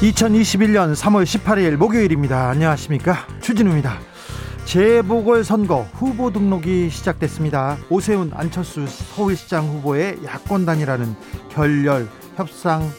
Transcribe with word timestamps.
2021년 0.00 0.94
3월 0.94 1.24
18일 1.24 1.76
목요일입니다. 1.76 2.50
안녕하십니까? 2.50 3.26
주진우입니다. 3.40 3.98
재보궐선거 4.64 5.86
후보 5.94 6.32
등록이 6.32 6.90
시작됐습니다. 6.90 7.78
오세훈, 7.88 8.32
안철수 8.34 8.86
서울시장 8.86 9.68
후보의 9.68 10.18
야권 10.24 10.66
단이라는 10.66 11.14
결렬, 11.50 12.08
협상, 12.34 12.90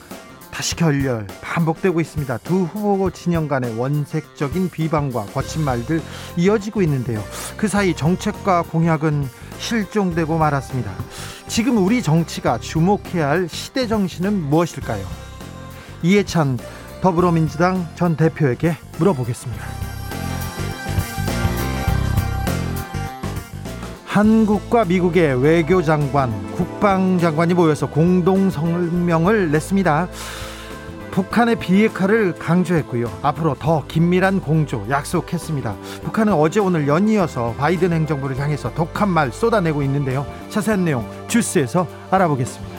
다시 0.52 0.76
결렬 0.78 1.28
반복되고 1.42 2.00
있습니다. 2.00 2.38
두 2.40 2.64
후보 2.64 3.12
진영 3.12 3.50
간의 3.50 3.78
원색적인 3.78 4.70
비방과 4.70 5.26
거친 5.26 5.64
말들 5.64 6.02
이어지고 6.38 6.82
있는데요. 6.84 7.22
그 7.58 7.68
사이 7.68 7.94
정책과 7.94 8.64
공약은 8.64 9.28
실종되고 9.60 10.38
말았습니다. 10.38 10.92
지금 11.48 11.78
우리 11.78 12.02
정치가 12.02 12.58
주목해야 12.58 13.30
할 13.30 13.50
시대 13.50 13.86
정신은 13.86 14.34
무엇일까요? 14.50 15.06
이해찬 16.02 16.58
더불어민주당 17.06 17.88
전 17.94 18.16
대표에게 18.16 18.78
물어보겠습니다. 18.98 19.64
한국과 24.08 24.86
미국의 24.86 25.40
외교장관, 25.40 26.32
국방장관이 26.54 27.54
모여서 27.54 27.88
공동 27.88 28.50
성명을 28.50 29.52
냈습니다. 29.52 30.08
북한의 31.12 31.60
비핵화를 31.60 32.34
강조했고요. 32.40 33.20
앞으로 33.22 33.54
더 33.54 33.86
긴밀한 33.88 34.42
공조 34.42 34.84
약속했습니다. 34.90 35.76
북한은 36.06 36.34
어제 36.34 36.60
오늘 36.60 36.88
연이어서 36.88 37.54
바이든 37.60 37.94
행정부를 37.94 38.40
향해서 38.40 38.74
독한 38.74 39.10
말 39.10 39.32
쏟아내고 39.32 39.84
있는데요. 39.84 40.26
자세한 40.50 40.84
내용 40.84 41.08
주스에서 41.28 41.86
알아보겠습니다. 42.10 42.75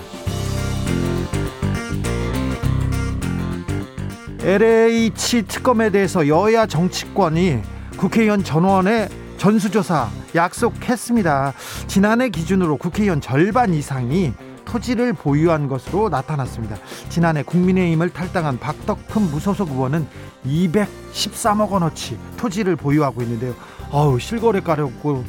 LH 4.46 5.42
특검에 5.48 5.90
대해서 5.90 6.28
여야 6.28 6.66
정치권이 6.66 7.62
국회의원 7.96 8.44
전원의 8.44 9.08
전수조사 9.38 10.08
약속했습니다. 10.36 11.52
지난해 11.88 12.28
기준으로 12.28 12.76
국회의원 12.76 13.20
절반 13.20 13.74
이상이 13.74 14.34
토지를 14.64 15.14
보유한 15.14 15.66
것으로 15.66 16.10
나타났습니다. 16.10 16.76
지난해 17.08 17.42
국민의힘을 17.42 18.10
탈당한 18.10 18.56
박덕흠 18.60 19.32
무소속 19.32 19.72
의원은 19.72 20.06
213억 20.46 21.70
원어치 21.70 22.16
토지를 22.36 22.76
보유하고 22.76 23.22
있는데요. 23.22 23.52
어우 23.90 24.20
실거래가려고 24.20 25.24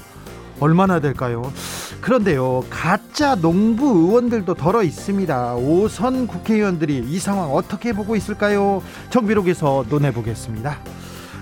얼마나 0.60 1.00
될까요? 1.00 1.52
그런데요, 2.02 2.64
가짜 2.70 3.36
농부 3.36 3.86
의원들도 3.86 4.54
덜어 4.54 4.84
있습니다. 4.84 5.56
오선 5.56 6.28
국회의원들이 6.28 7.04
이 7.08 7.20
상황 7.20 7.54
어떻게 7.54 7.92
보고 7.92 8.16
있을까요? 8.16 8.82
정비록에서 9.10 9.86
논해보겠습니다. 9.90 10.78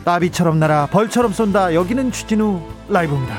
나비처럼 0.06 0.60
날아 0.60 0.88
벌처럼 0.88 1.34
쏜다. 1.34 1.74
여기는 1.74 2.12
추진우 2.12 2.62
라이브입니다. 2.90 3.36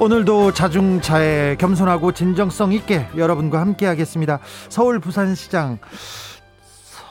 오늘도 0.00 0.52
자중차에 0.52 1.56
겸손하고 1.56 2.12
진정성 2.12 2.72
있게 2.72 3.08
여러분과 3.16 3.60
함께 3.60 3.86
하겠습니다. 3.86 4.38
서울 4.68 4.98
부산시장 5.00 5.78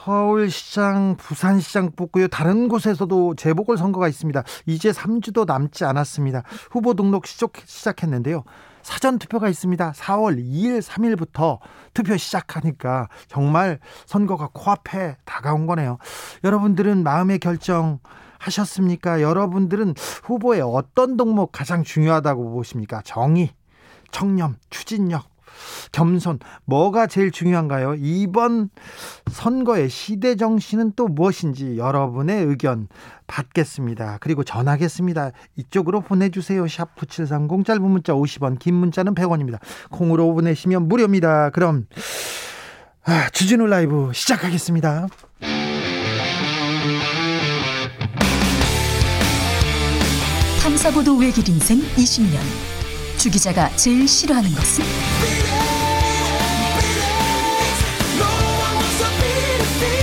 서울시장, 0.04 1.16
부산시장 1.16 1.92
뽑고요. 1.96 2.28
다른 2.28 2.68
곳에서도 2.68 3.36
재보궐 3.36 3.78
선거가 3.78 4.06
있습니다. 4.06 4.42
이제 4.66 4.90
3주도 4.90 5.46
남지 5.46 5.86
않았습니다. 5.86 6.42
후보 6.70 6.92
등록 6.92 7.26
시작, 7.26 8.02
했는데요 8.02 8.44
사전 8.82 9.18
투표가 9.18 9.48
있습니다. 9.48 9.92
4월 9.92 10.36
2일, 10.38 10.82
3일부터 10.82 11.58
투표 11.94 12.18
시작하니까 12.18 13.08
정말 13.28 13.78
선거가 14.04 14.50
코앞에 14.52 15.16
다가온 15.24 15.66
거네요. 15.66 15.96
여러분들은 16.44 17.02
마음의 17.02 17.38
결정 17.38 18.00
하셨습니까? 18.38 19.22
여러분들은 19.22 19.94
후보의 20.24 20.60
어떤 20.60 21.16
덕목 21.16 21.50
가장 21.50 21.82
중요하다고 21.82 22.50
보십니까? 22.52 23.00
정의, 23.06 23.54
청렴, 24.10 24.56
추진력, 24.68 25.33
겸손 25.92 26.38
뭐가 26.64 27.06
제일 27.06 27.30
중요한가요? 27.30 27.94
이번 27.98 28.70
선거의 29.30 29.88
시대 29.88 30.36
정신은 30.36 30.92
또 30.96 31.08
무엇인지 31.08 31.78
여러분의 31.78 32.44
의견 32.44 32.88
받겠습니다. 33.26 34.18
그리고 34.20 34.44
전하겠습니다. 34.44 35.30
이쪽으로 35.56 36.00
보내주세요. 36.00 36.66
샵 36.68 36.94
9730 36.96 37.64
짧은 37.64 37.82
문자 37.82 38.12
50원 38.12 38.58
긴 38.58 38.74
문자는 38.74 39.14
100원입니다. 39.14 39.58
콩으로 39.90 40.32
보내시면 40.34 40.88
무료입니다. 40.88 41.50
그럼 41.50 41.86
아, 43.04 43.28
주진우 43.30 43.66
라이브 43.66 44.10
시작하겠습니다. 44.14 45.08
탐사보도 50.62 51.16
외길 51.18 51.46
인생 51.48 51.78
20년 51.78 52.38
주 53.18 53.30
기자가 53.30 53.68
제일 53.76 54.08
싫어하는 54.08 54.50
것은? 54.50 55.43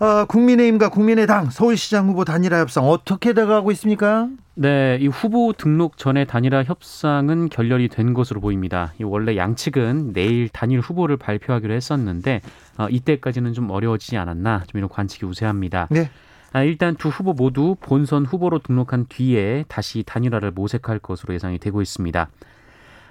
어, 0.00 0.24
국민의힘과 0.24 0.88
국민의당 0.88 1.50
서울시장 1.50 2.08
후보 2.08 2.24
단일화 2.24 2.58
협상 2.58 2.84
어떻게 2.84 3.32
돼가고 3.32 3.70
있습니까? 3.72 4.28
네, 4.56 4.98
이 5.00 5.06
후보 5.06 5.52
등록 5.52 5.98
전에 5.98 6.24
단일화 6.24 6.64
협상은 6.64 7.48
결렬이 7.48 7.88
된 7.88 8.12
것으로 8.12 8.40
보입니다. 8.40 8.92
이 9.00 9.04
원래 9.04 9.36
양측은 9.36 10.12
내일 10.12 10.48
단일 10.48 10.80
후보를 10.80 11.16
발표하기로 11.16 11.72
했었는데 11.72 12.40
어, 12.76 12.88
이때까지는 12.88 13.52
좀 13.52 13.70
어려워지지 13.70 14.16
않았나 14.16 14.64
좀 14.66 14.78
이런 14.78 14.88
관측이 14.88 15.26
우세합니다. 15.26 15.86
네. 15.90 16.10
아, 16.52 16.62
일단 16.62 16.94
두 16.96 17.08
후보 17.08 17.32
모두 17.32 17.76
본선 17.80 18.26
후보로 18.26 18.60
등록한 18.60 19.06
뒤에 19.08 19.64
다시 19.68 20.04
단일화를 20.04 20.52
모색할 20.52 21.00
것으로 21.00 21.34
예상이 21.34 21.58
되고 21.58 21.82
있습니다. 21.82 22.28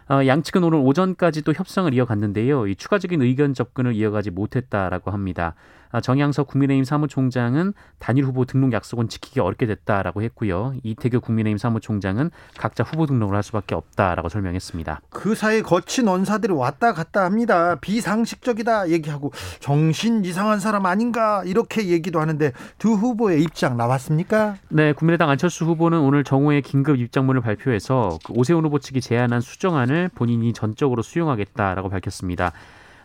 어, 0.10 0.26
양측은 0.26 0.64
오늘 0.64 0.80
오전까지도 0.80 1.54
협상을 1.54 1.94
이어갔는데요. 1.94 2.68
이 2.68 2.76
추가적인 2.76 3.22
의견 3.22 3.54
접근을 3.54 3.96
이어가지 3.96 4.32
못했다라고 4.32 5.12
합니다. 5.12 5.56
아, 5.94 6.02
정양석 6.02 6.48
국민의힘 6.48 6.84
사무총장은 6.84 7.74
단일 8.00 8.26
후보 8.26 8.46
등록 8.46 8.74
약속은 8.74 9.10
지키기 9.10 9.40
어렵게 9.40 9.68
됐다라고 9.68 10.24
했고요. 10.24 10.74
이태규 10.82 11.22
국민의힘 11.22 11.60
사무총장은 11.60 12.32
각자 12.58 12.84
후보 12.84 13.06
등록을 13.06 13.36
할 13.36 13.44
수밖에 13.44 13.76
없다라고 13.76 14.28
설명했습니다. 14.28 15.02
그 15.12 15.36
사이 15.36 15.62
거친 15.62 16.08
원사들이 16.08 16.52
왔다 16.52 16.94
갔다 16.94 17.24
합니다. 17.26 17.76
비상식적이다 17.76 18.90
얘기하고 18.90 19.32
정신 19.60 20.26
이상한 20.26 20.60
사람 20.60 20.88
아닌가 20.88 21.44
이렇게 21.46 21.88
얘기도 21.88 22.20
하는데 22.20 22.52
두 22.80 22.94
후보의 22.94 23.44
입장 23.44 23.78
나왔습니까? 23.78 24.56
네, 24.70 24.94
국민의당 24.94 25.30
안철수 25.30 25.64
후보는 25.66 26.00
오늘 26.00 26.24
정오에 26.24 26.62
긴급 26.62 26.98
입장문을 26.98 27.42
발표해서 27.42 28.18
그 28.26 28.34
오세훈 28.34 28.66
후보 28.66 28.80
측이 28.80 29.00
제안한 29.00 29.42
수정안을 29.42 30.10
본인이 30.16 30.54
전적으로 30.54 31.04
수용하겠다라고 31.04 31.90
밝혔습니다. 31.90 32.52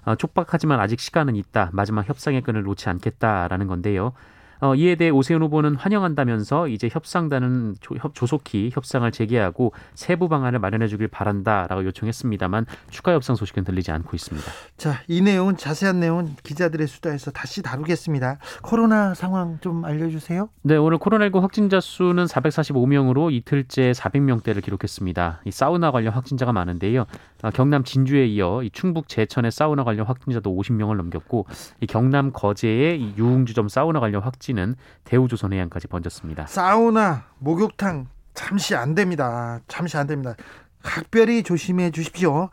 어, 0.09 0.17
촉박하지만 0.17 0.81
아직 0.81 1.01
시간은 1.01 1.37
있다. 1.37 1.69
마지막 1.75 2.09
협상의 2.09 2.41
끈을 2.41 2.63
놓지 2.63 2.89
않겠다라는 2.89 3.67
건데요. 3.67 4.15
어, 4.61 4.75
이에 4.75 4.97
대해 4.97 5.11
오세훈 5.11 5.43
후보는 5.43 5.77
환영한다면서 5.77 6.69
이제 6.69 6.89
협상단은 6.91 7.77
조, 7.81 7.95
협, 7.97 8.15
조속히 8.15 8.71
협상을 8.73 9.11
재개하고 9.11 9.73
세부 9.95 10.29
방안을 10.29 10.59
마련해 10.59 10.89
주길 10.89 11.09
바란다라고 11.09 11.85
요청했습니다만 11.85 12.67
추가 12.91 13.13
협상 13.13 13.37
소식은 13.37 13.65
들리지 13.65 13.93
않고 13.93 14.15
있습니다. 14.15 14.51
자, 14.77 15.03
이 15.07 15.21
내용은 15.21 15.57
자세한 15.57 16.01
내용은 16.01 16.35
기자들의 16.43 16.87
수다에서 16.87 17.31
다시 17.31 17.63
다루겠습니다. 17.63 18.39
코로나 18.63 19.15
상황 19.15 19.59
좀 19.61 19.85
알려주세요. 19.85 20.49
네, 20.63 20.77
오늘 20.77 20.99
코로나19 20.99 21.41
확진자 21.41 21.81
수는 21.81 22.25
445명으로 22.25 23.33
이틀째 23.33 23.93
400명대를 23.93 24.63
기록했습니다. 24.63 25.43
이 25.45 25.51
사우나 25.51 25.91
관련 25.91 26.13
확진자가 26.13 26.53
많은데요. 26.53 27.07
아, 27.43 27.51
경남 27.51 27.85
진주에 27.85 28.27
이어 28.27 28.63
이 28.65 28.71
충북 28.71 29.09
제천의 29.09 29.53
사우나 29.53 29.85
관련 29.85 30.07
확진자도 30.07 30.55
50명을 30.57 30.97
넘겼고 30.97 31.47
이 31.81 31.87
경남 31.87 32.33
거제의 32.33 33.01
이 33.01 33.15
유흥주점 33.17 33.69
사우나 33.69 34.01
관련 34.01 34.23
확진 34.23 34.48
은 34.57 34.77
대우조선 35.05 35.53
해양까지 35.53 35.89
번졌습니다. 35.89 36.47
사우나, 36.47 37.25
목욕탕 37.39 38.07
잠시 38.35 38.75
안 38.75 38.95
됩니다. 38.95 39.61
잠시 39.69 39.97
안 39.97 40.07
됩니다. 40.07 40.35
각별히 40.83 41.43
조심해 41.43 41.91
주십시오. 41.91 42.51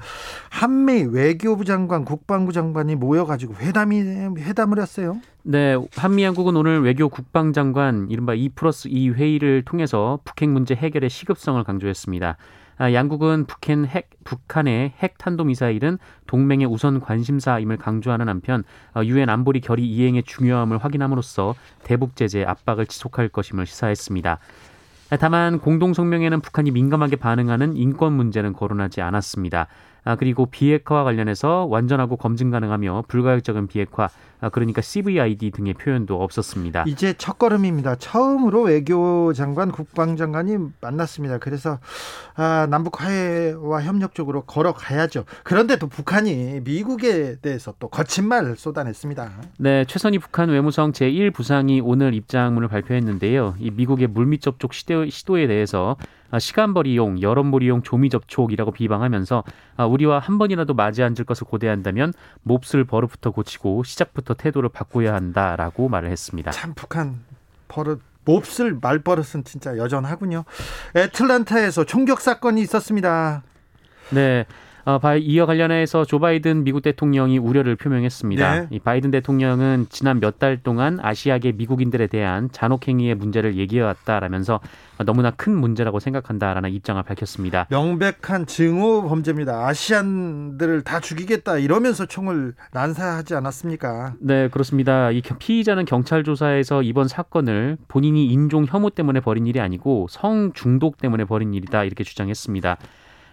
한미 0.50 1.04
외교부 1.04 1.64
장관, 1.64 2.04
국방부 2.04 2.52
장관이 2.52 2.96
모여가지고 2.96 3.56
회담이 3.56 4.02
회담을 4.40 4.80
했어요. 4.80 5.22
네, 5.44 5.78
한미 5.96 6.24
양국은 6.24 6.56
오늘 6.56 6.82
외교 6.82 7.08
국방장관 7.08 8.08
이른바 8.10 8.34
2 8.34 8.50
플러스 8.50 8.88
2 8.88 9.12
회의를 9.12 9.64
통해서 9.64 10.20
북핵 10.26 10.50
문제 10.50 10.74
해결의 10.74 11.10
시급성을 11.10 11.64
강조했습니다. 11.64 12.38
아, 12.78 12.92
양국은 12.92 13.46
북한 13.46 13.86
핵, 13.86 14.10
북한의 14.24 14.94
핵 14.98 15.18
탄도 15.18 15.46
미사일은 15.46 15.98
동맹의 16.28 16.68
우선 16.68 17.00
관심사임을 17.00 17.78
강조하는 17.78 18.28
한편 18.28 18.64
어, 18.94 19.04
유엔 19.04 19.30
안보리 19.30 19.62
결의 19.62 19.86
이행의 19.86 20.24
중요함을 20.24 20.78
확인함으로써 20.78 21.56
대북 21.84 22.16
제재 22.16 22.44
압박을 22.44 22.86
지속할 22.86 23.30
것임을 23.30 23.66
시사했습니다. 23.66 24.40
다만 25.20 25.60
공동 25.60 25.94
성명에는 25.94 26.42
북한이 26.42 26.72
민감하게 26.72 27.18
반응하는 27.18 27.78
인권 27.78 28.14
문제는 28.14 28.54
거론하지 28.54 29.02
않았습니다. 29.02 29.68
아, 30.04 30.16
그리고 30.16 30.46
비핵화와 30.46 31.04
관련해서 31.04 31.66
완전하고 31.66 32.18
검증 32.18 32.52
가능하며 32.52 33.06
불가역적인 33.08 33.68
비핵화, 33.68 34.04
아, 34.06 34.10
그러니까 34.50 34.82
CVID 34.82 35.52
등의 35.52 35.74
표현도 35.74 36.22
없었습니다. 36.22 36.86
이제 36.88 37.14
첫 37.18 37.38
걸음입니다. 37.38 37.96
처음으로 37.96 38.64
외교 38.64 39.34
장관, 39.34 39.72
국방장관이 39.72 40.58
만났습니다. 40.82 41.38
그래서 41.38 41.80
아, 42.36 42.68
남북 42.70 43.02
화해와 43.02 43.84
협력 43.84 44.16
적으로 44.16 44.42
걸어가야죠. 44.42 45.26
그런데 45.44 45.78
또 45.78 45.88
북한이 45.88 46.62
미국에 46.64 47.38
대해서 47.42 47.74
또 47.80 47.88
거친 47.88 48.28
말을 48.28 48.56
쏟아냈습니다. 48.56 49.32
네, 49.58 49.86
최선희 49.86 50.20
북한 50.20 50.50
외무성 50.50 50.92
제1 50.92 51.34
부상이 51.34 51.82
오늘 51.82 52.14
입장문을 52.14 52.68
발표했는데요. 52.68 53.56
이 53.60 53.72
미국의 53.72 54.08
물밑 54.08 54.42
접촉 54.42 54.74
시도, 54.74 55.10
시도에 55.10 55.48
대해서 55.48 55.98
아, 56.32 56.40
시간벌 56.40 56.88
이용, 56.88 57.22
여론몰 57.22 57.64
이용, 57.64 57.82
조미 57.82 58.10
접촉이라고 58.10 58.72
비방하면서 58.72 59.44
아, 59.78 59.86
우리와 59.86 60.20
한 60.20 60.38
번이라도 60.38 60.74
맞이 60.74 61.04
앉을 61.04 61.24
것을 61.26 61.48
고대한다면 61.48 62.14
몹쓸 62.44 62.84
버릇부터 62.84 63.32
고치고 63.32 63.84
시작부터 63.84 64.34
태도를 64.36 64.70
바꿔야 64.70 65.14
한다라고 65.14 65.90
말을 65.90 66.10
했습니다. 66.12 66.52
참 66.52 66.74
북한 66.74 67.22
버릇 67.68 68.02
몹쓸 68.26 68.78
말버릇은 68.82 69.44
진짜 69.44 69.78
여전하군요. 69.78 70.46
애틀란타에서 70.96 71.86
총격 71.86 72.22
사건이 72.22 72.62
있었습니다. 72.62 73.44
네. 74.12 74.46
어, 74.86 75.00
이어 75.18 75.48
관련해서 75.48 76.06
조 76.06 76.20
바이든 76.20 76.64
미국 76.64 76.82
대통령이 76.82 77.40
우려를 77.40 77.76
표명했습니다. 77.76 78.60
네. 78.62 78.68
이 78.70 78.80
바이든 78.80 79.10
대통령은 79.12 79.88
지난 79.90 80.20
몇 80.20 80.36
달 80.38 80.58
동안 80.62 81.00
아시아계 81.02 81.54
미국인들에 81.54 82.08
대한 82.08 82.50
잔혹행위의 82.52 83.16
문제를 83.16 83.56
얘기해왔다라면서 83.56 84.60
너무나 85.06 85.32
큰 85.32 85.56
문제라고 85.56 86.00
생각한다라는 86.00 86.72
입장을 86.72 87.02
밝혔습니다. 87.04 87.68
명백한 87.70 88.46
증오 88.46 89.08
범죄입니다. 89.08 89.66
아시안들을 89.68 90.82
다 90.84 91.00
죽이겠다 91.00 91.58
이러면서 91.58 92.06
총을 92.06 92.54
난사하지 92.74 93.34
않았습니까? 93.36 94.16
네, 94.20 94.50
그렇습니다. 94.50 95.10
이 95.12 95.22
피의자는 95.22 95.86
경찰 95.86 96.24
조사에서 96.24 96.82
이번 96.84 97.08
사건을 97.08 97.78
본인이 97.88 98.28
인종 98.28 98.66
혐오 98.66 98.90
때문에 98.90 99.22
벌인 99.22 99.48
일이 99.48 99.60
아니고 99.60 100.08
성 100.10 100.52
중독 100.54 100.98
때문에 100.98 101.26
벌인 101.26 101.54
일이다 101.54 101.86
이렇게 101.86 102.04
주장했습니다. 102.04 102.78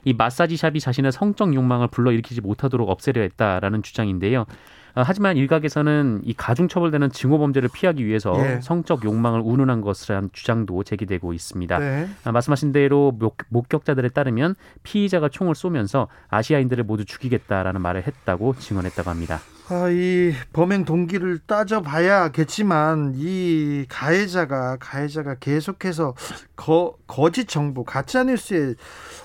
이 0.04 0.12
마사지 0.12 0.56
샵이 0.56 0.80
자신의 0.80 1.12
성적 1.12 1.54
욕망을 1.54 1.88
불러일으키지 1.88 2.40
못하도록 2.40 2.88
없애려 2.88 3.22
했다라는 3.22 3.82
주장인데요. 3.82 4.46
어, 4.94 5.02
하지만 5.04 5.36
일각에서는 5.36 6.20
이 6.24 6.34
가중 6.34 6.68
처벌되는 6.68 7.10
증오 7.10 7.38
범죄를 7.38 7.70
피하기 7.72 8.04
위해서 8.04 8.34
예. 8.38 8.60
성적 8.62 9.04
욕망을 9.04 9.40
운운한 9.42 9.80
것이라는 9.80 10.30
주장도 10.32 10.84
제기되고 10.84 11.32
있습니다. 11.32 11.78
네. 11.78 12.08
아, 12.24 12.32
말씀하신 12.32 12.72
대로 12.72 13.12
목, 13.12 13.68
격자들에 13.68 14.10
따르면 14.10 14.54
피의자가 14.82 15.28
총을 15.28 15.54
쏘면서 15.54 16.08
아시아인들을 16.28 16.84
모두 16.84 17.04
죽이겠다라는 17.04 17.80
말을 17.80 18.06
했다고 18.06 18.56
증언했다고 18.58 19.08
합니다. 19.08 19.40
아, 19.68 19.88
이 19.88 20.34
범행 20.52 20.84
동기를 20.84 21.38
따져봐야겠지만 21.46 23.14
이 23.16 23.86
가해자가 23.88 24.76
가해자가 24.78 25.36
계속해서 25.36 26.14
거, 26.56 26.96
거짓 27.06 27.48
정보 27.48 27.84
가짜 27.84 28.24
뉴스에 28.24 28.74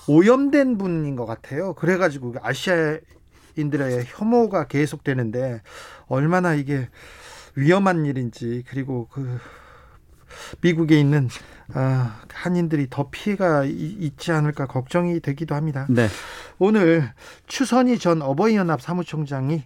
오염된 0.07 0.77
분인 0.77 1.17
것 1.17 1.25
같아요. 1.25 1.73
그래가지고 1.73 2.35
아시아 2.41 2.97
인들의 3.57 4.05
혐오가 4.07 4.67
계속되는데 4.67 5.61
얼마나 6.07 6.53
이게 6.53 6.89
위험한 7.55 8.05
일인지 8.05 8.63
그리고 8.67 9.07
그 9.11 9.39
미국에 10.61 10.99
있는 10.99 11.29
아, 11.73 12.21
한인들이 12.31 12.87
더 12.89 13.09
피해가 13.09 13.65
있지 13.65 14.31
않을까 14.31 14.67
걱정이 14.67 15.19
되기도 15.19 15.55
합니다. 15.55 15.85
네. 15.89 16.07
오늘 16.59 17.11
추선희 17.47 17.99
전 17.99 18.21
어버이연합 18.21 18.81
사무총장이 18.81 19.63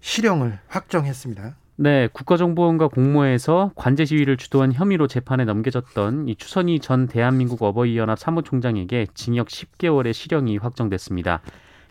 실형을 0.00 0.58
확정했습니다. 0.68 1.56
네, 1.76 2.08
국가정보원과 2.12 2.88
공모해서 2.88 3.72
관제 3.74 4.04
시위를 4.04 4.36
주도한 4.36 4.74
혐의로 4.74 5.06
재판에 5.06 5.46
넘겨졌던 5.46 6.28
이 6.28 6.36
추선희 6.36 6.80
전 6.80 7.06
대한민국 7.06 7.62
어버이연합 7.62 8.18
사무총장에게 8.18 9.06
징역 9.14 9.48
10개월의 9.48 10.12
실형이 10.12 10.58
확정됐습니다. 10.58 11.40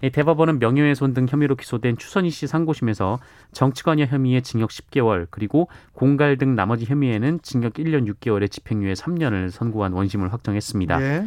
대법원은 0.01 0.59
명예훼손 0.59 1.13
등 1.13 1.25
혐의로 1.29 1.55
기소된 1.55 1.97
추선희 1.97 2.29
씨 2.29 2.47
상고심에서 2.47 3.19
정치관여 3.51 4.05
혐의의 4.05 4.41
징역 4.41 4.69
10개월 4.69 5.27
그리고 5.29 5.67
공갈 5.93 6.37
등 6.37 6.55
나머지 6.55 6.85
혐의에는 6.85 7.39
징역 7.41 7.73
1년 7.73 8.07
6개월의 8.13 8.49
집행유예 8.49 8.93
3년을 8.93 9.49
선고한 9.49 9.91
원심을 9.91 10.31
확정했습니다. 10.31 11.01
예. 11.01 11.25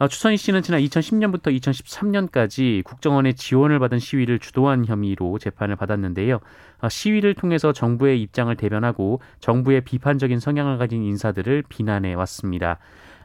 어, 0.00 0.08
추선희 0.08 0.38
씨는 0.38 0.62
지난 0.62 0.80
2010년부터 0.80 1.54
2013년까지 1.60 2.82
국정원의 2.84 3.34
지원을 3.34 3.78
받은 3.78 3.98
시위를 3.98 4.38
주도한 4.38 4.86
혐의로 4.86 5.38
재판을 5.38 5.76
받았는데요. 5.76 6.40
어, 6.80 6.88
시위를 6.88 7.34
통해서 7.34 7.74
정부의 7.74 8.22
입장을 8.22 8.54
대변하고 8.56 9.20
정부의 9.40 9.82
비판적인 9.82 10.40
성향을 10.40 10.78
가진 10.78 11.02
인사들을 11.02 11.64
비난해 11.68 12.14
왔습니다. 12.14 12.78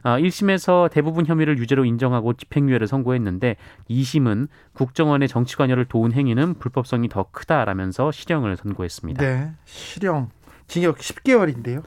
1심에서 0.06 0.86
어, 0.86 0.90
대부분 0.90 1.26
혐의를 1.26 1.58
유죄로 1.58 1.86
인정하고 1.86 2.34
집행유예를 2.34 2.88
선고했는데 2.88 3.56
2심은 3.90 4.48
국정원의 4.74 5.28
정치 5.28 5.56
관여를 5.56 5.86
도운 5.86 6.14
행위는 6.14 6.56
불법성이 6.56 7.10
더 7.10 7.26
크다라면서 7.32 8.12
실형을 8.12 8.58
선고했습니다. 8.58 9.24
네, 9.24 9.52
실형 9.66 10.30
징역 10.68 10.98
10개월인데요. 10.98 11.84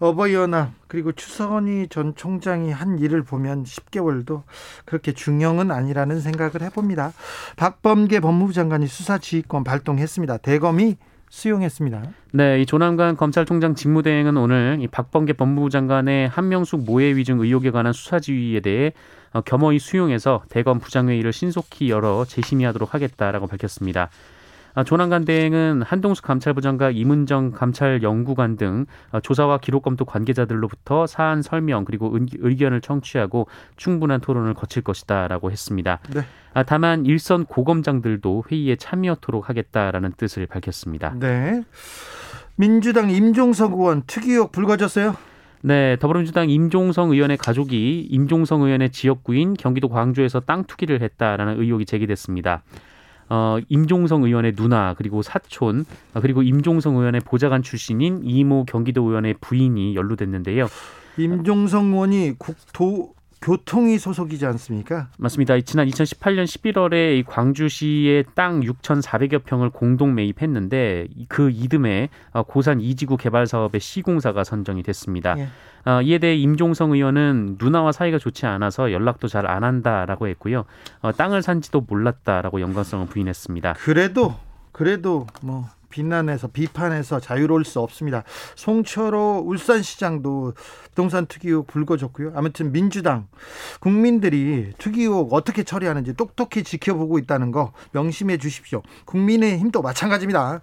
어버이연합 0.00 0.72
그리고 0.88 1.12
추선희 1.12 1.88
전 1.88 2.14
총장이 2.14 2.72
한 2.72 2.98
일을 2.98 3.22
보면 3.22 3.64
10개월도 3.64 4.42
그렇게 4.86 5.12
중형은 5.12 5.70
아니라는 5.70 6.20
생각을 6.20 6.62
해봅니다. 6.62 7.12
박범계 7.56 8.20
법무부 8.20 8.54
장관이 8.54 8.86
수사지휘권 8.86 9.62
발동했습니다. 9.62 10.38
대검이 10.38 10.96
수용했습니다. 11.30 12.02
네, 12.32 12.60
이 12.60 12.66
조남관 12.66 13.16
검찰총장 13.16 13.74
직무대행은 13.74 14.36
오늘 14.36 14.78
이 14.80 14.88
박범계 14.88 15.34
법무부 15.34 15.70
장관의 15.70 16.28
한명숙 16.28 16.84
모해 16.84 17.16
위증 17.16 17.40
의혹에 17.40 17.70
관한 17.70 17.92
수사 17.92 18.20
지휘에 18.20 18.60
대해 18.60 18.92
어, 19.32 19.40
겸허히 19.40 19.78
수용해서 19.78 20.42
대검 20.48 20.80
부장회의를 20.80 21.32
신속히 21.32 21.88
열어 21.88 22.24
재심의하도록 22.24 22.92
하겠다라고 22.92 23.46
밝혔습니다. 23.46 24.10
아, 24.74 24.84
조남관 24.84 25.24
대행은 25.24 25.82
한동숙 25.82 26.24
감찰부 26.24 26.60
장과 26.60 26.90
이문정 26.90 27.52
감찰 27.52 28.02
연구관 28.02 28.56
등 28.56 28.86
아, 29.10 29.20
조사와 29.20 29.58
기록 29.58 29.82
검토 29.82 30.04
관계자들로부터 30.04 31.06
사안 31.06 31.42
설명 31.42 31.84
그리고 31.84 32.16
의견을 32.38 32.80
청취하고 32.80 33.46
충분한 33.76 34.20
토론을 34.20 34.54
거칠 34.54 34.82
것이다라고 34.82 35.50
했습니다. 35.50 36.00
네. 36.14 36.22
아, 36.54 36.62
다만 36.62 37.06
일선 37.06 37.44
고검장들도 37.44 38.44
회의에 38.50 38.76
참여토록 38.76 39.48
하겠다라는 39.48 40.12
뜻을 40.16 40.46
밝혔습니다. 40.46 41.14
네. 41.18 41.62
민주당 42.56 43.10
임종석 43.10 43.72
의원 43.72 44.02
특위의혹 44.06 44.52
불거졌어요? 44.52 45.16
네, 45.62 45.96
더불어민주당 45.98 46.48
임종성 46.48 47.10
의원의 47.10 47.36
가족이 47.36 48.08
임종성 48.10 48.62
의원의 48.62 48.90
지역구인 48.90 49.54
경기도 49.54 49.88
광주에서 49.88 50.40
땅 50.40 50.64
투기를 50.64 51.02
했다라는 51.02 51.60
의혹이 51.60 51.84
제기됐습니다. 51.84 52.62
어, 53.30 53.58
임종성 53.68 54.24
의원의 54.24 54.54
누나 54.56 54.94
그리고 54.94 55.22
사촌 55.22 55.84
어, 56.14 56.20
그리고 56.20 56.42
임종성 56.42 56.96
의원의 56.96 57.22
보좌관 57.24 57.62
출신인 57.62 58.20
이모 58.24 58.64
경기도 58.64 59.04
의원의 59.04 59.36
부인이 59.40 59.94
연루됐는데요. 59.94 60.66
임종성 61.16 61.92
의원이 61.92 62.34
국토 62.38 63.14
교통위 63.42 63.98
소속이지 63.98 64.44
않습니까? 64.46 65.08
맞습니다. 65.18 65.58
지난 65.60 65.88
2018년 65.88 66.44
11월에 66.44 67.18
이 67.18 67.22
광주시의 67.26 68.24
땅 68.34 68.60
6,400여 68.60 69.44
평을 69.44 69.70
공동 69.70 70.14
매입했는데 70.14 71.08
그 71.28 71.50
이듬해 71.50 72.10
어, 72.32 72.42
고산 72.42 72.80
이지구 72.80 73.16
개발 73.16 73.46
사업의 73.46 73.80
시공사가 73.80 74.44
선정이 74.44 74.82
됐습니다. 74.82 75.36
예. 75.38 75.48
어, 75.90 76.02
이에 76.02 76.18
대해 76.18 76.36
임종성 76.36 76.92
의원은 76.92 77.56
누나와 77.58 77.92
사이가 77.92 78.18
좋지 78.18 78.44
않아서 78.46 78.92
연락도 78.92 79.28
잘 79.28 79.46
안 79.46 79.64
한다라고 79.64 80.28
했고요. 80.28 80.64
어, 81.00 81.12
땅을 81.12 81.42
산지도 81.42 81.80
몰랐다라고 81.88 82.60
연관성을 82.60 83.06
부인했습니다. 83.06 83.72
그래도 83.78 84.34
그래도 84.70 85.26
뭐 85.40 85.66
비난에서 85.90 86.48
비판에서 86.48 87.20
자유로울 87.20 87.64
수 87.64 87.80
없습니다. 87.80 88.24
송철호 88.54 89.44
울산시장도 89.46 90.54
부동산 90.88 91.26
투기 91.26 91.48
의혹 91.48 91.66
불거졌고요. 91.66 92.32
아무튼 92.34 92.72
민주당 92.72 93.28
국민들이 93.80 94.72
투기 94.78 95.02
의혹 95.02 95.32
어떻게 95.32 95.62
처리하는지 95.62 96.14
똑똑히 96.14 96.64
지켜보고 96.64 97.18
있다는 97.18 97.50
거 97.50 97.72
명심해 97.92 98.38
주십시오. 98.38 98.82
국민의힘도 99.04 99.82
마찬가지입니다. 99.82 100.60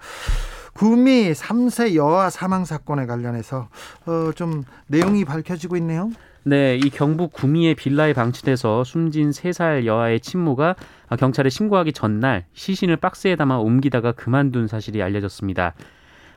구미 0.74 1.32
3세 1.32 1.96
여아 1.96 2.30
사망 2.30 2.64
사건에 2.64 3.08
관련해서 3.08 3.68
어, 4.06 4.32
좀 4.36 4.64
내용이 4.86 5.26
밝혀지고 5.26 5.76
있네요. 5.78 6.12
네, 6.48 6.78
이 6.78 6.90
경북 6.90 7.34
구미의 7.34 7.76
빌라에 7.76 8.14
방치돼서 8.14 8.86
숨진 8.86 9.32
3살 9.32 9.86
여아의 9.86 10.22
친모가 10.22 10.78
경찰에 11.20 11.50
신고하기 11.50 11.92
전날 11.92 12.46
시신을 12.54 12.96
박스에 12.96 13.36
담아 13.36 13.58
옮기다가 13.58 14.14
그만둔 14.14 14.68
사실이 14.68 15.04
알려졌습니다. 15.04 15.74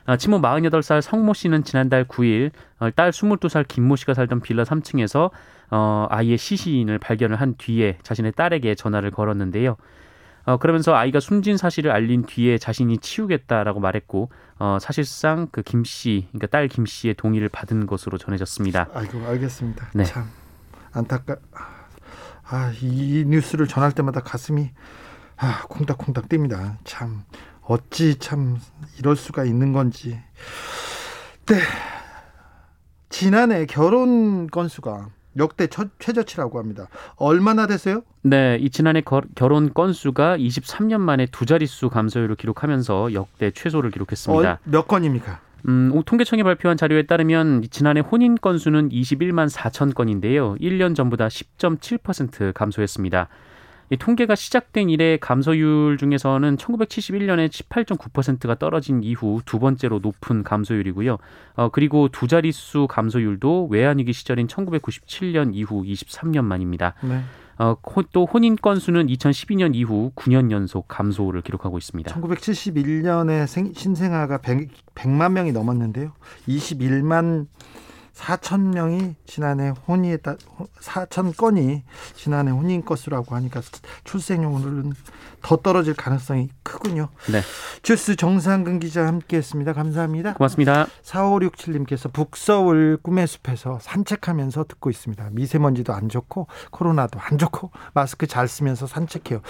아, 0.05 0.17
친모 0.17 0.41
48살 0.41 0.99
성모 0.99 1.33
씨는 1.33 1.63
지난달 1.63 2.03
9일 2.03 2.51
어, 2.79 2.89
딸 2.93 3.11
22살 3.11 3.65
김모 3.65 3.95
씨가 3.95 4.13
살던 4.13 4.41
빌라 4.41 4.65
3층에서 4.65 5.31
어, 5.69 6.07
아이의 6.09 6.37
시신을 6.37 6.99
발견을 6.99 7.39
한 7.39 7.55
뒤에 7.57 7.97
자신의 8.03 8.33
딸에게 8.33 8.75
전화를 8.75 9.11
걸었는데요. 9.11 9.77
어, 10.45 10.57
그러면서 10.57 10.95
아이가 10.95 11.19
숨진 11.19 11.57
사실을 11.57 11.91
알린 11.91 12.25
뒤에 12.25 12.57
자신이 12.57 12.97
치우겠다라고 12.97 13.79
말했고 13.79 14.29
어, 14.59 14.77
사실상 14.81 15.47
그 15.51 15.61
김 15.63 15.83
씨, 15.83 16.27
그러니까 16.31 16.47
딸 16.47 16.67
김 16.67 16.85
씨의 16.85 17.13
동의를 17.15 17.49
받은 17.49 17.85
것으로 17.87 18.17
전해졌습니다. 18.17 18.89
아이고 18.93 19.25
알겠습니다. 19.25 19.89
네. 19.93 20.03
참 20.03 20.29
안타까. 20.93 21.35
아, 22.43 22.71
이 22.81 23.23
뉴스를 23.27 23.67
전할 23.67 23.91
때마다 23.93 24.21
가슴이 24.21 24.71
아, 25.37 25.63
콩닥콩닥 25.69 26.27
뜁니다. 26.27 26.77
참 26.83 27.23
어찌 27.61 28.19
참 28.19 28.59
이럴 28.99 29.15
수가 29.15 29.45
있는 29.45 29.71
건지. 29.73 30.19
네. 31.45 31.55
지난해 33.09 33.65
결혼 33.65 34.47
건수가 34.47 35.07
역대 35.37 35.67
첫, 35.67 35.89
최저치라고 35.99 36.59
합니다. 36.59 36.87
얼마나 37.15 37.67
됐어요? 37.67 38.03
네, 38.21 38.57
이 38.59 38.69
지난해 38.69 39.01
거, 39.01 39.21
결혼 39.35 39.73
건수가 39.73 40.37
23년 40.37 40.99
만에 40.99 41.25
두 41.27 41.45
자릿수 41.45 41.89
감소율을 41.89 42.35
기록하면서 42.35 43.13
역대 43.13 43.51
최소를 43.51 43.91
기록했습니다. 43.91 44.51
어, 44.51 44.57
몇 44.63 44.87
건입니까? 44.87 45.39
음, 45.67 46.01
통계청이 46.05 46.43
발표한 46.43 46.75
자료에 46.77 47.03
따르면 47.03 47.63
지난해 47.69 48.01
혼인 48.01 48.35
건수는 48.35 48.89
21만 48.89 49.49
4천 49.49 49.93
건인데요. 49.93 50.55
1년 50.55 50.95
전보다 50.95 51.27
10.7% 51.27 52.53
감소했습니다. 52.53 53.27
이 53.91 53.97
통계가 53.97 54.35
시작된 54.35 54.89
이래 54.89 55.17
감소율 55.17 55.97
중에서는 55.97 56.55
1971년에 56.55 57.49
18.9%가 57.49 58.55
떨어진 58.55 59.03
이후 59.03 59.41
두 59.45 59.59
번째로 59.59 59.99
높은 59.99 60.43
감소율이고요. 60.43 61.17
어, 61.55 61.69
그리고 61.69 62.07
두 62.07 62.29
자릿수 62.29 62.87
감소율도 62.89 63.67
외환위기 63.69 64.13
시절인 64.13 64.47
1997년 64.47 65.51
이후 65.53 65.83
23년 65.83 66.45
만입니다. 66.45 66.93
네. 67.03 67.21
어, 67.57 67.75
또 68.13 68.25
혼인 68.25 68.55
건수는 68.55 69.07
2012년 69.07 69.75
이후 69.75 70.13
9년 70.15 70.51
연속 70.51 70.87
감소를 70.87 71.41
기록하고 71.41 71.77
있습니다. 71.77 72.15
1971년에 72.15 73.45
생, 73.45 73.73
신생아가 73.73 74.37
100, 74.37 74.69
100만 74.95 75.33
명이 75.33 75.51
넘었는데요. 75.51 76.13
21만 76.47 77.47
4천 78.21 78.73
명이 78.73 79.15
지난해 79.25 79.73
혼인에 79.87 80.17
따 80.17 80.35
4천 80.79 81.35
건이 81.35 81.83
지난해 82.13 82.51
혼인 82.51 82.85
건수라고 82.85 83.35
하니까 83.35 83.61
출생률은 84.03 84.93
더 85.41 85.57
떨어질 85.57 85.95
가능성이 85.95 86.49
크군요. 86.61 87.09
네. 87.31 87.41
주스 87.81 88.15
정상근 88.15 88.79
기자 88.79 89.07
함께했습니다. 89.07 89.73
감사합니다. 89.73 90.33
고맙습니다. 90.33 90.85
4567님께서 91.03 92.13
북서울 92.13 92.99
꿈의 93.01 93.25
숲에서 93.25 93.79
산책하면서 93.81 94.65
듣고 94.65 94.91
있습니다. 94.91 95.29
미세먼지도 95.31 95.93
안 95.93 96.09
좋고 96.09 96.47
코로나도 96.69 97.19
안 97.19 97.39
좋고 97.39 97.71
마스크 97.93 98.27
잘 98.27 98.47
쓰면서 98.47 98.85
산책해요. 98.85 99.41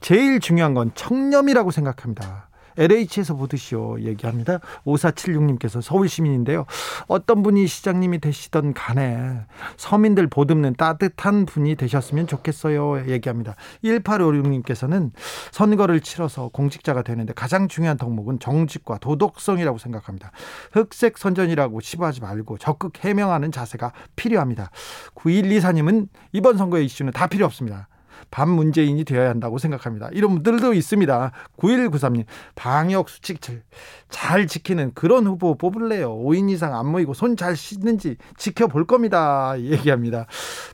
제일 0.00 0.38
중요한 0.38 0.74
건 0.74 0.92
청렴이라고 0.94 1.72
생각합니다. 1.72 2.49
LH에서 2.76 3.34
보듯이요 3.34 4.00
얘기합니다. 4.02 4.58
5476님께서 4.84 5.82
서울 5.82 6.08
시민인데요. 6.08 6.66
어떤 7.08 7.42
분이 7.42 7.66
시장님이 7.66 8.20
되시던 8.20 8.74
간에 8.74 9.40
서민들 9.76 10.26
보듬는 10.28 10.74
따뜻한 10.74 11.46
분이 11.46 11.76
되셨으면 11.76 12.26
좋겠어요. 12.26 13.08
얘기합니다. 13.08 13.56
1856님께서는 13.84 15.10
선거를 15.52 16.00
치러서 16.00 16.48
공직자가 16.48 17.02
되는데 17.02 17.32
가장 17.32 17.68
중요한 17.68 17.96
덕목은 17.96 18.38
정직과 18.38 18.98
도덕성이라고 18.98 19.78
생각합니다. 19.78 20.32
흑색 20.72 21.18
선전이라고 21.18 21.80
시부하지 21.80 22.20
말고 22.20 22.58
적극 22.58 23.04
해명하는 23.04 23.52
자세가 23.52 23.92
필요합니다. 24.16 24.70
9124님은 25.14 26.08
이번 26.32 26.56
선거의 26.56 26.84
이슈는 26.86 27.12
다 27.12 27.26
필요 27.26 27.46
없습니다. 27.46 27.88
반 28.30 28.50
문재인이 28.50 29.02
되어야 29.04 29.30
한다고 29.30 29.58
생각합니다. 29.58 30.08
이런 30.12 30.34
분들도 30.34 30.74
있습니다. 30.74 31.32
9193님, 31.58 32.24
방역 32.54 33.08
수칙을 33.08 33.62
잘 34.08 34.46
지키는 34.46 34.92
그런 34.94 35.26
후보 35.26 35.56
뽑을래요. 35.56 36.16
5인 36.16 36.50
이상 36.50 36.76
안 36.78 36.86
모이고 36.86 37.14
손 37.14 37.30
잘 37.40 37.56
씻는지 37.56 38.16
지켜볼 38.36 38.86
겁니다. 38.86 39.54
얘기합니다. 39.58 40.26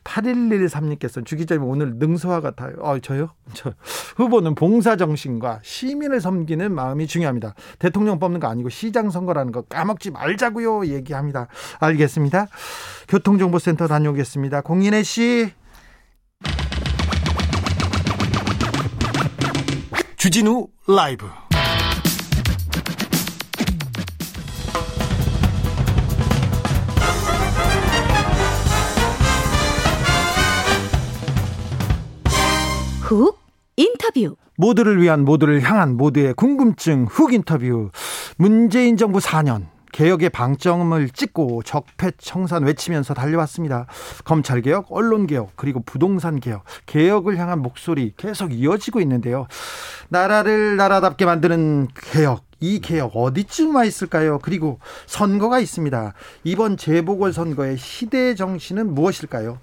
8113님께서 0.02 1.24
주 1.24 1.36
기자님 1.36 1.62
오늘 1.62 1.94
능소화 1.96 2.40
같아요. 2.40 2.74
아, 2.82 2.98
저요? 2.98 3.28
저 3.52 3.72
후보는 4.16 4.56
봉사정신과 4.56 5.60
시민을 5.62 6.20
섬기는 6.20 6.74
마음이 6.74 7.06
중요합니다. 7.06 7.54
대통령 7.78 8.18
뽑는 8.18 8.40
거 8.40 8.48
아니고 8.48 8.68
시장 8.68 9.10
선거라는 9.10 9.52
거 9.52 9.62
까먹지 9.62 10.10
말자고요. 10.10 10.86
얘기합니다. 10.86 11.46
알겠습니다. 11.78 12.48
교통정보센터 13.08 13.86
다녀오겠습니다. 13.86 14.62
공인혜 14.62 15.04
씨. 15.04 15.52
주진우 20.26 20.66
라이브 20.88 21.24
훅 33.02 33.38
인터뷰 33.76 34.34
모두를 34.56 35.00
위한 35.00 35.24
모두를 35.24 35.60
향한 35.60 35.96
모두의 35.96 36.34
궁금증 36.34 37.04
훅 37.08 37.32
인터뷰 37.32 37.92
문재인 38.36 38.96
정부 38.96 39.20
4년 39.20 39.76
개혁의 39.96 40.28
방점을 40.28 41.08
찍고 41.08 41.62
적폐청산 41.62 42.64
외치면서 42.64 43.14
달려왔습니다. 43.14 43.86
검찰개혁, 44.26 44.88
언론개혁, 44.90 45.52
그리고 45.56 45.80
부동산개혁, 45.80 46.64
개혁을 46.84 47.38
향한 47.38 47.60
목소리 47.60 48.12
계속 48.18 48.52
이어지고 48.52 49.00
있는데요. 49.00 49.46
나라를 50.08 50.76
나라답게 50.76 51.24
만드는 51.24 51.88
개혁, 52.12 52.44
이 52.60 52.80
개혁 52.80 53.12
어디쯤 53.16 53.74
와 53.74 53.84
있을까요? 53.84 54.38
그리고 54.40 54.78
선거가 55.06 55.58
있습니다. 55.60 56.14
이번 56.44 56.76
재보궐 56.76 57.32
선거의 57.32 57.76
시대 57.76 58.34
정신은 58.34 58.94
무엇일까요? 58.94 59.58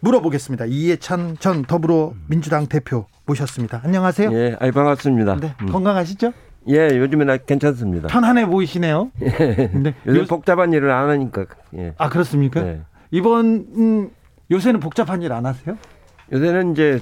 물어보겠습니다. 0.00 0.64
이해찬 0.66 1.36
전 1.38 1.64
더불어민주당 1.64 2.66
대표 2.66 3.06
모셨습니다. 3.26 3.80
안녕하세요. 3.84 4.32
예, 4.32 4.56
아이 4.58 4.72
반갑습니다. 4.72 5.36
네, 5.36 5.54
음. 5.62 5.66
건강하시죠? 5.70 6.32
예, 6.68 6.88
요즘에 6.96 7.24
나 7.24 7.36
괜찮습니다. 7.36 8.08
편안해 8.08 8.46
보이시네요. 8.46 9.10
네. 9.18 9.94
요즘 10.06 10.22
요- 10.22 10.26
복잡한 10.26 10.72
일을 10.72 10.90
안 10.90 11.08
하니까. 11.10 11.44
예. 11.76 11.92
아 11.98 12.08
그렇습니까? 12.08 12.62
네. 12.62 12.80
이번 13.10 13.66
음, 13.76 14.10
요새는 14.50 14.80
복잡한 14.80 15.22
일 15.22 15.32
안 15.32 15.46
하세요? 15.46 15.76
요새는 16.32 16.72
이제 16.72 17.00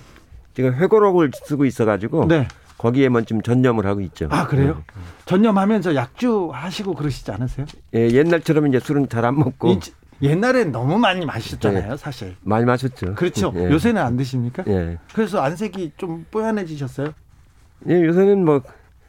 제가 0.54 0.72
회고록을 0.72 1.30
쓰고 1.46 1.64
있어가지고 1.64 2.26
네. 2.28 2.48
거기에만 2.84 3.26
좀 3.26 3.42
전념을 3.42 3.84
하고 3.86 4.00
있죠. 4.00 4.26
아 4.30 4.46
그래요? 4.46 4.82
전념하면서 5.26 5.94
약주 5.94 6.50
하시고 6.52 6.94
그러시지 6.94 7.30
않으세요? 7.30 7.66
예, 7.94 8.08
옛날처럼 8.08 8.66
이제 8.68 8.80
술은 8.80 9.08
잘 9.10 9.26
안 9.26 9.38
먹고 9.38 9.68
이- 9.72 9.80
옛날엔 10.22 10.72
너무 10.72 10.98
많이 10.98 11.24
마셨잖아요, 11.26 11.96
사실. 11.98 12.36
많이 12.40 12.64
마셨죠. 12.64 13.14
그렇죠. 13.16 13.52
예. 13.56 13.70
요새는 13.70 14.00
안 14.00 14.16
드십니까? 14.16 14.64
예. 14.66 14.96
그래서 15.14 15.40
안색이 15.42 15.92
좀 15.98 16.24
뽀얀해지셨어요? 16.30 17.12
예, 17.88 18.02
요새는 18.04 18.44
뭐 18.46 18.62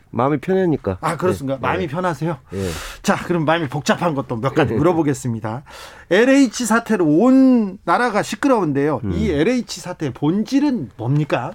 마음이 0.09 0.39
편하니까. 0.39 0.97
아 0.99 1.15
그렇습니까? 1.15 1.55
예, 1.55 1.59
마음이 1.61 1.83
예. 1.83 1.87
편하세요? 1.87 2.37
예. 2.53 2.69
자, 3.01 3.15
그럼 3.25 3.45
마음이 3.45 3.69
복잡한 3.69 4.15
것도 4.15 4.35
몇 4.37 4.53
가지 4.53 4.73
물어보겠습니다. 4.73 5.63
LH 6.09 6.65
사태로 6.65 7.05
온 7.05 7.77
나라가 7.85 8.21
시끄러운데요. 8.21 8.99
이 9.13 9.29
LH 9.31 9.79
사태의 9.79 10.11
본질은 10.13 10.91
뭡니까? 10.97 11.53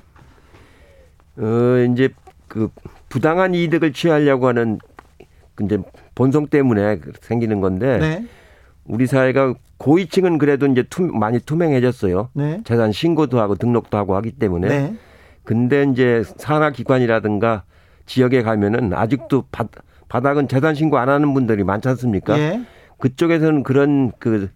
어, 1.38 1.92
이제 1.92 2.10
그 2.48 2.70
부당한 3.08 3.54
이득을 3.54 3.92
취하려고 3.92 4.48
하는 4.48 4.78
그 5.54 5.64
이제 5.64 5.78
본성 6.14 6.46
때문에 6.48 7.00
생기는 7.20 7.60
건데 7.60 7.98
네. 7.98 8.26
우리 8.84 9.06
사회가 9.06 9.54
고위층은 9.78 10.38
그래도 10.38 10.66
이제 10.66 10.82
투, 10.84 11.02
많이 11.02 11.38
투명해졌어요. 11.38 12.30
네. 12.34 12.60
재산 12.64 12.92
신고도 12.92 13.40
하고 13.40 13.56
등록도 13.56 13.96
하고 13.98 14.16
하기 14.16 14.32
때문에. 14.32 14.68
네. 14.68 14.96
근데 15.44 15.84
이제 15.84 16.22
산하 16.36 16.70
기관이라든가 16.70 17.64
지역에 18.06 18.42
가면은 18.42 18.92
아직도 18.94 19.44
바, 19.50 19.66
바닥은 20.08 20.48
재산 20.48 20.74
신고 20.74 20.98
안 20.98 21.08
하는 21.08 21.34
분들이 21.34 21.64
많지 21.64 21.88
않습니까? 21.88 22.38
예. 22.38 22.60
그쪽에서는 22.98 23.62
그런 23.62 24.12
그 24.18 24.48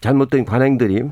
잘못된 0.00 0.44
관행들이 0.44 1.02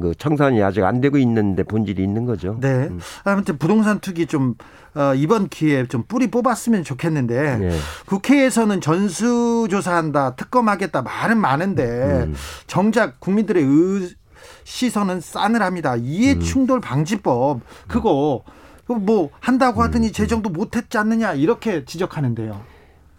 그 0.00 0.14
청산이 0.14 0.62
아직 0.62 0.84
안 0.84 1.00
되고 1.00 1.18
있는데 1.18 1.62
본질이 1.62 2.02
있는 2.02 2.24
거죠. 2.24 2.56
네. 2.60 2.88
아무튼 3.24 3.58
부동산 3.58 4.00
투기 4.00 4.26
좀 4.26 4.54
어, 4.94 5.14
이번 5.14 5.48
기회에 5.48 5.86
좀 5.86 6.04
뿌리 6.06 6.30
뽑았으면 6.30 6.84
좋겠는데 6.84 7.58
네. 7.58 7.70
국회에서는 8.06 8.80
전수조사한다, 8.80 10.36
특검하겠다 10.36 11.02
말은 11.02 11.38
많은데 11.38 12.24
음. 12.26 12.34
정작 12.66 13.20
국민들의 13.20 13.62
의, 13.62 14.08
시선은 14.64 15.20
싸늘합니다. 15.20 15.94
음. 15.94 16.00
이해충돌 16.04 16.80
방지법 16.80 17.60
그거 17.86 18.42
뭐 18.86 19.30
한다고 19.40 19.82
하더니 19.82 20.12
제정도 20.12 20.50
못했지 20.50 20.98
않느냐 20.98 21.32
이렇게 21.34 21.84
지적하는데요. 21.84 22.60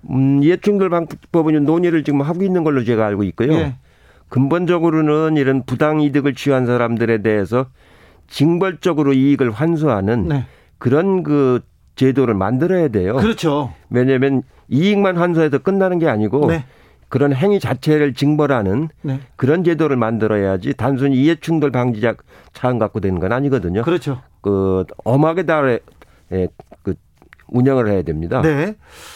음, 0.09 0.43
이해충돌 0.43 0.89
방법은 0.89 1.63
논의를 1.63 2.03
지금 2.03 2.21
하고 2.21 2.43
있는 2.43 2.63
걸로 2.63 2.83
제가 2.83 3.05
알고 3.07 3.23
있고요. 3.23 3.53
예. 3.53 3.75
근본적으로는 4.33 5.37
이런 5.37 5.63
부당 5.63 6.01
이득을 6.01 6.33
취한 6.33 6.65
사람들에 6.65 7.21
대해서 7.21 7.67
징벌적으로 8.27 9.13
이익을 9.13 9.51
환수하는 9.51 10.27
네. 10.27 10.47
그런 10.79 11.21
그 11.21 11.61
제도를 11.93 12.33
만들어야 12.33 12.87
돼요. 12.87 13.13
그렇죠. 13.17 13.75
왜냐하면 13.91 14.41
이익만 14.69 15.17
환수해서 15.17 15.59
끝나는 15.59 15.99
게 15.99 16.07
아니고 16.07 16.47
네. 16.47 16.65
그런 17.09 17.31
행위 17.31 17.59
자체를 17.59 18.15
징벌하는 18.15 18.89
네. 19.03 19.19
그런 19.35 19.63
제도를 19.63 19.97
만들어야지 19.97 20.73
단순히 20.75 21.17
이해충돌 21.17 21.69
방지자 21.69 22.15
차원 22.53 22.79
갖고 22.79 23.01
되는 23.01 23.19
건 23.19 23.33
아니거든요. 23.33 23.83
그렇죠. 23.83 24.23
그 24.41 24.83
엄하게 25.03 25.43
달에 25.43 25.77
그 26.81 26.95
운영을 27.49 27.87
해야 27.87 28.01
됩니다. 28.01 28.41
네. 28.41 28.73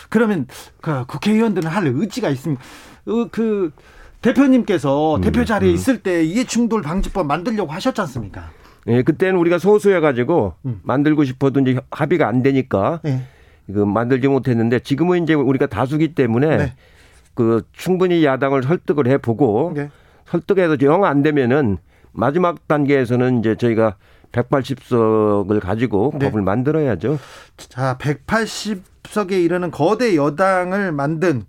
그러면 0.09 0.45
그 0.79 1.05
국회의원들은 1.07 1.67
할 1.67 1.88
의지가 1.88 2.29
있습니다. 2.29 2.62
어, 3.07 3.27
그 3.31 3.71
대표님께서 4.21 5.15
음, 5.17 5.21
대표 5.21 5.45
자리에 5.45 5.71
있을 5.71 6.00
때 6.00 6.24
이해충돌 6.24 6.81
방지법 6.81 7.27
만들려고 7.27 7.71
하셨지 7.71 8.01
않습니까? 8.01 8.50
예, 8.88 9.01
그때는 9.03 9.39
우리가 9.39 9.59
소수해 9.59 10.00
가지고 10.00 10.53
음. 10.65 10.79
만들고 10.83 11.24
싶어도 11.25 11.59
이제 11.59 11.79
합의가 11.91 12.27
안 12.27 12.41
되니까 12.41 13.01
네. 13.03 13.21
이거 13.67 13.86
만들지 13.86 14.27
못했는데 14.27 14.79
지금은 14.79 15.24
이제 15.24 15.33
우리가 15.33 15.67
다수기 15.67 16.15
때문에 16.15 16.57
네. 16.57 16.74
그 17.33 17.63
충분히 17.74 18.24
야당을 18.25 18.63
설득을 18.63 19.07
해 19.07 19.17
보고 19.17 19.74
네. 19.75 19.89
설득해서 20.25 20.77
영 20.81 21.03
안 21.03 21.21
되면은 21.21 21.77
마지막 22.12 22.67
단계에서는 22.67 23.39
이제 23.39 23.55
저희가 23.55 23.95
180석을 24.31 25.59
가지고 25.59 26.13
네. 26.17 26.25
법을 26.25 26.41
만들어야죠. 26.41 27.19
자, 27.57 27.97
180 27.97 28.96
석에 29.07 29.41
이르는 29.41 29.71
거대 29.71 30.15
여당을 30.15 30.91
만든 30.91 31.43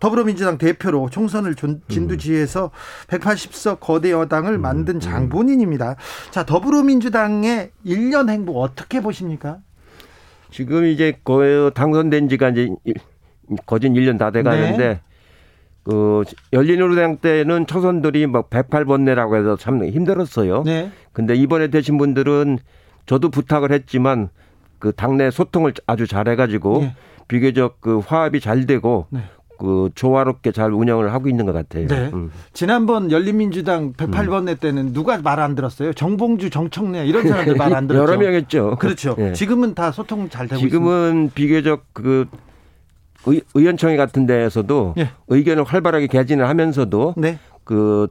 더불어민주당 0.00 0.58
대표로 0.58 1.08
총선을 1.10 1.54
존- 1.54 1.80
진두지휘해서 1.88 2.70
180석 3.08 3.78
거대 3.80 4.10
여당을 4.12 4.58
만든 4.58 5.00
장본인입니다. 5.00 5.96
자, 6.30 6.44
더불어민주당의 6.44 7.70
1년 7.86 8.28
행보 8.30 8.60
어떻게 8.60 9.00
보십니까? 9.00 9.58
지금 10.50 10.84
이제 10.86 11.18
거의 11.24 11.70
당선된 11.74 12.28
지가 12.28 12.50
이제 12.50 12.68
일- 12.84 12.94
거진 13.66 13.94
1년 13.94 14.18
다 14.18 14.30
돼 14.30 14.42
가는데 14.42 14.76
네. 14.78 15.00
그 15.84 16.22
열린우리당 16.52 17.18
때는 17.18 17.66
초선들이 17.66 18.26
막 18.28 18.50
108번내라고 18.50 19.36
해서 19.36 19.56
참 19.56 19.84
힘들었어요. 19.84 20.62
네. 20.64 20.90
근데 21.12 21.34
이번에 21.34 21.68
되신 21.68 21.98
분들은 21.98 22.58
저도 23.06 23.30
부탁을 23.30 23.72
했지만 23.72 24.28
그 24.82 24.90
당내 24.90 25.30
소통을 25.30 25.74
아주 25.86 26.08
잘해 26.08 26.34
가지고 26.34 26.80
네. 26.80 26.94
비교적 27.28 27.80
그 27.80 28.00
화합이 28.00 28.40
잘 28.40 28.66
되고 28.66 29.06
네. 29.10 29.20
그 29.56 29.90
조화롭게 29.94 30.50
잘 30.50 30.72
운영을 30.72 31.12
하고 31.12 31.28
있는 31.28 31.46
것 31.46 31.52
같아요. 31.52 31.86
네. 31.86 32.10
음. 32.12 32.32
지난번 32.52 33.12
열린민주당 33.12 33.92
108번 33.92 34.42
내 34.42 34.56
때는 34.56 34.92
누가 34.92 35.18
말 35.18 35.38
안 35.38 35.54
들었어요? 35.54 35.92
정봉주, 35.92 36.50
정청래 36.50 37.06
이런 37.06 37.28
사람들 37.28 37.54
말 37.54 37.72
안 37.74 37.86
들었죠. 37.86 38.02
여러 38.10 38.18
명 38.18 38.34
했죠. 38.34 38.74
그렇죠. 38.80 39.14
예. 39.20 39.32
지금은 39.34 39.74
다 39.76 39.92
소통 39.92 40.28
잘 40.28 40.48
되고 40.48 40.56
있습니다. 40.56 40.68
지금은 40.76 41.30
비교적 41.32 41.84
그 41.92 42.26
의, 43.26 43.40
의원총회 43.54 43.96
같은 43.96 44.26
데에서도 44.26 44.94
예. 44.98 45.10
의견을 45.28 45.62
활발하게 45.62 46.08
개진을 46.08 46.48
하면서도 46.48 47.14
네. 47.18 47.38
그 47.62 48.08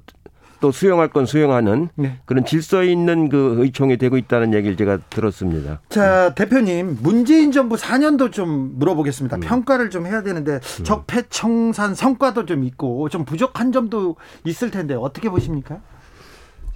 또 0.62 0.72
수용할 0.72 1.10
건 1.10 1.26
수용하는 1.26 1.90
네. 1.96 2.20
그런 2.26 2.46
질서 2.46 2.84
있는 2.84 3.28
그 3.28 3.56
의총이 3.58 3.98
되고 3.98 4.16
있다는 4.16 4.54
얘기를 4.54 4.78
제가 4.78 5.00
들었습니다. 5.10 5.82
자, 5.90 6.34
대표님, 6.36 7.00
문재인 7.02 7.52
정부 7.52 7.76
4년도 7.76 8.32
좀 8.32 8.74
물어보겠습니다. 8.76 9.38
음. 9.38 9.40
평가를 9.42 9.90
좀 9.90 10.06
해야 10.06 10.22
되는데 10.22 10.60
적폐 10.84 11.24
청산 11.30 11.96
성과도 11.96 12.46
좀 12.46 12.64
있고 12.64 13.10
좀 13.10 13.26
부족한 13.26 13.72
점도 13.72 14.16
있을 14.46 14.72
텐데 14.72 14.94
어떻게 14.94 15.30
보십니까? 15.30 15.80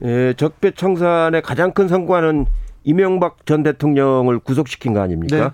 예, 0.04 0.34
적폐 0.36 0.72
청산의 0.72 1.44
가장 1.44 1.72
큰 1.72 1.88
성과는 1.88 2.48
이명박 2.84 3.46
전 3.46 3.64
대통령을 3.64 4.40
구속시킨 4.40 4.94
거 4.94 5.02
아닙니까? 5.02 5.38
네. 5.38 5.50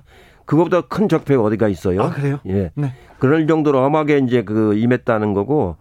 그거보다 0.46 0.82
큰 0.82 1.08
적폐가 1.08 1.44
어디가 1.44 1.68
있어요? 1.68 2.04
아, 2.04 2.10
그래요? 2.10 2.40
예. 2.48 2.72
네. 2.76 2.94
그럴 3.20 3.46
정도로 3.46 3.84
엄하게 3.84 4.20
이제 4.20 4.44
그 4.44 4.74
임했다는 4.76 5.34
거고 5.34 5.76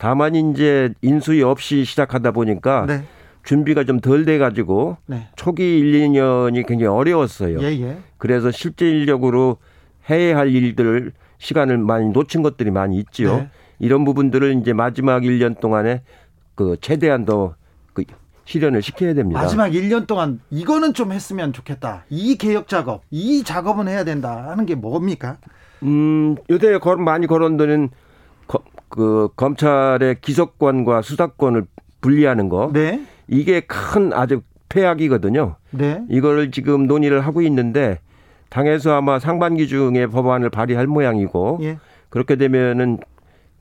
다만 0.00 0.34
이제 0.34 0.94
인수위 1.02 1.42
없이 1.42 1.84
시작하다 1.84 2.30
보니까 2.32 2.86
네. 2.86 3.04
준비가 3.44 3.84
좀 3.84 4.00
덜 4.00 4.24
돼 4.24 4.38
가지고 4.38 4.96
네. 5.06 5.28
초기 5.36 5.78
1, 5.78 5.92
2년이 5.92 6.66
굉장히 6.66 6.86
어려웠어요. 6.86 7.60
예, 7.62 7.66
예. 7.82 7.98
그래서 8.16 8.50
실질적으로 8.50 9.58
해야 10.08 10.38
할 10.38 10.48
일들을 10.54 11.12
시간을 11.36 11.76
많이 11.76 12.08
놓친 12.08 12.42
것들이 12.42 12.70
많이 12.70 12.96
있지요. 12.98 13.36
네. 13.36 13.48
이런 13.78 14.06
부분들을 14.06 14.58
이제 14.60 14.72
마지막 14.72 15.20
1년 15.22 15.60
동안에 15.60 16.02
그 16.54 16.76
최대한 16.80 17.26
더그 17.26 18.04
실현을 18.46 18.80
시켜야 18.80 19.12
됩니다. 19.12 19.38
마지막 19.42 19.68
1년 19.68 20.06
동안 20.06 20.40
이거는 20.50 20.94
좀 20.94 21.12
했으면 21.12 21.52
좋겠다. 21.52 22.04
이 22.08 22.36
개혁 22.36 22.68
작업, 22.68 23.02
이 23.10 23.44
작업은 23.44 23.86
해야 23.86 24.04
된다 24.04 24.48
하는 24.48 24.64
게 24.64 24.74
뭡니까? 24.74 25.36
음, 25.82 26.36
요새 26.48 26.78
걸 26.78 26.96
많이 26.96 27.26
거론되는 27.26 27.88
거- 27.88 27.94
그 28.90 29.28
검찰의 29.36 30.16
기소권과 30.20 31.00
수사권을 31.02 31.64
분리하는 32.02 32.48
거. 32.50 32.70
네. 32.74 33.02
이게 33.28 33.60
큰 33.60 34.12
아주 34.12 34.42
폐악이거든요. 34.68 35.56
네. 35.70 36.04
이거를 36.10 36.50
지금 36.50 36.86
논의를 36.86 37.20
하고 37.20 37.40
있는데 37.42 38.00
당에서 38.50 38.92
아마 38.94 39.18
상반기 39.18 39.68
중에 39.68 40.06
법안을 40.08 40.50
발의할 40.50 40.86
모양이고 40.86 41.58
예. 41.62 41.78
그렇게 42.08 42.36
되면은 42.36 42.98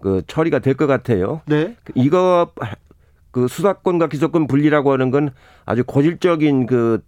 그 0.01 0.23
처리가 0.27 0.59
될 0.59 0.73
것 0.75 0.87
같아요. 0.87 1.41
네. 1.45 1.75
이거 1.93 2.51
그 3.31 3.47
수사권과 3.47 4.07
기소권 4.07 4.47
분리라고 4.47 4.91
하는 4.91 5.11
건 5.11 5.29
아주 5.65 5.83
고질적인 5.83 6.65
그 6.65 7.03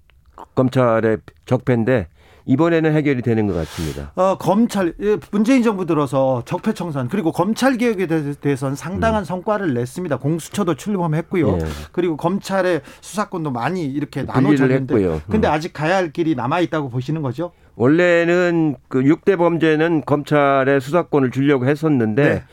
검찰의 0.56 1.18
적폐인데 1.46 2.08
이번에는 2.46 2.94
해결이 2.94 3.22
되는 3.22 3.48
것 3.48 3.54
같습니다. 3.54 4.12
어, 4.16 4.38
검찰 4.38 4.94
예, 5.02 5.18
문재인 5.32 5.64
정부 5.64 5.86
들어서 5.86 6.42
적폐청산 6.46 7.08
그리고 7.08 7.32
검찰 7.32 7.78
개혁에 7.78 8.08
대- 8.08 8.34
대해서는 8.34 8.76
상당한 8.76 9.24
성과를 9.26 9.74
냈습니다. 9.74 10.18
공수처도 10.18 10.76
출범했고요. 10.76 11.50
음. 11.54 11.60
예. 11.62 11.66
그리고 11.92 12.18
검찰의 12.18 12.82
수사권도 13.02 13.52
많이 13.52 13.86
이렇게 13.86 14.24
나눠졌는데 14.24 14.96
했고요. 14.96 15.22
근데 15.30 15.48
음. 15.48 15.52
아직 15.54 15.74
가야 15.74 15.96
할 15.98 16.12
길이 16.12 16.36
남아 16.36 16.60
있다고 16.62 16.90
보시는 16.90 17.22
거죠? 17.22 17.52
원래는 17.76 18.76
그 18.88 19.02
6대 19.02 19.38
범죄는 19.38 20.04
검찰의 20.06 20.82
수사권을 20.82 21.32
주려고 21.32 21.66
했었는데 21.68 22.24
네. 22.30 22.44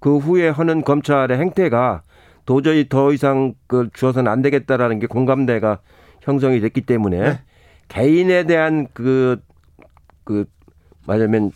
그 0.00 0.18
후에 0.18 0.48
하는 0.48 0.82
검찰의 0.82 1.38
행태가 1.38 2.02
도저히 2.46 2.88
더 2.88 3.12
이상 3.12 3.54
그 3.66 3.88
주어서는 3.92 4.30
안 4.30 4.40
되겠다라는 4.42 5.00
게 5.00 5.06
공감대가 5.06 5.80
형성이 6.22 6.60
됐기 6.60 6.82
때문에 6.82 7.18
네. 7.18 7.40
개인에 7.88 8.44
대한 8.44 8.86
그, 8.92 9.40
그, 10.24 10.44
말하면 11.06 11.52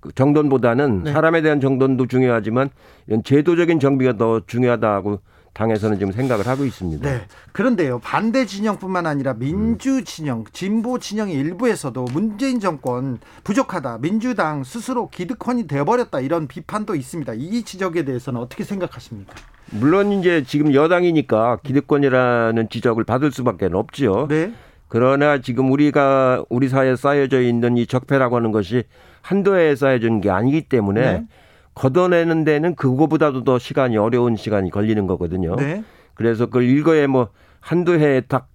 그 0.00 0.12
정돈보다는 0.12 1.04
네. 1.04 1.12
사람에 1.12 1.42
대한 1.42 1.60
정돈도 1.60 2.06
중요하지만 2.06 2.70
이런 3.06 3.22
제도적인 3.22 3.80
정비가 3.80 4.16
더 4.16 4.40
중요하다고 4.46 5.20
당에서는 5.52 5.98
지금 5.98 6.12
생각을 6.12 6.46
하고 6.46 6.64
있습니다. 6.64 7.10
네. 7.10 7.26
그런데요. 7.52 7.98
반대 7.98 8.46
진영뿐만 8.46 9.06
아니라 9.06 9.34
민주 9.34 10.04
진영, 10.04 10.44
진보 10.52 10.98
진영의 10.98 11.34
일부에서도 11.34 12.04
문재인 12.12 12.60
정권 12.60 13.18
부족하다. 13.42 13.98
민주당 13.98 14.64
스스로 14.64 15.08
기득권이 15.08 15.66
되어버렸다. 15.66 16.20
이런 16.20 16.46
비판도 16.46 16.94
있습니다. 16.94 17.34
이 17.34 17.62
지적에 17.64 18.04
대해서는 18.04 18.40
어떻게 18.40 18.64
생각하십니까? 18.64 19.34
물론 19.72 20.12
이제 20.12 20.44
지금 20.46 20.72
여당이니까 20.72 21.58
기득권이라는 21.62 22.68
지적을 22.70 23.04
받을 23.04 23.32
수밖에 23.32 23.68
없지요. 23.72 24.28
네. 24.28 24.52
그러나 24.90 25.38
지금 25.38 25.70
우리가 25.70 26.44
우리 26.50 26.68
사회에 26.68 26.96
쌓여져 26.96 27.40
있는 27.40 27.76
이 27.76 27.86
적폐라고 27.86 28.34
하는 28.34 28.50
것이 28.50 28.82
한도에 29.22 29.76
쌓여진 29.76 30.20
게 30.20 30.30
아니기 30.30 30.62
때문에 30.62 31.00
네. 31.00 31.26
걷어내는 31.74 32.42
데는 32.42 32.74
그거보다도 32.74 33.44
더 33.44 33.60
시간이 33.60 33.96
어려운 33.96 34.34
시간이 34.34 34.70
걸리는 34.70 35.06
거거든요. 35.06 35.54
네. 35.54 35.84
그래서 36.14 36.46
그 36.46 36.62
일거에 36.62 37.06
뭐 37.06 37.28
한두 37.60 37.94
해에 37.94 38.22
딱 38.22 38.48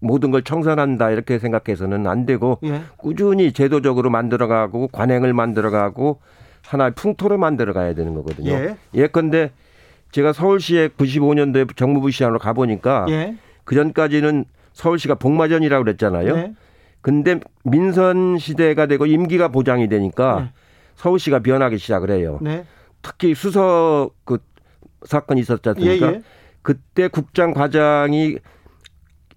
모든 0.00 0.30
걸 0.30 0.42
청산한다 0.42 1.10
이렇게 1.10 1.38
생각해서는 1.38 2.06
안 2.06 2.24
되고 2.24 2.58
예. 2.64 2.80
꾸준히 2.96 3.52
제도적으로 3.52 4.08
만들어가고 4.08 4.88
관행을 4.88 5.34
만들어가고 5.34 6.20
하나의 6.62 6.92
풍토를 6.94 7.36
만들어가야 7.36 7.94
되는 7.94 8.14
거거든요. 8.14 8.50
예. 8.50 8.76
예컨대 8.94 9.50
제가 10.10 10.32
서울시에 10.32 10.88
95년도에 10.88 11.76
정무부 11.76 12.10
시장으로 12.10 12.38
가보니까 12.38 13.04
예. 13.10 13.36
그 13.64 13.74
전까지는 13.74 14.46
서울시가 14.72 15.16
복마전이라고 15.16 15.84
그랬잖아요. 15.84 16.36
네. 16.36 16.54
근데 17.00 17.40
민선 17.64 18.38
시대가 18.38 18.86
되고 18.86 19.06
임기가 19.06 19.48
보장이 19.48 19.88
되니까 19.88 20.40
네. 20.40 20.52
서울시가 20.96 21.40
변하기 21.40 21.78
시작을 21.78 22.10
해요. 22.10 22.38
네. 22.40 22.64
특히 23.02 23.34
수서 23.34 24.10
그 24.24 24.38
사건이 25.04 25.40
있었지 25.40 25.62
예, 25.66 25.70
않습니까? 25.70 26.12
예. 26.12 26.22
그때 26.62 27.08
국장 27.08 27.52
과장이 27.52 28.38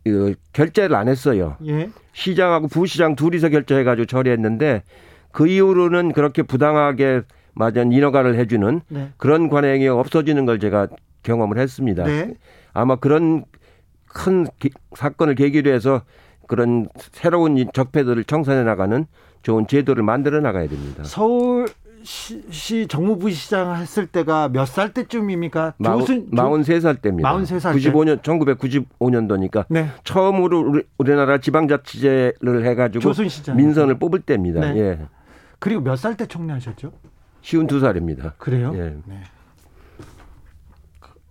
그 0.04 0.36
결재를 0.54 0.95
안 0.95 1.08
했어요. 1.08 1.58
예. 1.65 1.89
시장하고 2.13 2.67
부시장 2.67 3.15
둘이서 3.15 3.50
결재해가지고 3.50 4.06
처리했는데 4.06 4.84
그 5.32 5.48
이후로는 5.48 6.13
그렇게 6.13 6.43
부당하게 6.43 7.24
맞은 7.56 7.91
인허가를 7.91 8.36
해주는 8.36 8.82
네. 8.89 9.10
그런 9.17 9.50
관행이 9.50 9.88
없어지는 9.88 10.45
걸 10.45 10.60
제가 10.60 10.88
경험을 11.24 11.58
했습니다. 11.58 12.04
네. 12.04 12.36
아마 12.74 12.98
그런 12.98 13.45
큰 14.15 14.47
기- 14.60 14.69
사건을 14.95 15.36
계기로 15.36 15.69
해서 15.71 16.01
그런 16.47 16.88
새로운 17.12 17.58
이 17.58 17.65
적폐들을 17.73 18.23
청산해 18.23 18.63
나가는 18.63 19.06
좋은 19.43 19.67
제도를 19.67 20.04
만들어 20.04 20.39
나가야 20.39 20.69
됩니다. 20.69 21.04
서울 21.04 21.67
시 22.04 22.88
정무부시장 22.88 23.75
했을 23.78 24.06
때가 24.08 24.47
몇 24.49 24.65
살 24.67 24.93
때쯤입니까? 24.93 25.73
조순- 25.84 26.30
조- 26.30 26.36
43살 26.36 27.01
때입니다. 27.01 27.30
43살 27.30 27.73
때. 27.73 27.91
95년 27.91 28.21
1995년도니까 28.21 29.65
네. 29.69 29.89
처음으로 30.04 30.60
우리- 30.62 30.84
우리나라 30.97 31.39
지방자치제를 31.39 32.65
해가지고 32.65 33.01
조순 33.01 33.28
시장. 33.28 33.58
민선을 33.58 33.97
뽑을 33.99 34.21
때입니다. 34.21 34.62
네. 34.71 34.80
예. 34.80 34.99
그리고 35.60 35.82
몇 35.82 35.95
살 35.97 36.15
때 36.15 36.25
총리하셨죠? 36.28 36.91
쉬운 37.41 37.67
두 37.67 37.80
살입니다. 37.80 38.36
그래요? 38.38 38.71
예. 38.75 38.95
네. 39.06 39.21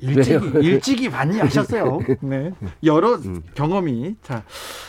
일찍이 0.04 0.34
왜요? 0.34 0.60
일찍이 0.62 1.08
많이 1.08 1.38
하셨어요. 1.38 1.98
네. 2.20 2.52
여러 2.82 3.18
경험이 3.54 4.16
자 4.22 4.44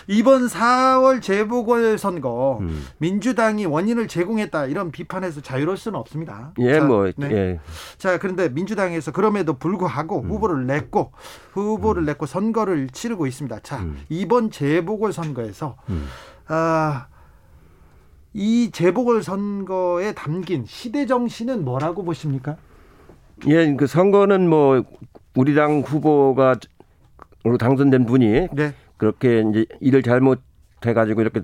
이번 0.08 0.48
4월 0.48 1.22
재보궐 1.22 1.98
선거 1.98 2.60
음. 2.62 2.86
민주당이 2.98 3.66
원인을 3.66 4.08
제공했다 4.08 4.66
이런 4.68 4.92
비판에서 4.92 5.42
자유로울 5.42 5.78
수는 5.78 6.00
없습니다. 6.00 6.54
예, 6.60 6.80
자, 6.80 6.86
뭐, 6.86 7.12
네. 7.16 7.32
예. 7.32 7.60
자 7.98 8.18
그런데 8.18 8.50
민주당에서 8.50 9.12
그럼에도 9.12 9.54
불구하고 9.58 10.22
음. 10.22 10.30
후보를 10.30 10.68
냈고 10.68 11.12
후보를 11.54 12.06
냈고 12.06 12.26
선거를 12.26 12.90
치르고 12.90 13.28
있습니다. 13.28 13.60
자 13.60 13.78
음. 13.80 14.00
이번 14.10 14.52
재보궐 14.52 15.14
선거에서 15.14 15.78
음. 15.90 16.08
아. 16.48 17.08
이 18.38 18.70
재보궐 18.74 19.24
선거에 19.24 20.12
담긴 20.12 20.66
시대 20.68 21.06
정신은 21.06 21.64
뭐라고 21.64 22.04
보십니까? 22.04 22.58
예, 23.48 23.74
그 23.76 23.88
선거는 23.88 24.50
뭐 24.50 24.84
우리 25.36 25.54
당 25.56 25.82
후보가 25.82 26.56
당선된 27.60 28.06
분이 28.06 28.48
네. 28.54 28.74
그렇게 28.98 29.44
이제 29.50 29.66
일을 29.82 30.02
잘못해 30.02 30.94
가지고 30.94 31.22
이렇게 31.22 31.42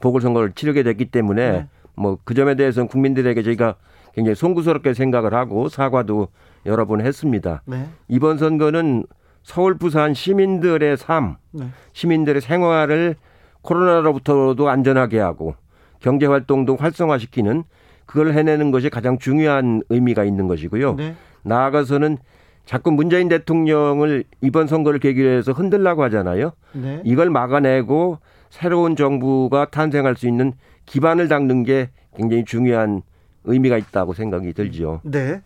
보궐선거를 0.00 0.52
치르게 0.52 0.82
됐기 0.82 1.06
때문에 1.06 1.50
네. 1.50 1.68
뭐그 1.96 2.34
점에 2.34 2.54
대해서는 2.54 2.88
국민들에게 2.88 3.42
저희가 3.42 3.76
굉장히 4.14 4.34
송구스럽게 4.34 4.94
생각을 4.94 5.34
하고 5.34 5.68
사과도 5.68 6.28
여러 6.64 6.86
번 6.86 7.00
했습니다. 7.00 7.62
네. 7.66 7.86
이번 8.08 8.38
선거는 8.38 9.04
서울 9.42 9.76
부산 9.76 10.14
시민들의 10.14 10.96
삶, 10.96 11.36
네. 11.52 11.66
시민들의 11.92 12.40
생활을 12.40 13.16
코로나로부터도 13.62 14.68
안전하게 14.68 15.18
하고 15.18 15.54
경제 16.00 16.26
활동도 16.26 16.76
활성화시키는 16.76 17.64
그걸 18.06 18.32
해내는 18.32 18.70
것이 18.70 18.88
가장 18.88 19.18
중요한 19.18 19.82
의미가 19.88 20.24
있는 20.24 20.46
것이고요. 20.48 20.94
네. 20.94 21.14
나아가서는 21.42 22.18
자꾸 22.64 22.90
문재인 22.90 23.28
대통령을 23.28 24.24
이번 24.40 24.66
선거를 24.66 24.98
계기로 24.98 25.28
해서 25.28 25.52
흔들라고 25.52 26.02
하잖아요. 26.04 26.52
네. 26.72 27.00
이걸 27.04 27.30
막아내고 27.30 28.18
새로운 28.50 28.96
정부가 28.96 29.66
탄생할 29.66 30.16
수 30.16 30.26
있는 30.26 30.52
기반을 30.86 31.28
닦는 31.28 31.64
게 31.64 31.90
굉장히 32.16 32.44
중요한 32.44 33.02
의미가 33.44 33.76
있다고 33.78 34.14
생각이 34.14 34.52
들지요. 34.52 35.00
네. 35.04 35.42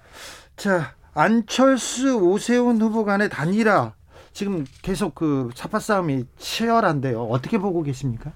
자, 0.56 0.94
안철수 1.14 2.16
오세훈 2.18 2.80
후보 2.80 3.04
간의 3.04 3.28
단일화 3.28 3.92
지금 4.32 4.64
계속 4.82 5.14
그 5.14 5.50
사파 5.54 5.78
싸움이 5.80 6.24
치열한데요. 6.38 7.22
어떻게 7.24 7.58
보고 7.58 7.82
계십니까? 7.82 8.32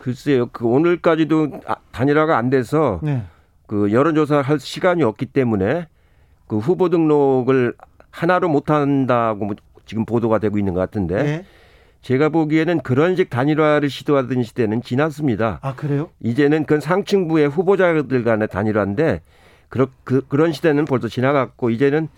글쎄요, 0.00 0.46
그 0.52 0.66
오늘까지도 0.66 1.60
아- 1.66 1.76
단일화가 1.90 2.36
안 2.38 2.48
돼서 2.48 3.00
네. 3.02 3.24
그 3.66 3.92
여론조사를 3.92 4.42
할 4.42 4.60
시간이 4.60 5.02
없기 5.02 5.26
때문에 5.26 5.86
그 6.46 6.58
후보 6.58 6.88
등록을 6.88 7.74
하나로 8.10 8.48
못 8.48 8.70
한다고 8.70 9.44
뭐 9.44 9.56
지금 9.84 10.04
보도가 10.04 10.38
되고 10.38 10.58
있는 10.58 10.74
것 10.74 10.80
같은데 10.80 11.22
네. 11.22 11.44
제가 12.02 12.28
보기에는 12.28 12.80
그런 12.80 13.16
식 13.16 13.30
단일화를 13.30 13.90
시도하던 13.90 14.44
시대는 14.44 14.82
지났습니다. 14.82 15.58
아, 15.62 15.74
그래요? 15.74 16.10
이제는 16.20 16.64
그 16.64 16.80
상층부의 16.80 17.48
후보자들 17.48 18.22
간의 18.22 18.48
단일화인데 18.48 19.22
그런 19.68 19.88
그, 20.04 20.24
그런 20.28 20.52
시대는 20.52 20.84
벌써 20.84 21.08
지나갔고 21.08 21.70
이제는 21.70 22.08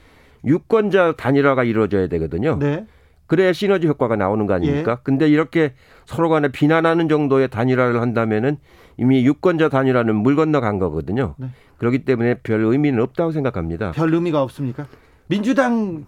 유권자 0.44 1.14
단일화가 1.16 1.64
이루어져야 1.64 2.06
되거든요. 2.08 2.58
네. 2.58 2.84
그래야 3.26 3.52
시너지 3.52 3.86
효과가 3.86 4.16
나오는 4.16 4.46
거 4.46 4.54
아닙니까? 4.54 5.00
근데 5.02 5.28
이렇게 5.28 5.72
서로 6.06 6.28
간에 6.28 6.48
비난하는 6.48 7.08
정도의 7.08 7.48
단일화를 7.48 8.00
한다면은 8.00 8.58
이미 8.98 9.24
유권자 9.24 9.68
단일화는 9.68 10.14
물 10.16 10.36
건너간 10.36 10.78
거거든요. 10.78 11.34
네. 11.38 11.48
그렇기 11.78 12.04
때문에 12.04 12.34
별 12.42 12.64
의미는 12.64 13.00
없다고 13.00 13.30
생각합니다. 13.32 13.92
별 13.92 14.12
의미가 14.12 14.42
없습니까? 14.42 14.86
민주당 15.28 16.04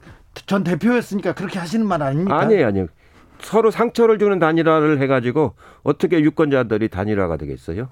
전 0.47 0.65
대표였으니까 0.65 1.35
그렇게 1.35 1.59
하시는 1.59 1.87
말 1.87 2.03
아닙니까? 2.03 2.39
아니에요, 2.39 2.67
아니에요. 2.67 2.87
서로 3.41 3.71
상처를 3.71 4.19
주는 4.19 4.39
단일화를 4.39 5.01
해가지고 5.01 5.55
어떻게 5.83 6.21
유권자들이 6.21 6.89
단일화가 6.89 7.37
되겠어요? 7.37 7.89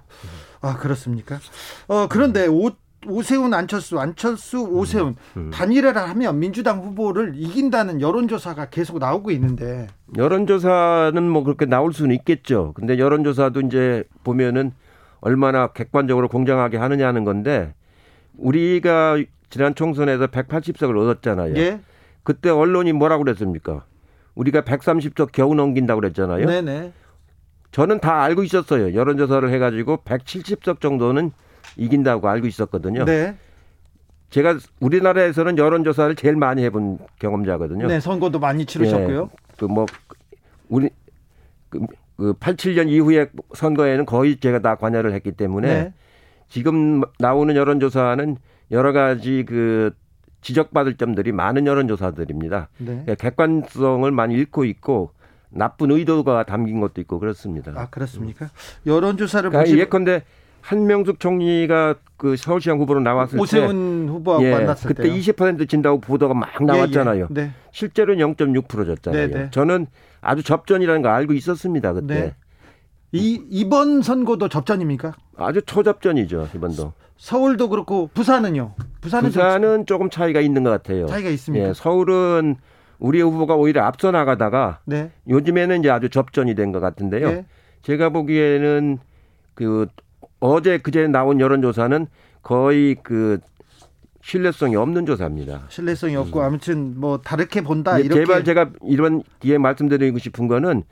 아, 0.61 0.77
그렇습니까? 0.77 1.39
어, 1.87 2.07
그런데 2.09 2.47
오, 2.49 2.71
오세훈 3.07 3.55
안철수, 3.55 3.99
안철수 3.99 4.61
오세훈 4.61 5.15
음. 5.37 5.51
단일화를 5.51 6.03
하면 6.11 6.39
민주당 6.41 6.81
후보를 6.81 7.35
이긴다는 7.37 8.01
여론조사가 8.01 8.67
계속 8.71 8.99
나오고 8.99 9.31
있는데 9.31 9.87
여론조사는 10.17 11.23
뭐 11.23 11.45
그렇게 11.45 11.65
나올 11.65 11.93
수는 11.93 12.15
있겠죠. 12.17 12.73
근데 12.75 12.99
여론조사도 12.99 13.61
이제 13.61 14.05
보면은 14.25 14.73
얼마나 15.21 15.69
객관적으로 15.69 16.29
공정하게 16.29 16.77
하느냐는 16.77 17.25
건데 17.25 17.75
우리가 18.37 19.19
지난 19.51 19.75
총선에서 19.75 20.29
180석을 20.29 20.97
얻었잖아요. 20.97 21.57
예. 21.57 21.81
그때 22.23 22.51
언론이 22.51 22.93
뭐라고 22.93 23.25
그랬습니까? 23.25 23.85
우리가 24.35 24.61
130석 24.61 25.33
겨우 25.33 25.55
넘긴다고 25.55 26.01
그랬잖아요. 26.01 26.47
네, 26.47 26.61
네. 26.61 26.93
저는 27.73 28.01
다 28.01 28.23
알고 28.23 28.45
있었어요. 28.45 28.95
여론조사를 28.95 29.51
해가지고 29.51 29.99
170석 30.05 30.81
정도는 30.81 31.33
이긴다고 31.77 32.29
알고 32.29 32.47
있었거든요. 32.47 33.05
네. 33.05 33.37
제가 34.31 34.59
우리나라에서는 34.81 35.57
여론조사를 35.57 36.15
제일 36.17 36.37
많이 36.37 36.63
해본 36.65 36.99
경험자거든요. 37.19 37.87
네, 37.87 37.99
선거도 37.99 38.39
많이 38.39 38.67
치르셨고요. 38.67 39.31
그뭐 39.57 39.87
우리 40.69 40.91
그, 41.71 41.81
그 42.19 42.35
87년 42.35 42.89
이후의 42.89 43.31
선거에는 43.55 44.05
거의 44.05 44.37
제가 44.39 44.59
다 44.59 44.75
관여를 44.75 45.13
했기 45.13 45.33
때문에 45.33 45.69
네. 45.69 45.95
지금 46.49 47.03
나오는 47.19 47.55
여론조사는 47.55 48.37
여러 48.73 48.93
가지 48.93 49.45
그 49.47 49.95
지적받을 50.41 50.97
점들이 50.97 51.33
많은 51.33 51.67
여론조사들입니다. 51.67 52.69
네. 52.79 52.87
그러니까 52.87 53.15
객관성을 53.15 54.11
많이 54.11 54.35
잃고 54.35 54.65
있고 54.65 55.13
나쁜 55.49 55.93
의도가 55.93 56.45
담긴 56.45 56.81
것도 56.81 57.01
있고 57.01 57.21
그렇습니다. 57.21 57.73
아, 57.77 57.87
그렇습니까? 57.89 58.51
여론조사를 58.85 59.51
그러니까 59.51 59.71
보시 59.71 59.79
예컨대 59.79 60.23
한명숙 60.61 61.21
총리가 61.21 61.95
그 62.17 62.37
서울시장 62.37 62.81
후보로 62.81 62.99
나왔을 63.01 63.37
때 63.37 63.43
오세훈 63.43 64.09
후보하고 64.09 64.45
예, 64.45 64.51
만났을 64.51 64.89
그때 64.89 65.05
때요. 65.05 65.15
20% 65.15 65.69
진다고 65.69 66.01
보도가 66.01 66.35
막 66.35 66.63
나왔잖아요. 66.63 67.29
예, 67.31 67.41
예. 67.41 67.43
네. 67.43 67.51
실제로는 67.71 68.35
0.6% 68.35 68.69
졌잖아요. 68.69 69.29
네, 69.29 69.33
네. 69.33 69.51
저는 69.53 69.87
아주 70.21 70.43
접전이라는 70.43 71.03
거 71.03 71.09
알고 71.09 71.33
있었습니다 71.35 71.93
그때. 71.93 72.15
네. 72.15 72.35
이 73.13 73.41
이번 73.51 74.03
선거도 74.03 74.49
접전입니까? 74.49 75.15
아주 75.37 75.63
초접전이죠 75.63 76.49
이번도. 76.55 76.93
서울도 77.17 77.69
그렇고 77.71 78.09
부산은요. 78.13 78.75
부산은 79.01 79.31
좀 79.31 79.43
부산은 79.43 79.87
조금 79.87 80.11
차이가 80.11 80.41
있는 80.41 80.63
것 80.63 80.71
같아요. 80.71 81.07
차이가 81.07 81.31
있습니까? 81.31 81.69
예, 81.69 81.73
서울은 81.75 82.57
우리 82.99 83.21
후보가 83.23 83.55
오히려 83.57 83.83
앞서 83.85 84.11
나가다가 84.11 84.81
네. 84.85 85.11
요즘에는 85.29 85.81
이제 85.81 85.91
아주 85.91 86.09
접전이 86.11 86.55
된 86.55 86.73
것 86.73 86.81
같은데요. 86.81 87.29
예. 87.29 87.47
제가 87.83 88.11
보기에는 88.11 88.99
그 89.55 89.87
어제 90.41 90.79
그제 90.79 91.07
나온 91.09 91.41
여론조사는 91.41 92.07
거의 92.43 92.97
그 93.03 93.39
신뢰성이 94.33 94.77
없는 94.77 95.07
조사입니다. 95.07 95.63
신뢰성이 95.71 96.15
없고 96.17 96.43
아무튼 96.43 97.01
뭐 97.01 97.17
다르게 97.19 97.63
본다 97.63 97.99
예, 97.99 98.05
이렇게 98.05 98.21
제발 98.27 98.45
제가 98.45 98.71
이런 98.83 99.23
뒤에 99.41 99.57
말씀드리고 99.57 100.19
싶은 100.19 100.49
거는 100.49 100.83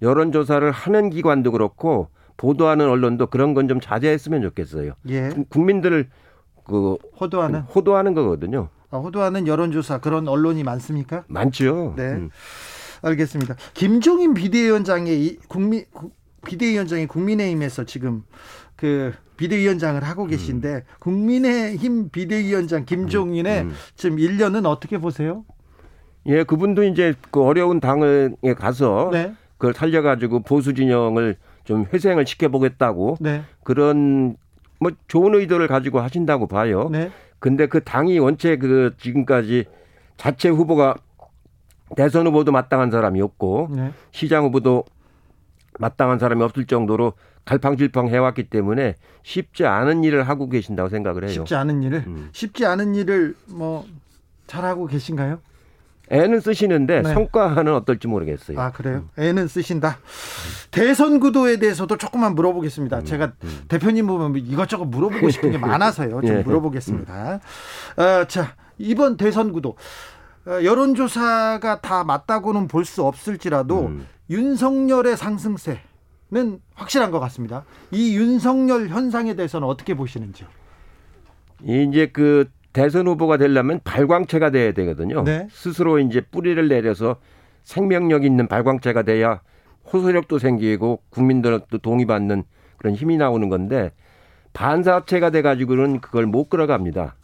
여론 0.00 0.30
조사를 0.30 0.70
하는 0.70 1.10
기관도 1.10 1.50
그렇고 1.50 2.08
보도하는 2.36 2.88
언론도 2.88 3.26
그런 3.28 3.52
건 3.52 3.66
좀 3.66 3.80
자제했으면 3.80 4.42
좋겠어요. 4.42 4.92
예. 5.08 5.30
국- 5.30 5.50
국민들을 5.50 6.08
그 6.64 6.96
호도하는 7.20 7.60
호도하는 7.62 8.14
거거든요. 8.14 8.68
아, 8.92 8.98
호도하는 8.98 9.48
여론조사 9.48 9.98
그런 9.98 10.28
언론이 10.28 10.62
많습니까? 10.62 11.24
많죠. 11.26 11.94
네. 11.96 12.12
음. 12.12 12.30
알겠습니다. 13.02 13.56
김종인 13.74 14.34
비대위원장의 14.34 15.20
이 15.20 15.38
국민 15.48 15.82
구- 15.92 16.12
비대위원장이 16.44 17.06
국민의힘에서 17.06 17.84
지금 17.84 18.22
그 18.76 19.12
비대위원장을 19.36 20.02
하고 20.02 20.26
계신데 20.26 20.84
국민의힘 21.00 22.10
비대위원장 22.10 22.84
김종인의 22.84 23.62
음. 23.62 23.72
지금 23.96 24.16
1년은 24.16 24.66
어떻게 24.66 24.98
보세요? 24.98 25.44
예, 26.26 26.44
그분도 26.44 26.84
이제 26.84 27.14
그 27.30 27.42
어려운 27.42 27.80
당에 27.80 28.30
가서 28.56 29.10
네. 29.12 29.34
그걸 29.58 29.74
살려가지고 29.74 30.40
보수 30.40 30.74
진영을 30.74 31.36
좀 31.64 31.86
회생을 31.92 32.26
시켜보겠다고 32.26 33.18
네. 33.20 33.42
그런 33.62 34.36
뭐 34.80 34.92
좋은 35.08 35.34
의도를 35.34 35.68
가지고 35.68 36.00
하신다고 36.00 36.46
봐요. 36.46 36.88
네. 36.90 37.10
근데 37.38 37.66
그 37.66 37.82
당이 37.82 38.18
원체 38.18 38.56
그 38.56 38.94
지금까지 38.98 39.64
자체 40.16 40.48
후보가 40.48 40.96
대선 41.96 42.26
후보도 42.26 42.52
마땅한 42.52 42.90
사람이 42.90 43.20
없고 43.20 43.68
네. 43.70 43.92
시장 44.12 44.44
후보도 44.44 44.84
마땅한 45.78 46.18
사람이 46.18 46.42
없을 46.42 46.66
정도로 46.66 47.14
갈팡질팡 47.44 48.08
해왔기 48.08 48.44
때문에 48.44 48.94
쉽지 49.22 49.66
않은 49.66 50.04
일을 50.04 50.28
하고 50.28 50.48
계신다고 50.48 50.88
생각을 50.88 51.24
해요. 51.24 51.32
쉽지 51.32 51.54
않은 51.54 51.82
일을 51.82 52.04
음. 52.06 52.28
쉽지 52.32 52.64
않은 52.66 52.94
일을 52.94 53.34
뭐 53.48 53.84
잘하고 54.46 54.86
계신가요? 54.86 55.40
애는 56.10 56.40
쓰시는데 56.40 57.00
네. 57.02 57.14
성과는 57.14 57.74
어떨지 57.74 58.08
모르겠어요. 58.08 58.60
아 58.60 58.70
그래요? 58.72 59.08
애는 59.16 59.48
쓰신다. 59.48 59.98
대선 60.70 61.18
구도에 61.18 61.56
대해서도 61.58 61.96
조금만 61.96 62.34
물어보겠습니다. 62.34 62.98
음, 62.98 63.04
제가 63.04 63.32
대표님 63.68 64.06
보면 64.06 64.36
이것저것 64.36 64.84
물어보고 64.84 65.30
싶은 65.30 65.50
게 65.50 65.56
많아서요. 65.58 66.20
좀 66.20 66.28
예. 66.28 66.42
물어보겠습니다. 66.42 67.40
어, 67.96 68.24
자 68.28 68.54
이번 68.76 69.16
대선 69.16 69.50
구도 69.52 69.70
어, 69.70 69.76
여론조사가 70.46 71.80
다 71.80 72.04
맞다고는 72.04 72.68
볼 72.68 72.84
수 72.84 73.02
없을지라도 73.04 73.86
음. 73.86 74.06
윤석열의 74.30 75.16
상승세는 75.16 75.80
확실한 76.74 77.10
것 77.10 77.20
같습니다. 77.20 77.64
이 77.90 78.16
윤석열 78.16 78.88
현상에 78.88 79.34
대해서는 79.34 79.66
어떻게 79.66 79.94
보시는지요? 79.94 80.46
이제 81.62 82.10
그 82.12 82.50
대선 82.72 83.06
후보가 83.06 83.36
되려면 83.38 83.80
발광체가 83.84 84.50
돼야 84.50 84.72
되거든요. 84.72 85.22
네. 85.22 85.48
스스로 85.50 85.98
이제 85.98 86.20
뿌리를 86.20 86.68
내려서 86.68 87.16
생명력 87.62 88.24
있는 88.24 88.48
발광체가 88.48 89.02
돼야 89.02 89.40
호소력도 89.92 90.38
생기고 90.38 91.00
국민들도 91.10 91.78
동의받는 91.78 92.44
그런 92.78 92.94
힘이 92.94 93.16
나오는 93.16 93.48
건데 93.48 93.92
반사체가 94.52 95.30
돼 95.30 95.40
가지고는 95.42 96.00
그걸 96.00 96.26
못 96.26 96.48
끌어갑니다. 96.50 97.16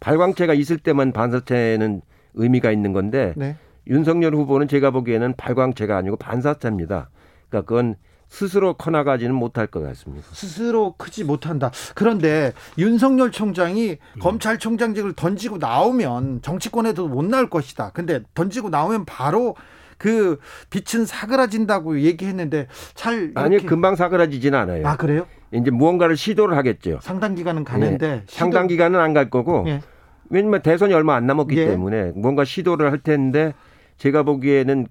발광체가 0.00 0.54
있을 0.54 0.78
때만 0.78 1.12
반사체는 1.12 2.02
의미가 2.34 2.70
있는 2.70 2.92
건데 2.92 3.32
네. 3.36 3.56
윤석열 3.86 4.34
후보는 4.34 4.68
제가 4.68 4.90
보기에는 4.90 5.34
발광체가 5.36 5.96
아니고 5.96 6.16
반사체입니다. 6.16 7.10
그러니까 7.48 7.68
그건 7.68 7.94
스스로 8.28 8.74
커나가지는 8.74 9.34
못할 9.34 9.66
것 9.66 9.80
같습니다. 9.80 10.26
스스로 10.32 10.94
크지 10.96 11.24
못한다. 11.24 11.70
그런데 11.94 12.52
윤석열 12.78 13.30
총장이 13.30 13.90
음. 13.92 14.18
검찰총장직을 14.20 15.12
던지고 15.12 15.58
나오면 15.58 16.42
정치권에도 16.42 17.06
못 17.08 17.24
나올 17.24 17.48
것이다. 17.48 17.90
근데 17.94 18.20
던지고 18.34 18.70
나오면 18.70 19.04
바로 19.04 19.54
그 19.98 20.38
빛은 20.70 21.06
사그라진다고 21.06 22.00
얘기했는데 22.00 22.66
잘 22.94 23.14
이렇게 23.30 23.40
아니 23.40 23.64
금방 23.64 23.94
사그라지지는 23.94 24.58
않아요. 24.58 24.86
아 24.88 24.96
그래요? 24.96 25.26
이제 25.52 25.70
무언가를 25.70 26.16
시도를 26.16 26.56
하겠죠. 26.56 26.98
상당 27.02 27.36
기간은 27.36 27.62
가는데 27.62 28.06
예, 28.06 28.22
상당 28.26 28.66
기간은 28.66 28.98
안 28.98 29.14
갈 29.14 29.30
거고 29.30 29.64
예. 29.68 29.80
왜냐면 30.34 30.62
대선이 30.62 30.92
얼마 30.92 31.14
안 31.14 31.26
남았기 31.26 31.56
예. 31.56 31.66
때문에 31.66 32.12
뭔가 32.16 32.44
시도를 32.44 32.90
할 32.90 32.98
텐데 32.98 33.54
제가 33.98 34.24
보기에는 34.24 34.86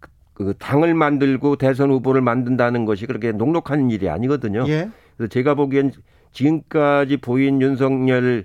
그- 0.00 0.10
그 0.34 0.54
당을 0.58 0.94
만들고 0.94 1.56
대선 1.56 1.90
후보를 1.90 2.20
만든다는 2.20 2.84
것이 2.84 3.06
그렇게 3.06 3.30
녹록한 3.30 3.90
일이 3.90 4.08
아니거든요. 4.08 4.64
예. 4.68 4.90
그래서 5.16 5.30
제가 5.30 5.54
보기엔 5.54 5.92
지금까지 6.32 7.18
보인 7.18 7.62
윤석열 7.62 8.44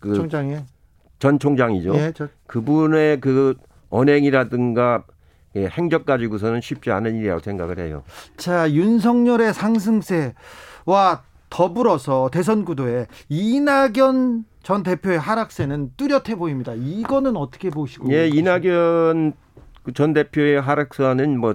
그 0.00 0.14
총장의 0.14 0.64
전 1.18 1.38
총장이죠. 1.38 1.94
예, 1.94 2.12
저 2.14 2.28
그분의 2.46 3.20
그 3.20 3.54
언행이라든가 3.88 5.04
예, 5.56 5.66
행적 5.66 6.04
가지고서는 6.04 6.60
쉽지 6.60 6.90
않은 6.90 7.14
일이라고 7.14 7.40
생각을 7.40 7.78
해요. 7.78 8.02
자, 8.36 8.70
윤석열의 8.70 9.54
상승세와 9.54 11.22
더불어서 11.48 12.28
대선 12.30 12.64
구도에 12.66 13.06
이낙연 13.30 14.44
전 14.64 14.82
대표의 14.82 15.18
하락세는 15.20 15.90
뚜렷해 15.98 16.36
보입니다. 16.36 16.72
이거는 16.74 17.36
어떻게 17.36 17.68
보시고 17.68 18.10
예, 18.10 18.28
계세요? 18.30 18.40
이낙연 18.40 19.34
그전 19.82 20.14
대표의 20.14 20.58
하락세는 20.60 21.38
뭐 21.38 21.54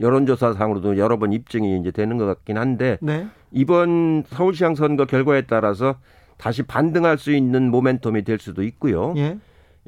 여론조사상으로도 0.00 0.96
여러 0.96 1.18
번 1.18 1.32
입증이 1.32 1.80
이제 1.80 1.90
되는 1.90 2.16
것 2.16 2.26
같긴 2.26 2.56
한데 2.56 2.96
네. 3.02 3.26
이번 3.50 4.22
서울시장 4.28 4.76
선거 4.76 5.04
결과에 5.04 5.42
따라서 5.42 5.96
다시 6.36 6.62
반등할 6.62 7.18
수 7.18 7.32
있는 7.32 7.72
모멘텀이 7.72 8.24
될 8.24 8.38
수도 8.38 8.62
있고요. 8.62 9.14
예. 9.16 9.36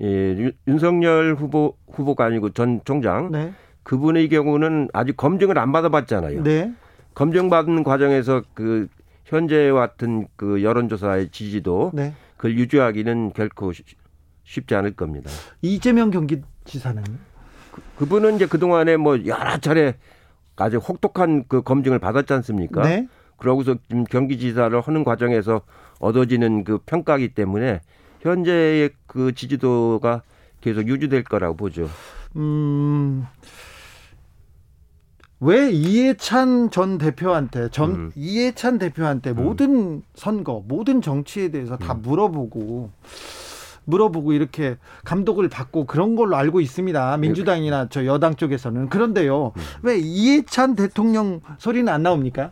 예, 0.02 0.07
윤- 0.37 0.52
윤석열 0.66 1.37
후보 1.38 1.76
후보가 1.92 2.24
아니고 2.24 2.50
전 2.50 2.81
총장 2.85 3.31
네. 3.31 3.52
그분의 3.85 4.29
경우는 4.29 4.88
아직 4.92 5.16
검증을 5.16 5.57
안 5.59 5.70
받아봤잖아요. 5.70 6.42
네. 6.42 6.72
검증받는 7.14 7.85
과정에서 7.85 8.42
그 8.55 8.88
현재 9.27 9.71
같은 9.73 10.29
그 10.37 10.62
여론조사의 10.62 11.31
지지도 11.31 11.91
네. 11.93 12.15
그걸 12.37 12.57
유지하기는 12.57 13.33
결코 13.35 13.73
쉬- 13.73 13.83
쉽지 14.45 14.75
않을 14.77 14.95
겁니다. 14.95 15.29
이재명 15.62 16.11
경기지사는 16.11 17.03
그분은 17.99 18.37
이제 18.37 18.47
그 18.47 18.59
동안에 18.59 18.97
뭐 18.97 19.19
여러 19.27 19.59
차례 19.59 19.97
아주 20.55 20.79
혹독한 20.79 21.45
그 21.49 21.62
검증을 21.62 21.99
받았지 21.99 22.33
않습니까? 22.35 22.83
네. 22.83 23.09
그러고서 23.37 23.75
지금 23.89 24.05
경기지사를 24.05 24.81
하는 24.81 25.05
과정에서 25.05 25.62
얻어지는 25.99 26.62
그 26.65 26.79
평가이기 26.87 27.35
때문에 27.35 27.81
현재의 28.21 28.91
그 29.07 29.35
지지도가 29.35 30.23
계속 30.61 30.87
유지될 30.89 31.25
거라고 31.25 31.57
보죠. 31.57 31.89
음. 32.37 33.27
왜 35.40 35.70
이해찬 35.70 36.70
전 36.70 36.96
대표한테 36.99 37.68
전 37.70 37.90
음. 37.90 38.12
이해찬 38.14 38.79
대표한테 38.79 39.33
모든 39.33 40.03
선거, 40.14 40.62
모든 40.66 41.03
정치에 41.03 41.51
대해서 41.51 41.77
다 41.77 41.94
물어보고 41.94 42.90
물어보고 43.85 44.33
이렇게 44.33 44.77
감독을 45.05 45.49
받고 45.49 45.85
그런 45.87 46.16
걸로 46.16 46.37
알고 46.37 46.61
있습니다. 46.61 47.16
민주당이나 47.18 47.88
저 47.88 48.05
여당 48.07 48.35
쪽에서는 48.35 48.88
그런데요. 48.88 49.53
왜 49.83 49.99
이해찬 49.99 50.75
대통령 50.75 51.40
소리는 51.59 51.90
안 51.92 52.03
나옵니까? 52.03 52.51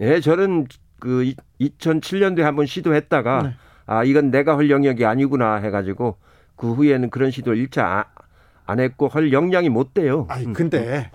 예, 0.00 0.20
저는 0.20 0.66
그 0.98 1.32
2007년도에 1.60 2.40
한번 2.42 2.66
시도했다가 2.66 3.42
네. 3.42 3.54
아 3.86 4.04
이건 4.04 4.30
내가 4.30 4.58
할 4.58 4.68
영역이 4.68 5.06
아니구나 5.06 5.56
해가지고 5.56 6.16
그 6.56 6.72
후에는 6.72 7.08
그런 7.10 7.30
시도를 7.30 7.58
일차 7.58 7.86
아- 7.86 8.04
안 8.66 8.80
했고 8.80 9.06
할 9.08 9.32
역량이 9.32 9.68
못 9.68 9.94
돼요. 9.94 10.26
아니 10.28 10.52
근데 10.52 11.10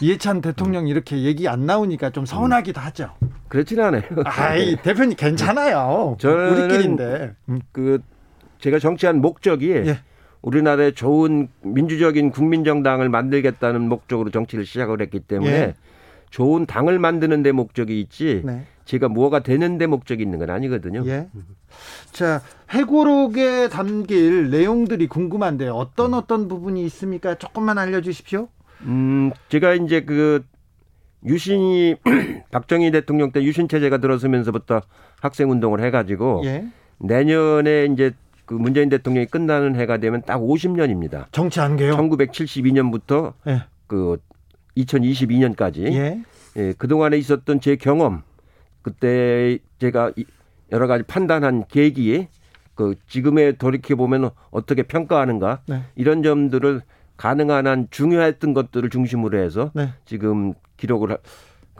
이해찬 0.00 0.40
대통령 0.40 0.88
이렇게 0.88 1.22
얘기 1.22 1.48
안 1.48 1.66
나오니까 1.66 2.10
좀 2.10 2.24
서운하기도 2.24 2.80
하죠. 2.80 3.10
그렇지는 3.48 3.84
않아요. 3.84 4.02
아이 4.24 4.76
대표님 4.76 5.16
괜찮아요. 5.16 6.16
저는 6.18 6.52
우리끼리인데. 6.52 7.34
음. 7.48 7.60
그 7.72 8.00
제가 8.58 8.78
정치한 8.78 9.20
목적이 9.20 9.70
예. 9.70 9.98
우리나라의 10.42 10.94
좋은 10.94 11.48
민주적인 11.62 12.30
국민정당을 12.30 13.08
만들겠다는 13.08 13.88
목적으로 13.88 14.30
정치를 14.30 14.64
시작을 14.64 15.00
했기 15.00 15.20
때문에 15.20 15.50
예. 15.50 15.74
좋은 16.30 16.64
당을 16.64 16.98
만드는 16.98 17.42
데 17.42 17.52
목적이 17.52 18.00
있지 18.00 18.42
네. 18.44 18.64
제가 18.84 19.08
뭐가 19.08 19.40
되는 19.40 19.78
데 19.78 19.86
목적이 19.86 20.22
있는 20.22 20.38
건 20.38 20.50
아니거든요. 20.50 21.04
예. 21.06 21.28
자, 22.12 22.40
해고록에 22.70 23.68
담길 23.68 24.50
내용들이 24.50 25.06
궁금한데 25.08 25.68
어떤 25.68 26.14
어떤 26.14 26.48
부분이 26.48 26.84
있습니까? 26.86 27.34
조금만 27.36 27.78
알려 27.78 28.00
주십시오. 28.00 28.48
음, 28.82 29.30
제가 29.48 29.74
이제 29.74 30.00
그 30.02 30.44
유신이 31.24 31.96
박정희 32.50 32.90
대통령 32.92 33.30
때 33.32 33.42
유신 33.42 33.68
체제가 33.68 33.98
들어서면서부터 33.98 34.80
학생 35.20 35.50
운동을 35.50 35.82
해가지고 35.84 36.42
예. 36.44 36.66
내년에 36.98 37.86
이제 37.92 38.12
그 38.46 38.54
문재인 38.54 38.88
대통령이 38.88 39.26
끝나는 39.26 39.76
해가 39.76 39.98
되면 39.98 40.22
딱 40.22 40.38
50년입니다. 40.40 41.26
정치 41.32 41.60
안 41.60 41.76
개요. 41.76 41.96
1972년부터 41.96 43.34
예. 43.46 43.62
그 43.86 44.18
2022년까지 44.76 45.92
예. 45.92 46.22
예, 46.56 46.74
그 46.78 46.88
동안에 46.88 47.16
있었던 47.18 47.60
제 47.60 47.76
경험 47.76 48.22
그때 48.82 49.58
제가 49.78 50.12
이- 50.16 50.24
여러 50.72 50.86
가지 50.86 51.04
판단한 51.04 51.64
계기 51.68 52.28
그 52.74 52.94
지금에 53.08 53.52
돌이켜 53.52 53.94
보면 53.94 54.30
어떻게 54.50 54.82
평가하는가 54.84 55.60
네. 55.66 55.82
이런 55.96 56.22
점들을 56.22 56.80
가능한 57.20 57.66
한 57.66 57.86
중요했던 57.90 58.54
것들을 58.54 58.88
중심으로 58.88 59.38
해서 59.38 59.70
네. 59.74 59.92
지금 60.06 60.54
기록을 60.78 61.18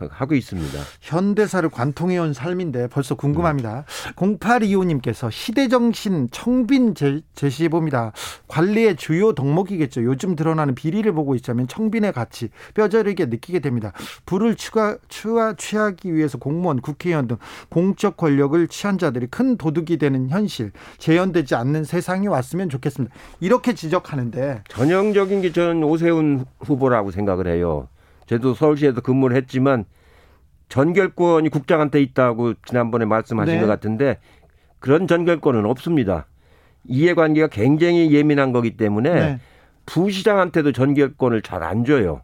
하, 0.00 0.08
그, 0.08 0.08
하고 0.10 0.34
있습니다. 0.34 0.78
현대사를 1.00 1.68
관통해온 1.68 2.32
삶인데 2.32 2.88
벌써 2.88 3.14
궁금합니다. 3.14 3.84
0825님께서 4.16 5.30
시대정신 5.30 6.28
청빈 6.30 6.94
제, 6.94 7.20
제시해봅니다. 7.34 8.12
관리의 8.48 8.96
주요 8.96 9.34
덕목이겠죠. 9.34 10.04
요즘 10.04 10.36
드러나는 10.36 10.74
비리를 10.74 11.10
보고 11.12 11.34
있자면 11.34 11.68
청빈의 11.68 12.12
가치 12.12 12.48
뼈저리게 12.74 13.26
느끼게 13.26 13.60
됩니다. 13.60 13.92
부를 14.24 14.54
추가, 14.54 14.96
추하, 15.08 15.54
취하기 15.54 16.14
위해서 16.14 16.38
공무원, 16.38 16.80
국회의원 16.80 17.28
등 17.28 17.36
공적 17.68 18.16
권력을 18.16 18.66
취한 18.68 18.98
자들이 18.98 19.26
큰 19.26 19.56
도둑이 19.56 19.98
되는 19.98 20.30
현실 20.30 20.72
재현되지 20.98 21.54
않는 21.54 21.84
세상이 21.84 22.28
왔으면 22.28 22.68
좋겠습니다. 22.68 23.14
이렇게 23.40 23.74
지적하는데 23.74 24.62
전형적인 24.68 25.42
게 25.42 25.52
저는 25.52 25.84
오세훈 25.84 26.44
후보라고 26.60 27.10
생각을 27.10 27.46
해요. 27.46 27.88
저도 28.30 28.54
서울시에서 28.54 29.00
근무를 29.00 29.36
했지만 29.36 29.84
전결권이 30.68 31.48
국장한테 31.48 32.00
있다고 32.00 32.54
지난번에 32.64 33.04
말씀하신 33.04 33.56
네. 33.56 33.60
것 33.60 33.66
같은데 33.66 34.18
그런 34.78 35.08
전결권은 35.08 35.66
없습니다. 35.66 36.26
이해관계가 36.84 37.48
굉장히 37.48 38.12
예민한 38.12 38.52
거기 38.52 38.76
때문에 38.76 39.12
네. 39.12 39.40
부시장한테도 39.86 40.70
전결권을 40.70 41.42
잘 41.42 41.64
안 41.64 41.84
줘요. 41.84 42.22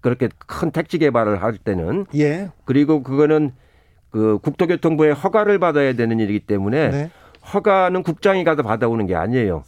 그렇게 0.00 0.28
큰 0.46 0.70
택지 0.70 0.98
개발을 0.98 1.42
할 1.42 1.56
때는 1.58 2.06
예. 2.14 2.50
그리고 2.64 3.02
그거는 3.02 3.50
그 4.10 4.38
국토교통부의 4.40 5.14
허가를 5.14 5.58
받아야 5.58 5.94
되는 5.94 6.20
일이기 6.20 6.46
때문에 6.46 6.90
네. 6.90 7.10
허가는 7.52 8.00
국장이 8.04 8.44
가서 8.44 8.62
받아오는 8.62 9.04
게 9.06 9.16
아니에요. 9.16 9.64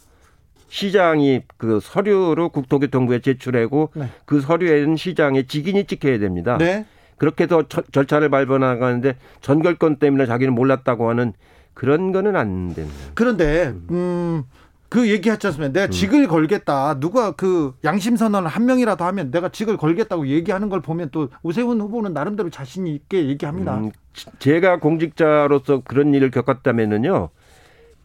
시장이 0.69 1.41
그 1.57 1.79
서류로 1.81 2.49
국토교통부에 2.49 3.19
제출하고 3.19 3.91
네. 3.95 4.09
그 4.25 4.41
서류에는 4.41 4.95
시장에 4.97 5.43
직인이 5.47 5.85
찍혀야 5.85 6.19
됩니다. 6.19 6.57
네. 6.57 6.85
그렇게 7.17 7.45
해서 7.45 7.63
저- 7.67 7.81
절차를 7.91 8.29
밟아 8.29 8.57
나가는데 8.59 9.15
전결권 9.41 9.97
때문에 9.97 10.25
자기는 10.25 10.53
몰랐다고 10.53 11.09
하는 11.09 11.33
그런 11.73 12.11
거는 12.11 12.35
안 12.35 12.73
되는. 12.73 12.89
그런데 13.13 13.73
음. 13.91 14.43
그 14.89 15.09
얘기했지 15.09 15.47
않습니까? 15.47 15.73
내가 15.73 15.87
직을 15.87 16.27
걸겠다. 16.27 16.99
누가 16.99 17.31
그 17.31 17.73
양심 17.83 18.15
선언을 18.15 18.47
한 18.47 18.65
명이라도 18.65 19.03
하면 19.05 19.31
내가 19.31 19.49
직을 19.49 19.75
걸겠다고 19.75 20.27
얘기하는 20.27 20.69
걸 20.69 20.81
보면 20.81 21.09
또 21.11 21.27
오세훈 21.43 21.81
후보는 21.81 22.13
나름대로 22.13 22.49
자신 22.49 22.87
있게 22.87 23.27
얘기합니다. 23.27 23.77
음, 23.79 23.91
제가 24.39 24.79
공직자로서 24.79 25.81
그런 25.85 26.13
일을 26.13 26.31
겪었다면은요. 26.31 27.29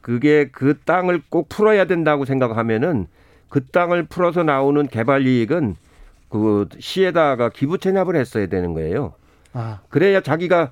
그게 0.02 0.48
그 0.52 0.78
땅을 0.84 1.22
꼭 1.28 1.48
풀어야 1.48 1.86
된다고 1.86 2.24
생각하면은 2.24 3.06
그 3.48 3.64
땅을 3.66 4.04
풀어서 4.04 4.42
나오는 4.42 4.86
개발 4.88 5.26
이익은 5.26 5.76
그 6.28 6.66
시에다가 6.78 7.48
기부 7.50 7.78
체납을 7.78 8.16
했어야 8.16 8.46
되는 8.46 8.74
거예요. 8.74 9.14
아, 9.52 9.80
그래야 9.90 10.20
자기가 10.20 10.70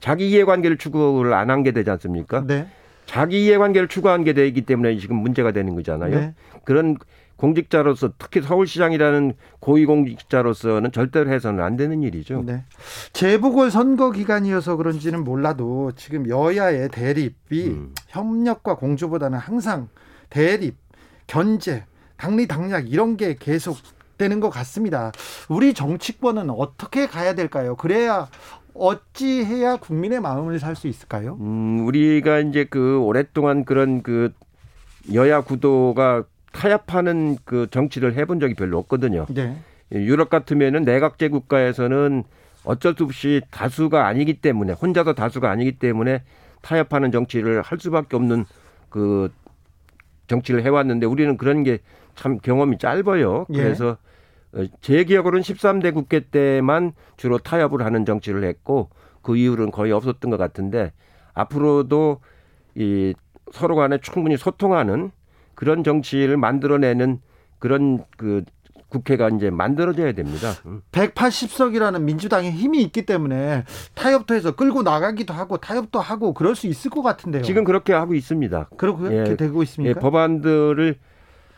자기 0.00 0.30
이해관계를 0.30 0.78
추구를 0.78 1.32
안 1.34 1.50
한 1.50 1.62
게 1.62 1.72
되지 1.72 1.90
않습니까? 1.90 2.44
네. 2.46 2.68
자기 3.06 3.44
이해관계를 3.46 3.88
추구한 3.88 4.22
게 4.22 4.34
되기 4.34 4.60
때문에 4.62 4.96
지금 4.98 5.16
문제가 5.16 5.50
되는 5.50 5.74
거잖아요. 5.74 6.10
네. 6.20 6.34
그런 6.64 6.96
공직자로서 7.38 8.12
특히 8.18 8.42
서울시장이라는 8.42 9.32
고위공직자로서는 9.60 10.92
절대로 10.92 11.30
해서는 11.30 11.62
안 11.64 11.76
되는 11.76 12.02
일이죠. 12.02 12.42
네. 12.44 12.64
재보궐 13.12 13.70
선거 13.70 14.10
기간이어서 14.10 14.76
그런지는 14.76 15.24
몰라도 15.24 15.92
지금 15.96 16.28
여야의 16.28 16.88
대립이 16.90 17.68
음. 17.68 17.94
협력과 18.08 18.74
공조보다는 18.74 19.38
항상 19.38 19.88
대립, 20.30 20.76
견제, 21.26 21.84
당리 22.16 22.48
당략 22.48 22.90
이런 22.92 23.16
게 23.16 23.36
계속 23.38 23.78
되는 24.18 24.40
것 24.40 24.50
같습니다. 24.50 25.12
우리 25.48 25.74
정치권은 25.74 26.50
어떻게 26.50 27.06
가야 27.06 27.34
될까요? 27.34 27.76
그래야 27.76 28.28
어찌 28.74 29.44
해야 29.44 29.76
국민의 29.76 30.20
마음을 30.20 30.58
살 30.58 30.74
수 30.74 30.88
있을까요? 30.88 31.36
음, 31.40 31.86
우리가 31.86 32.40
이제 32.40 32.64
그 32.64 32.98
오랫동안 32.98 33.64
그런 33.64 34.02
그 34.02 34.32
여야 35.12 35.40
구도가 35.40 36.24
타협하는 36.52 37.36
그 37.44 37.68
정치를 37.70 38.14
해본 38.14 38.40
적이 38.40 38.54
별로 38.54 38.78
없거든요. 38.78 39.26
네. 39.30 39.56
유럽 39.92 40.28
같으면은 40.28 40.82
내각제 40.82 41.28
국가에서는 41.28 42.24
어쩔 42.64 42.94
수 42.96 43.04
없이 43.04 43.40
다수가 43.50 44.06
아니기 44.06 44.40
때문에 44.40 44.72
혼자서 44.72 45.14
다수가 45.14 45.50
아니기 45.50 45.78
때문에 45.78 46.22
타협하는 46.62 47.12
정치를 47.12 47.62
할 47.62 47.78
수밖에 47.78 48.16
없는 48.16 48.44
그 48.90 49.32
정치를 50.26 50.62
해왔는데 50.64 51.06
우리는 51.06 51.36
그런 51.36 51.64
게 51.64 51.78
참 52.18 52.38
경험이 52.38 52.78
짧아요. 52.78 53.46
예. 53.50 53.62
그래서 53.62 53.96
어, 54.52 54.64
제 54.80 55.04
기억으로는 55.04 55.42
13대 55.42 55.94
국회 55.94 56.20
때만 56.20 56.92
주로 57.16 57.38
타협을 57.38 57.84
하는 57.84 58.04
정치를 58.04 58.44
했고 58.44 58.90
그 59.22 59.36
이후로는 59.36 59.70
거의 59.70 59.92
없었던 59.92 60.30
것 60.30 60.36
같은데 60.36 60.92
앞으로도 61.34 62.20
이 62.74 63.14
서로 63.52 63.76
간에 63.76 63.98
충분히 63.98 64.36
소통하는 64.36 65.12
그런 65.58 65.82
정치를 65.82 66.36
만들어내는 66.36 67.18
그런 67.58 68.04
그 68.16 68.44
국회가 68.90 69.28
이제 69.28 69.50
만들어져야 69.50 70.12
됩니다. 70.12 70.52
음. 70.66 70.82
180석이라는 70.92 72.00
민주당의 72.02 72.52
힘이 72.52 72.80
있기 72.82 73.04
때문에 73.04 73.64
타협도 73.94 74.36
해서 74.36 74.54
끌고 74.54 74.84
나가기도 74.84 75.34
하고 75.34 75.56
타협도 75.56 75.98
하고 75.98 76.32
그럴 76.32 76.54
수 76.54 76.68
있을 76.68 76.92
것 76.92 77.02
같은데요. 77.02 77.42
지금 77.42 77.64
그렇게 77.64 77.92
하고 77.92 78.14
있습니다. 78.14 78.68
그렇게 78.76 79.30
예, 79.30 79.36
되고 79.36 79.58
예, 79.58 79.62
있습니까? 79.64 79.98
법안들을 79.98 80.96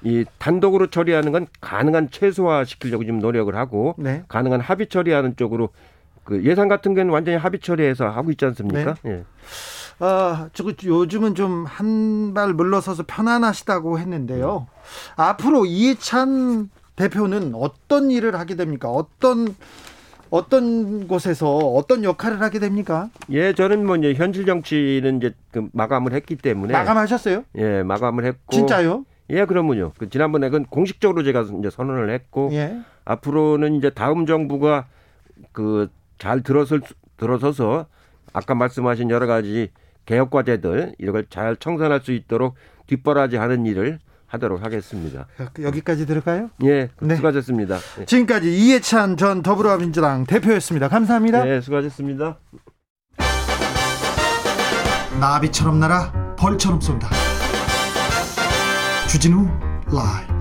이 0.05 0.25
단독으로 0.39 0.87
처리하는 0.87 1.31
건 1.31 1.47
가능한 1.61 2.09
최소화 2.11 2.65
시키려고 2.65 3.05
지금 3.05 3.19
노력을 3.19 3.55
하고 3.55 3.95
네. 3.99 4.25
가능한 4.29 4.61
합의 4.61 4.87
처리하는 4.87 5.37
쪽으로 5.37 5.69
그 6.25 6.43
예산 6.45 6.69
같은 6.69 6.95
경우는 6.95 7.13
완전히 7.13 7.37
합의 7.37 7.61
처리해서 7.61 8.09
하고 8.09 8.31
있지 8.31 8.47
않습니까? 8.47 8.95
네. 9.03 9.11
예. 9.11 9.25
아, 10.01 10.49
저 10.55 10.65
요즘은 10.85 11.35
좀 11.35 11.65
한 11.67 12.33
발 12.35 12.55
물러서서 12.55 13.05
편안하시다고 13.07 13.99
했는데요. 13.99 14.67
앞으로 15.17 15.67
이해찬 15.67 16.71
대표는 16.97 17.53
어떤 17.55 18.11
일을 18.11 18.37
하게 18.39 18.57
됩니까? 18.57 18.89
어떤 18.91 19.55
어떤 20.31 21.09
곳에서 21.09 21.57
어떤 21.57 22.05
역할을 22.05 22.41
하게 22.41 22.61
됩니까? 22.61 23.11
예, 23.31 23.53
저는 23.53 23.85
뭐 23.85 23.97
이제 23.97 24.15
현실 24.15 24.47
정치는 24.47 25.17
이제 25.19 25.35
그 25.51 25.69
마감을 25.73 26.13
했기 26.13 26.37
때문에 26.37 26.73
마감하셨어요? 26.73 27.45
예, 27.57 27.83
마감을 27.83 28.25
했고 28.25 28.53
진짜요? 28.53 29.05
예, 29.31 29.45
그러면요. 29.45 29.93
그 29.99 30.09
지난번에 30.09 30.49
그건 30.49 30.67
공식적으로 30.67 31.25
제가 31.25 31.47
이제 31.59 31.69
선언을 31.71 32.11
했고 32.11 32.51
예. 32.53 32.79
앞으로는 33.05 33.75
이제 33.75 33.91
다음 33.91 34.25
정부가 34.27 34.87
그 35.53 35.89
잘 36.19 36.43
들어설 36.43 36.83
들어서서 37.17 37.87
아까 38.35 38.55
말씀하신 38.55 39.09
여러 39.11 39.27
가지 39.27 39.71
개혁 40.07 40.31
과제들 40.31 40.95
이런 40.99 41.15
걸잘 41.15 41.57
청산할 41.57 42.01
수 42.01 42.13
있도록 42.13 42.55
뒷바라지하는 42.87 43.67
일을 43.67 43.99
하도록 44.27 44.63
하겠습니다. 44.63 45.27
여기까지 45.61 46.07
들을까요? 46.07 46.51
예, 46.63 46.89
네. 47.01 47.17
수고하셨습니다. 47.17 47.79
예. 48.01 48.05
지금까지 48.05 48.57
이해찬 48.57 49.17
전 49.17 49.43
더불어민주당 49.43 50.25
대표였습니다. 50.25 50.89
감사합니다. 50.89 51.45
네, 51.45 51.61
수고하셨습니다. 51.61 52.39
나비처럼 55.21 55.81
날아 55.81 56.37
벌처럼 56.37 56.81
쏜다. 56.81 57.11
주진우 59.09 59.48
라이브. 59.92 60.40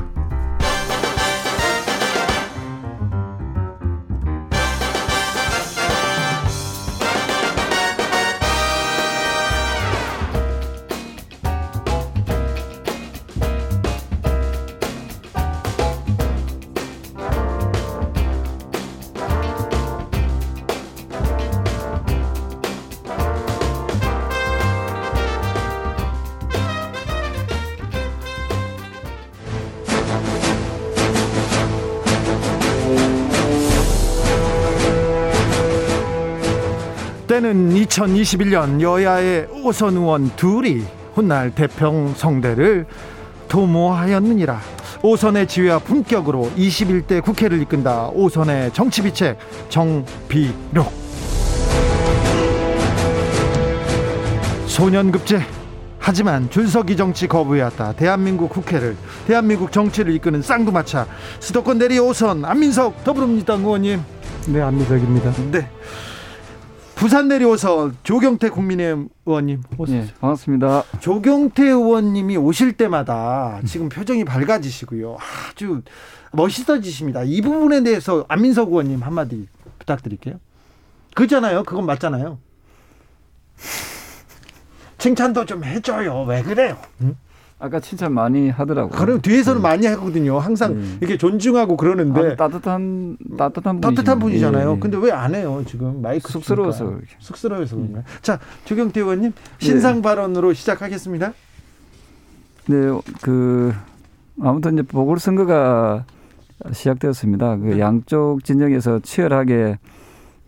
때는 37.30 37.76
2021년 37.76 38.82
여야의 38.82 39.48
오선 39.64 39.98
의원 39.98 40.36
둘이 40.36 40.82
훗날 41.14 41.54
대평성대를 41.54 42.88
도모하였느니라. 43.48 44.60
오선의 45.04 45.48
지위와 45.48 45.78
품격으로 45.78 46.50
21대 46.58 47.24
국회를 47.24 47.62
이끈다. 47.62 48.10
오선의 48.14 48.74
정치비책 48.74 49.38
정비록. 49.70 50.92
소년급제. 54.66 55.40
하지만 56.00 56.50
줄서기 56.50 56.98
정치 56.98 57.28
거부해왔다. 57.28 57.94
대한민국 57.94 58.50
국회를 58.50 58.98
대한민국 59.28 59.72
정치를 59.72 60.16
이끄는 60.16 60.42
쌍두마차 60.42 61.06
수도권 61.40 61.78
내리 61.78 62.00
오선 62.00 62.44
안민석 62.44 63.04
더불어민주당 63.04 63.60
의원님. 63.60 64.02
네, 64.48 64.62
안민석입니다. 64.62 65.32
네. 65.52 65.70
부산 67.00 67.30
내려오서 67.30 67.94
조경태 68.04 68.50
국민의힘 68.50 69.08
의원님 69.26 69.64
네, 69.88 70.08
반갑습니다. 70.20 70.84
조경태 71.00 71.64
의원님이 71.64 72.36
오실 72.36 72.74
때마다 72.74 73.62
지금 73.66 73.88
표정이 73.88 74.26
밝아지시고요. 74.26 75.16
아주 75.50 75.82
멋있어지십니다. 76.34 77.24
이 77.24 77.40
부분에 77.40 77.84
대해서 77.84 78.26
안민석 78.28 78.68
의원님 78.68 79.02
한마디 79.02 79.48
부탁드릴게요. 79.80 80.42
그잖아요. 81.16 81.64
그건 81.64 81.86
맞잖아요. 81.86 82.38
칭찬도 84.98 85.46
좀 85.46 85.64
해줘요. 85.64 86.24
왜 86.24 86.44
그래요? 86.44 86.78
응? 87.00 87.16
아까 87.62 87.80
칭찬 87.82 88.14
많이 88.14 88.50
하더라고요. 88.50 88.98
그럼 88.98 89.22
뒤에서는 89.22 89.62
네. 89.62 89.68
많이 89.68 89.86
하거든요. 89.88 90.40
항상 90.40 90.80
네. 90.80 90.86
이렇게 91.02 91.18
존중하고 91.18 91.76
그러는데 91.76 92.32
아, 92.32 92.36
따뜻한 92.38 93.18
따뜻한 93.38 93.82
분이 93.82 93.96
따뜻한 93.96 94.20
분이잖아요. 94.20 94.74
네. 94.76 94.80
근데 94.80 94.98
왜 94.98 95.12
안 95.12 95.36
해요? 95.36 95.62
지금 95.68 96.02
마이크 96.02 96.32
쑥스러워서 96.32 96.86
그렇게. 96.86 97.08
쑥스러워서 97.20 97.76
그런가요? 97.76 98.04
네. 98.04 98.20
자, 98.22 98.40
조경태 98.64 99.02
의원님 99.02 99.34
신상 99.58 99.96
네. 99.96 100.02
발언으로 100.02 100.54
시작하겠습니다. 100.54 101.34
네, 102.68 102.76
그 103.22 103.74
아무튼 104.42 104.74
이제 104.74 104.82
보궐선거가 104.84 106.06
시작되었습니다. 106.72 107.58
그 107.58 107.66
네. 107.66 107.80
양쪽 107.80 108.44
진영에서 108.46 109.00
치열하게 109.00 109.80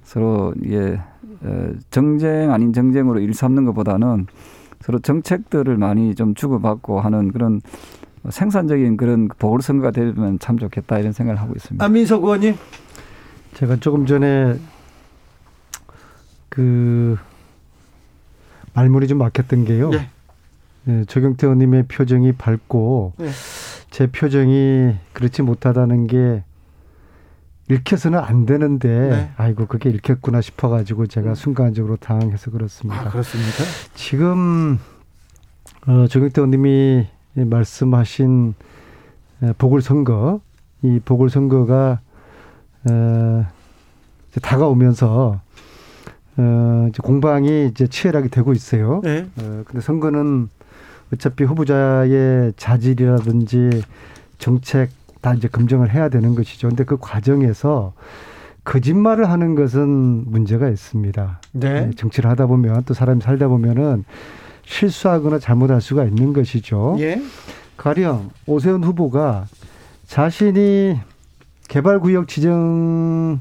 서로 0.03 0.53
이게 0.63 0.97
어, 1.41 1.71
정쟁 1.89 2.51
아닌 2.53 2.71
정쟁으로 2.71 3.19
일삼는 3.19 3.65
것보다는 3.65 4.27
서로 4.81 4.99
정책들을 4.99 5.77
많이 5.77 6.15
좀 6.15 6.33
주고받고 6.33 6.99
하는 6.99 7.31
그런 7.31 7.61
생산적인 8.29 8.97
그런 8.97 9.27
보궐선거가 9.27 9.91
되면 9.91 10.39
참 10.39 10.57
좋겠다 10.57 10.99
이런 10.99 11.11
생각을 11.11 11.41
하고 11.41 11.53
있습니다. 11.55 11.83
안민석 11.83 12.23
의원님. 12.23 12.55
제가 13.53 13.77
조금 13.77 14.05
전에 14.05 14.59
그 16.49 17.17
말문이 18.73 19.07
좀 19.07 19.17
막혔던 19.17 19.65
게요. 19.65 19.89
네. 19.89 20.09
네, 20.83 21.05
조경태 21.05 21.45
의원님의 21.45 21.83
표정이 21.87 22.33
밝고 22.33 23.13
네. 23.17 23.29
제 23.91 24.07
표정이 24.07 24.95
그렇지 25.13 25.41
못하다는 25.43 26.07
게 26.07 26.43
읽혀서는 27.71 28.19
안 28.19 28.45
되는데 28.45 28.89
네. 28.89 29.31
아이고 29.37 29.65
그게 29.65 29.89
읽혔구나 29.89 30.41
싶어가지고 30.41 31.07
제가 31.07 31.29
음. 31.29 31.35
순간적으로 31.35 31.95
당황해서 31.95 32.51
그렇습니다. 32.51 33.01
아, 33.01 33.09
그렇습니까? 33.09 33.63
지금 33.95 34.77
어, 35.87 36.07
조경태 36.07 36.41
의원님이 36.41 37.07
말씀하신 37.33 38.53
보궐선거 39.57 40.41
이 40.83 40.99
보궐선거가 41.03 41.99
어, 42.89 43.45
이제 44.29 44.39
다가오면서 44.41 45.41
어, 46.37 46.87
이제 46.89 46.99
공방이 47.01 47.67
이제 47.67 47.87
치열하게 47.87 48.29
되고 48.29 48.53
있어요. 48.53 49.01
네. 49.03 49.27
어, 49.37 49.63
근데 49.65 49.81
선거는 49.81 50.49
어차피 51.13 51.43
후보자의 51.43 52.53
자질이라든지 52.57 53.83
정책 54.37 54.89
다 55.21 55.33
이제 55.33 55.47
검증을 55.47 55.93
해야 55.93 56.09
되는 56.09 56.35
것이죠. 56.35 56.69
근데 56.69 56.83
그 56.83 56.97
과정에서 56.99 57.93
거짓말을 58.63 59.29
하는 59.29 59.55
것은 59.55 60.29
문제가 60.29 60.69
있습니다. 60.69 61.41
네. 61.53 61.87
네. 61.87 61.91
정치를 61.95 62.29
하다 62.29 62.47
보면 62.47 62.83
또 62.85 62.93
사람이 62.93 63.21
살다 63.21 63.47
보면은 63.47 64.03
실수하거나 64.65 65.39
잘못할 65.39 65.81
수가 65.81 66.03
있는 66.05 66.33
것이죠. 66.33 66.95
예. 66.99 67.21
가령 67.77 68.29
오세훈 68.45 68.83
후보가 68.83 69.45
자신이 70.05 70.99
개발구역 71.67 72.27
지정하면서 72.27 73.39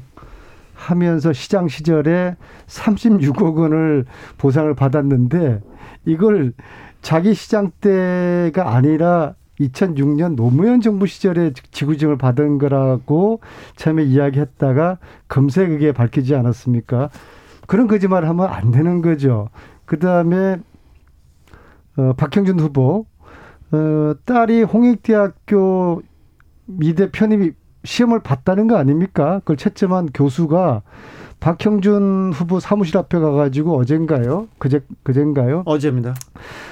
시장 1.33 1.67
시절에 1.67 2.35
36억 2.67 3.55
원을 3.55 4.05
보상을 4.37 4.73
받았는데 4.73 5.61
이걸 6.05 6.53
자기 7.01 7.33
시장 7.33 7.71
때가 7.81 8.73
아니라 8.73 9.35
2006년 9.69 10.35
노무현 10.35 10.81
정부 10.81 11.07
시절에 11.07 11.53
지구증을 11.71 12.17
받은 12.17 12.57
거라고 12.57 13.41
처음에 13.75 14.03
이야기했다가 14.03 14.97
검색 15.27 15.69
그게 15.69 15.91
밝히지 15.91 16.35
않았습니까? 16.35 17.09
그런 17.67 17.87
거짓말 17.87 18.25
하면 18.25 18.47
안 18.49 18.71
되는 18.71 19.01
거죠. 19.01 19.49
그 19.85 19.99
다음에 19.99 20.57
어, 21.97 22.13
박형준 22.13 22.59
후보 22.59 23.05
어, 23.71 24.13
딸이 24.25 24.63
홍익대학교 24.63 26.01
미대 26.65 27.11
편입 27.11 27.55
시험을 27.83 28.19
봤다는 28.19 28.67
거 28.67 28.77
아닙니까? 28.77 29.39
그걸 29.39 29.57
채점한 29.57 30.09
교수가 30.13 30.81
박형준 31.41 32.33
후보 32.35 32.59
사무실 32.59 32.97
앞에 32.99 33.17
가가지고 33.17 33.75
어젠가요? 33.75 34.47
그제 34.59 34.81
그젠가요? 35.01 35.63
어제입니다. 35.65 36.13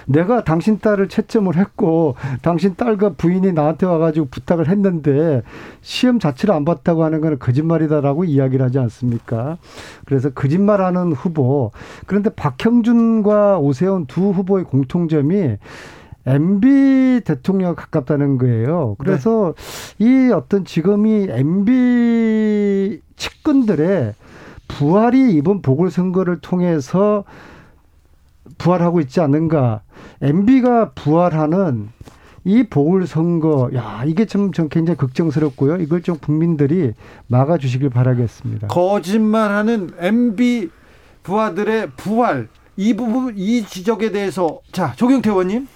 내가 0.05 0.43
당신 0.43 0.77
딸을 0.77 1.09
채점을 1.09 1.53
했고 1.57 2.15
당신 2.43 2.75
딸과 2.75 3.13
부인이 3.13 3.51
나한테 3.51 3.87
와가지고 3.87 4.27
부탁을 4.29 4.69
했는데 4.69 5.41
시험 5.81 6.19
자체를 6.19 6.53
안 6.53 6.65
봤다고 6.65 7.03
하는 7.03 7.19
거는 7.19 7.39
거짓말이다라고 7.39 8.25
이야기를 8.25 8.63
하지 8.63 8.77
않습니까? 8.77 9.57
그래서 10.05 10.29
거짓말하는 10.29 11.13
후보 11.13 11.71
그런데 12.05 12.29
박형준과 12.29 13.57
오세훈 13.57 14.05
두 14.05 14.29
후보의 14.29 14.65
공통점이 14.65 15.57
MB 16.29 17.21
대통령 17.25 17.75
가깝다는 17.75 18.37
거예요. 18.37 18.95
그래서 18.99 19.55
네. 19.97 20.05
이 20.05 20.31
어떤 20.31 20.63
지금이 20.63 21.27
MB 21.29 23.01
측근들의 23.15 24.13
부활이 24.67 25.33
이번 25.33 25.61
보궐선거를 25.61 26.39
통해서 26.41 27.23
부활하고 28.59 28.99
있지 29.01 29.19
않는가. 29.21 29.81
MB가 30.21 30.91
부활하는 30.91 31.89
이 32.45 32.63
보궐선거, 32.63 33.71
야, 33.75 34.03
이게 34.05 34.25
참, 34.25 34.51
좀 34.51 34.69
굉장히 34.69 34.97
걱정스럽고요. 34.97 35.77
이걸 35.77 36.01
좀 36.01 36.17
국민들이 36.17 36.93
막아주시길 37.27 37.89
바라겠습니다. 37.89 38.67
거짓말하는 38.67 39.91
MB 39.97 40.69
부하들의 41.23 41.91
부활, 41.97 42.47
이 42.77 42.95
부분, 42.95 43.33
이 43.37 43.65
지적에 43.65 44.11
대해서, 44.11 44.61
자, 44.71 44.93
조경태 44.95 45.29
의원님. 45.29 45.67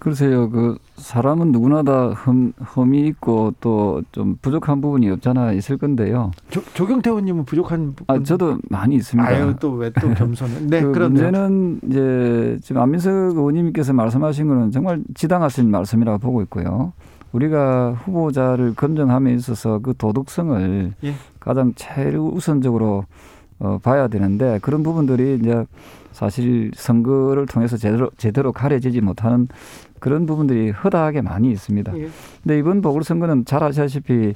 글쎄요, 0.00 0.48
그 0.50 0.78
사람은 0.96 1.52
누구나 1.52 1.82
다 1.82 2.08
흠, 2.08 2.52
흠이 2.58 3.06
있고 3.08 3.52
또 3.60 4.02
좀 4.12 4.36
부족한 4.40 4.80
부분이 4.80 5.08
없잖아 5.10 5.52
있을 5.52 5.76
건데요. 5.76 6.30
조, 6.50 6.62
조경태 6.74 7.10
의원님은 7.10 7.44
부족한 7.44 7.94
부분. 7.94 8.16
아 8.16 8.22
저도 8.22 8.58
많이 8.70 8.94
있습니다. 8.96 9.28
아유 9.28 9.54
또 9.60 9.76
왜 9.76 9.90
또 10.00 10.08
겸손은? 10.14 10.66
네, 10.68 10.80
그 10.82 10.98
문제는 10.98 11.80
이제 11.86 12.58
지금 12.62 12.80
안민석 12.82 13.10
의원님께서 13.12 13.92
말씀하신 13.92 14.48
거는 14.48 14.70
정말 14.72 15.02
지당하신 15.14 15.70
말씀이라고 15.70 16.18
보고 16.18 16.40
있고요. 16.42 16.92
우리가 17.32 17.92
후보자를 18.04 18.74
검증함에 18.74 19.32
있어서 19.34 19.78
그 19.78 19.94
도덕성을 19.96 20.94
예. 21.04 21.14
가장 21.38 21.72
제일 21.76 22.16
우선적으로 22.16 23.04
어, 23.60 23.78
봐야 23.82 24.08
되는데 24.08 24.58
그런 24.62 24.82
부분들이 24.82 25.38
이제 25.40 25.64
사실 26.12 26.70
선거를 26.74 27.46
통해서 27.46 27.76
제대로 27.76 28.10
제대로 28.16 28.52
가려지지 28.52 29.00
못하는 29.00 29.48
그런 30.00 30.26
부분들이 30.26 30.70
허다하게 30.70 31.22
많이 31.22 31.50
있습니다. 31.50 31.96
예. 31.96 32.08
근데 32.42 32.58
이번 32.58 32.80
보궐선거는 32.80 33.44
잘 33.44 33.62
아시다시피 33.62 34.34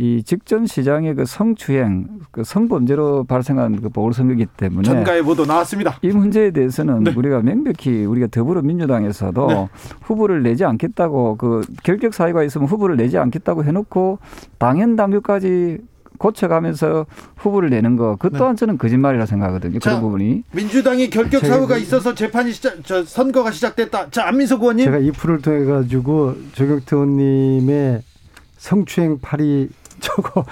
이 0.00 0.22
직전 0.22 0.64
시장의 0.64 1.14
그 1.16 1.24
성추행, 1.24 2.06
그 2.30 2.44
성범죄로 2.44 3.24
발생한 3.24 3.80
그 3.82 3.88
보궐선거이기 3.88 4.46
때문에 4.56 4.84
전가의 4.84 5.22
보도 5.22 5.44
나왔습니다. 5.44 5.98
이 6.02 6.08
문제에 6.08 6.52
대해서는 6.52 7.02
네. 7.02 7.12
우리가 7.14 7.42
명백히 7.42 8.04
우리가 8.04 8.28
더불어민주당에서도 8.28 9.46
네. 9.48 9.68
후보를 10.02 10.44
내지 10.44 10.64
않겠다고 10.64 11.36
그 11.36 11.62
결격 11.82 12.14
사유가 12.14 12.44
있으면 12.44 12.68
후보를 12.68 12.96
내지 12.96 13.18
않겠다고 13.18 13.64
해놓고 13.64 14.20
당연 14.58 14.94
당규까지 14.94 15.78
고쳐가면서 16.18 17.06
후보를 17.36 17.70
내는 17.70 17.96
거, 17.96 18.16
그 18.16 18.30
또한 18.30 18.54
네. 18.56 18.60
저는 18.60 18.78
거짓말이라 18.78 19.26
생각하거든요. 19.26 19.78
자, 19.78 19.90
그런 19.90 20.02
부분이. 20.02 20.42
민주당이 20.52 21.10
결격 21.10 21.44
사유가 21.46 21.76
있어서 21.76 22.14
재판이 22.14 22.52
시작, 22.52 22.76
저 22.84 23.04
선거가 23.04 23.50
시작됐다. 23.50 24.10
자, 24.10 24.28
안민석 24.28 24.60
의원님. 24.60 24.84
제가 24.86 24.98
이 24.98 25.10
프를 25.10 25.40
통해 25.40 25.64
가지고 25.64 26.36
조경태 26.52 26.96
의원님의 26.96 28.02
성추행 28.58 29.18
파리 29.20 29.68
저거 30.00 30.44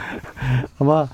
아마 0.79 1.07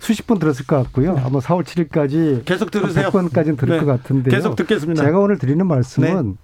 수십 0.00 0.26
번 0.26 0.38
들었을 0.38 0.66
것 0.66 0.76
같고요. 0.84 1.16
아마 1.24 1.38
4월 1.38 1.64
7일까지 1.64 2.44
계속 2.44 2.70
들으세요. 2.70 3.10
100번까지는 3.10 3.56
들을 3.56 3.78
네. 3.78 3.84
것 3.84 3.86
같은데 3.86 4.30
계속 4.30 4.56
듣겠습니다. 4.56 5.04
제가 5.04 5.18
오늘 5.18 5.38
드리는 5.38 5.64
말씀은 5.64 6.36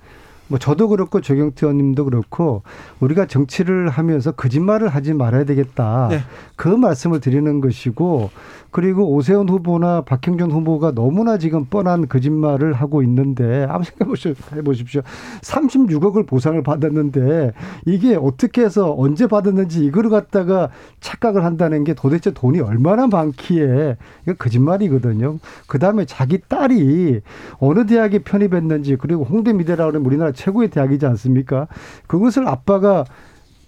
뭐 0.49 0.59
저도 0.59 0.89
그렇고 0.89 1.21
조경태 1.21 1.67
의원님도 1.67 2.05
그렇고 2.05 2.63
우리가 3.01 3.27
정치를 3.27 3.89
하면서 3.89 4.33
거짓말을 4.33 4.89
하지 4.89 5.15
말아야 5.15 5.45
되겠다. 5.45 6.09
네. 6.11 6.21
그 6.57 6.69
말씀을 6.69 7.21
드리는 7.21 7.61
것이고 7.61 8.31
그리고 8.73 9.15
오세훈 9.15 9.49
후보나 9.49 10.01
박형준 10.01 10.51
후보가 10.51 10.93
너무나 10.93 11.37
지금 11.37 11.67
뻔한 11.67 12.09
거짓말을 12.09 12.73
하고 12.73 13.03
있는데 13.03 13.67
아무 13.69 13.85
생각해 13.85 14.63
보십시오. 14.63 15.03
36억을 15.43 16.27
보상을 16.27 16.61
받았는데 16.63 17.53
이게 17.87 18.17
어떻게 18.17 18.63
해서 18.63 18.95
언제 18.97 19.27
받았는지 19.27 19.85
이걸 19.85 20.09
갖다가 20.09 20.71
착각을 21.01 21.45
한다는 21.45 21.85
게 21.85 21.93
도대체 21.93 22.33
돈이 22.33 22.61
얼마나 22.61 23.07
많기에 23.07 23.97
이거 24.25 24.35
거짓말이거든요. 24.39 25.39
그 25.67 25.79
다음에 25.79 26.07
자기 26.07 26.39
딸이 26.41 27.21
어느 27.59 27.87
대학에 27.87 28.21
편입했는지 28.21 28.97
그리고 28.97 29.25
홍대미대라고 29.25 29.89
하는 29.89 30.07
우리나라 30.07 30.33
최고의 30.33 30.71
대학이지 30.71 31.05
않습니까? 31.05 31.69
그것을 32.07 32.49
아빠가 32.49 33.05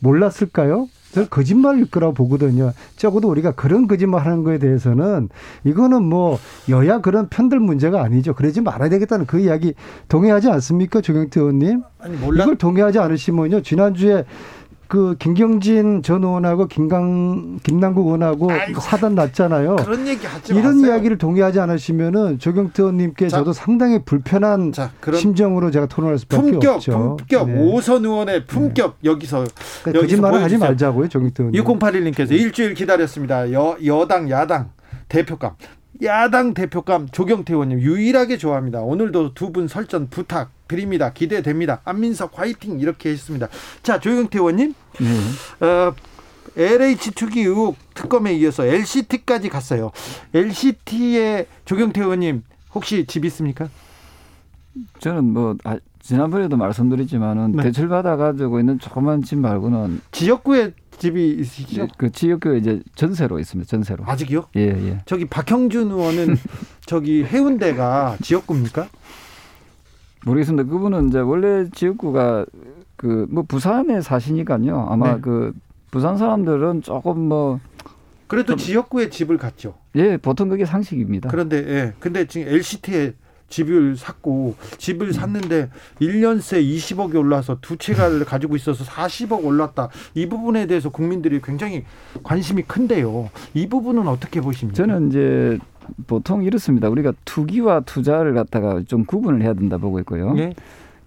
몰랐을까요? 0.00 0.88
저는 1.14 1.28
거짓말일 1.30 1.88
거라고 1.90 2.12
보거든요. 2.12 2.72
적어도 2.96 3.28
우리가 3.28 3.52
그런 3.52 3.86
거짓말 3.86 4.26
하는 4.26 4.42
거에 4.42 4.58
대해서는 4.58 5.28
이거는 5.62 6.02
뭐 6.02 6.38
여야 6.68 7.00
그런 7.00 7.28
편들 7.28 7.60
문제가 7.60 8.02
아니죠. 8.02 8.34
그러지 8.34 8.60
말아야 8.60 8.88
되겠다는 8.88 9.26
그 9.26 9.38
이야기 9.38 9.74
동의하지 10.08 10.50
않습니까? 10.50 11.00
조경태 11.00 11.40
의원님? 11.40 11.82
아니 12.00 12.16
몰라. 12.16 12.42
이걸 12.42 12.56
동의하지 12.56 12.98
않으시면요. 12.98 13.62
지난주에 13.62 14.24
그 14.86 15.16
김경진 15.18 16.02
전 16.02 16.22
의원하고 16.22 16.68
김강 16.68 17.58
김남국 17.62 18.06
의원하고 18.06 18.50
아이고. 18.50 18.80
사단 18.80 19.14
났잖아요. 19.14 19.76
그런 19.76 20.06
얘기 20.06 20.26
하지 20.26 20.52
이런 20.52 20.76
마세요. 20.76 20.92
이야기를 20.92 21.18
동의하지 21.18 21.60
않으시면은 21.60 22.38
조경태 22.38 22.82
의원님께 22.82 23.28
자. 23.28 23.38
저도 23.38 23.52
상당히 23.52 24.00
불편한 24.04 24.72
자, 24.72 24.90
심정으로 25.14 25.70
제가 25.70 25.86
토론할 25.86 26.18
수밖에 26.18 26.42
품격, 26.42 26.74
없죠. 26.76 27.16
품격, 27.16 27.50
네. 27.50 27.58
오선 27.60 28.04
의원의 28.04 28.46
품격 28.46 28.98
여기서 29.04 29.44
그러니까 29.82 30.02
거짓말을 30.02 30.42
하지. 30.42 30.58
말자고요, 30.58 31.08
조경태 31.08 31.42
의원님. 31.44 31.64
6081님께서 31.64 32.32
일주일 32.32 32.74
기다렸습니다. 32.74 33.52
여, 33.52 33.76
여당, 33.84 34.28
야당 34.30 34.70
대표감. 35.08 35.52
야당 36.02 36.54
대표감 36.54 37.08
조경태 37.10 37.52
의원님 37.54 37.80
유일하게 37.80 38.36
좋아합니다. 38.38 38.80
오늘도 38.80 39.34
두 39.34 39.52
분 39.52 39.68
설전 39.68 40.08
부탁 40.10 40.50
드립니다. 40.66 41.12
기대됩니다. 41.12 41.80
안민석 41.84 42.38
화이팅 42.38 42.80
이렇게 42.80 43.10
했습니다. 43.10 43.48
자 43.82 44.00
조경태 44.00 44.38
의원님 44.38 44.74
네. 45.00 45.66
어, 45.66 45.94
LH 46.56 47.12
투기 47.12 47.40
의혹 47.42 47.76
특검에 47.94 48.32
이어서 48.34 48.64
LCT까지 48.66 49.48
갔어요. 49.48 49.92
LCT의 50.34 51.46
조경태 51.64 52.00
의원님 52.02 52.42
혹시 52.74 53.06
집 53.06 53.24
있습니까? 53.26 53.68
저는 54.98 55.32
뭐 55.32 55.54
아, 55.64 55.78
지난번에도 56.00 56.56
말씀드렸지만은 56.56 57.52
네. 57.52 57.62
대출 57.62 57.88
받아 57.88 58.16
가지고 58.16 58.58
있는 58.58 58.78
조그만 58.78 59.22
집 59.22 59.38
말고는 59.38 60.00
지역구에 60.10 60.72
집이 60.98 61.32
있으시죠? 61.40 61.84
이제 61.84 61.92
그 61.98 62.10
지역교회 62.10 62.58
이제 62.58 62.80
전세로 62.94 63.38
있습니다. 63.38 63.68
전세로. 63.68 64.04
아직이요? 64.06 64.46
예, 64.56 64.60
예. 64.68 64.98
저기 65.06 65.24
박형준 65.26 65.90
의원은 65.90 66.36
저기 66.86 67.24
해운대가 67.24 68.16
지역구입니까? 68.22 68.88
모르겠습니다. 70.24 70.68
그분은 70.70 71.08
이제 71.08 71.18
원래 71.18 71.68
지역구가 71.70 72.46
그 72.96 73.26
뭐 73.28 73.42
부산에 73.42 74.00
사시니까요. 74.00 74.86
아마 74.88 75.14
네. 75.16 75.20
그 75.20 75.52
부산 75.90 76.16
사람들은 76.16 76.82
조금 76.82 77.20
뭐 77.28 77.60
그래도 78.26 78.54
좀- 78.56 78.58
지역구에 78.58 79.10
집을 79.10 79.36
갔죠. 79.36 79.74
예, 79.96 80.16
보통 80.16 80.48
그게 80.48 80.64
상식입니다. 80.64 81.28
그런데 81.30 81.56
예. 81.68 81.92
근데 81.98 82.26
지금 82.26 82.48
LCT에 82.48 83.12
집을 83.48 83.96
샀고 83.96 84.54
집을 84.78 85.12
샀는데 85.12 85.70
1년새 86.00 86.64
20억이 86.64 87.14
올라서 87.16 87.58
두 87.60 87.76
채가를 87.76 88.24
가지고 88.24 88.56
있어서 88.56 88.84
40억 88.84 89.44
올랐다. 89.44 89.88
이 90.14 90.28
부분에 90.28 90.66
대해서 90.66 90.90
국민들이 90.90 91.40
굉장히 91.42 91.84
관심이 92.22 92.62
큰데요. 92.62 93.30
이 93.54 93.68
부분은 93.68 94.08
어떻게 94.08 94.40
보십니까? 94.40 94.76
저는 94.76 95.08
이제 95.08 95.58
보통 96.06 96.42
이렇습니다. 96.44 96.88
우리가 96.88 97.12
투기와 97.24 97.80
투자를 97.80 98.34
갖다가 98.34 98.82
좀 98.86 99.04
구분을 99.04 99.42
해야 99.42 99.54
된다 99.54 99.78
보고 99.78 99.98
있고요. 100.00 100.34
예. 100.38 100.54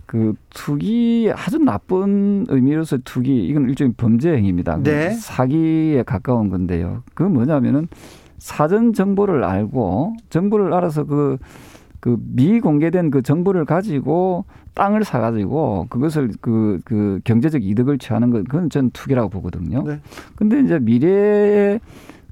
그 0.06 0.36
투기 0.52 1.30
아주 1.36 1.58
나쁜 1.58 2.46
의미로서 2.48 2.98
투기 3.04 3.46
이건 3.46 3.70
일종의 3.70 3.94
범죄 3.98 4.32
행위입니다. 4.32 4.78
네. 4.82 5.12
사기에 5.12 6.04
가까운 6.04 6.50
건데요. 6.50 7.04
그 7.14 7.24
뭐냐면은 7.24 7.90
사전 8.38 8.94
정보를 8.94 9.44
알고 9.44 10.16
정보를 10.30 10.74
알아서 10.74 11.04
그, 11.04 11.38
그 12.00 12.18
미공개된 12.20 13.12
그 13.12 13.22
정보를 13.22 13.66
가지고 13.66 14.46
땅을 14.74 15.04
사가지고 15.04 15.88
그것을 15.90 16.32
그, 16.40 16.80
그 16.86 17.20
경제적 17.24 17.64
이득을 17.64 17.98
취하는 17.98 18.30
것, 18.30 18.44
그건 18.44 18.70
전 18.70 18.92
투기라고 18.92 19.30
보거든요. 19.30 19.84
네. 19.84 20.00
근데 20.36 20.60
이제 20.60 20.78
미래의 20.80 21.80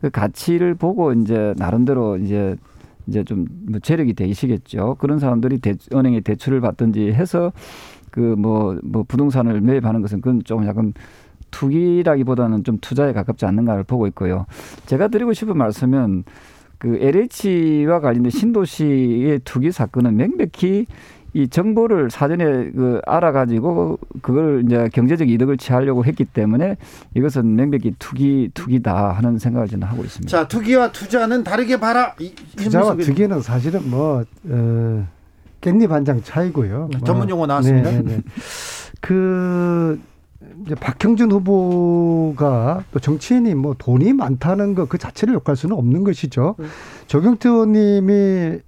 그 0.01 0.09
가치를 0.11 0.75
보고 0.75 1.13
이제 1.13 1.53
나름대로 1.57 2.17
이제 2.17 2.55
이제 3.07 3.23
좀뭐 3.23 3.79
재력이 3.81 4.13
되시겠죠. 4.13 4.95
그런 4.99 5.19
사람들이 5.19 5.59
대, 5.59 5.75
은행에 5.93 6.21
대출을 6.21 6.61
받든지 6.61 7.11
해서 7.13 7.51
그뭐뭐 8.11 9.05
부동산을 9.07 9.61
매입하는 9.61 10.01
것은 10.01 10.21
그건 10.21 10.41
좀 10.43 10.65
약간 10.65 10.93
투기라기보다는 11.51 12.63
좀 12.63 12.77
투자에 12.81 13.13
가깝지 13.13 13.45
않는가를 13.45 13.83
보고 13.83 14.07
있고요. 14.07 14.45
제가 14.85 15.07
드리고 15.07 15.33
싶은 15.33 15.57
말씀은 15.57 16.23
그 16.85 16.99
LH와 17.01 17.99
관련된 17.99 18.29
신도시의 18.29 19.39
투기 19.43 19.71
사건은 19.71 20.17
명백히 20.17 20.85
이 21.33 21.47
정보를 21.47 22.11
사전에 22.11 22.45
그 22.45 23.01
알아가지고 23.07 23.97
그걸 24.21 24.61
이제 24.65 24.87
경제적 24.93 25.27
이득을 25.27 25.57
취하려고 25.57 26.05
했기 26.05 26.23
때문에 26.25 26.77
이것은 27.15 27.55
명백히 27.55 27.95
투기 27.97 28.51
투기다 28.53 29.13
하는 29.13 29.39
생각을 29.39 29.67
저는 29.67 29.87
하고 29.87 30.03
있습니다. 30.03 30.29
자, 30.29 30.47
투기와 30.47 30.91
투자는 30.91 31.43
다르게 31.43 31.79
봐라. 31.79 32.13
이, 32.19 32.33
투자와 32.55 32.95
투기는 32.97 33.41
사실은 33.41 33.89
뭐 33.89 34.23
어, 34.47 35.07
깻잎 35.61 35.89
한 35.89 36.05
장 36.05 36.21
차이고요. 36.21 36.89
네, 36.93 36.99
전문 37.03 37.27
용어 37.31 37.47
나왔습니다. 37.47 37.89
네, 37.89 37.97
네, 38.03 38.15
네. 38.17 38.21
그 39.01 39.99
이제 40.65 40.75
박형준 40.75 41.31
후보가 41.31 42.85
또 42.91 42.99
정치인이 42.99 43.53
뭐 43.55 43.75
돈이 43.77 44.13
많다는 44.13 44.73
것 44.75 44.85
그 44.87 44.97
자체를 44.97 45.33
욕할 45.33 45.55
수는 45.55 45.75
없는 45.75 46.03
것이죠. 46.03 46.55
네. 46.57 46.65
조경태 47.07 47.49
의원님이 47.49 48.59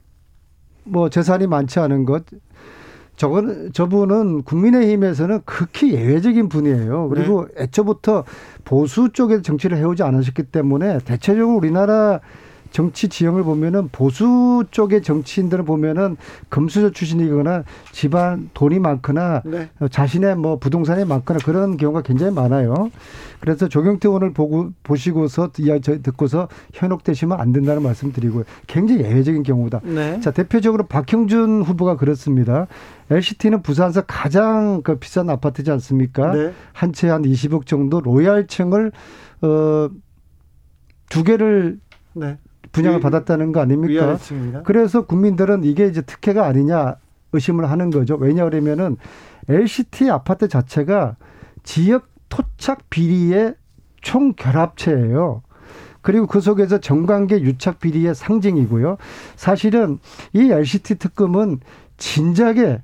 뭐 0.84 1.10
재산이 1.10 1.48
많지 1.48 1.80
않은 1.80 2.06
것 2.06 2.24
저건 3.16 3.72
저분은 3.74 4.44
국민의힘에서는 4.44 5.42
극히 5.46 5.94
예외적인 5.94 6.50
분이에요. 6.50 7.10
그리고 7.10 7.48
애초부터 7.58 8.24
보수 8.64 9.10
쪽에 9.12 9.42
정치를 9.42 9.78
해오지 9.78 10.04
않으셨기 10.04 10.44
때문에 10.44 11.00
대체적으로 11.00 11.58
우리나라 11.58 12.20
정치 12.72 13.08
지형을 13.10 13.44
보면은 13.44 13.90
보수 13.92 14.64
쪽의 14.72 15.02
정치인들을 15.02 15.64
보면은 15.66 16.18
금수저 16.50 16.92
출신이거나 16.92 17.64
집안 17.92 18.50
돈이 18.54 18.80
많거나 18.80 19.42
네. 19.46 19.70
자신의 19.90 20.36
뭐 20.36 20.58
부동산이 20.60 21.06
많거나 21.06 21.40
그런 21.44 21.78
경우가 21.78 22.02
굉장히 22.02 22.34
많아요. 22.34 22.92
그래서 23.40 23.68
조경태 23.68 24.08
의원을 24.08 24.34
보고 24.34 24.72
보시고서 24.84 25.52
이야기 25.60 26.02
듣고서 26.02 26.48
현혹되시면 26.74 27.40
안 27.40 27.52
된다는 27.54 27.84
말씀드리고요. 27.84 28.44
굉장히 28.66 29.04
예외적인 29.04 29.44
경우다. 29.44 29.82
네. 29.84 30.20
자, 30.20 30.32
대표적으로 30.32 30.88
박형준 30.88 31.62
후보가 31.62 31.98
그렇습니다. 31.98 32.68
LCT는 33.10 33.62
부산에서 33.62 34.02
가장 34.02 34.82
그 34.84 34.98
비싼 34.98 35.30
아파트지 35.30 35.72
않습니까? 35.72 36.32
네. 36.34 36.54
한 36.74 36.92
채 36.92 37.08
한 37.08 37.22
20억 37.22 37.66
정도 37.68 38.02
로얄층을 38.02 38.92
어, 39.42 39.90
두 41.10 41.24
개를 41.24 41.80
네. 42.14 42.38
분양을 42.72 42.98
위- 43.00 43.02
받았다는 43.02 43.52
거 43.52 43.60
아닙니까? 43.62 43.94
그래서 44.64 45.06
국민들은 45.06 45.64
이게 45.64 45.88
이제 45.88 46.02
특혜가 46.02 46.46
아니냐 46.46 46.96
의심을 47.34 47.70
하는 47.70 47.90
거죠. 47.90 48.16
왜냐 48.16 48.44
그러면은 48.46 48.98
LCT 49.50 50.10
아파트 50.10 50.48
자체가 50.48 51.16
지역 51.64 52.08
토착 52.30 52.90
비리의 52.90 53.56
총 54.02 54.34
결합체예요. 54.34 55.42
그리고 56.02 56.26
그 56.28 56.40
속에서 56.40 56.78
정관계 56.80 57.42
유착 57.42 57.80
비리의 57.80 58.16
상징이고요. 58.16 58.98
사실은 59.36 60.00
이 60.34 60.50
LCT 60.52 60.96
특검은 60.96 61.60
진작에 61.98 62.82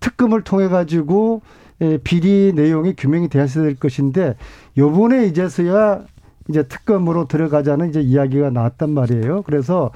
특검을 0.00 0.42
통해 0.42 0.68
가지고 0.68 1.42
예, 1.80 1.98
비리 1.98 2.52
내용이 2.54 2.94
규명이 2.96 3.28
되었어야 3.28 3.64
될 3.64 3.76
것인데 3.76 4.34
요번에 4.76 5.26
이제서야 5.26 6.04
이제 6.48 6.62
특검으로 6.62 7.28
들어가자는 7.28 7.90
이제 7.90 8.00
이야기가 8.00 8.50
나왔단 8.50 8.90
말이에요. 8.90 9.42
그래서 9.42 9.90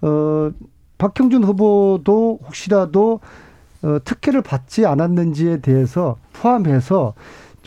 어 0.00 0.50
박형준 0.98 1.44
후보도 1.44 2.40
혹시라도 2.44 3.20
어 3.82 3.98
특혜를 4.04 4.42
받지 4.42 4.86
않았는지에 4.86 5.58
대해서 5.58 6.16
포함해서 6.32 7.14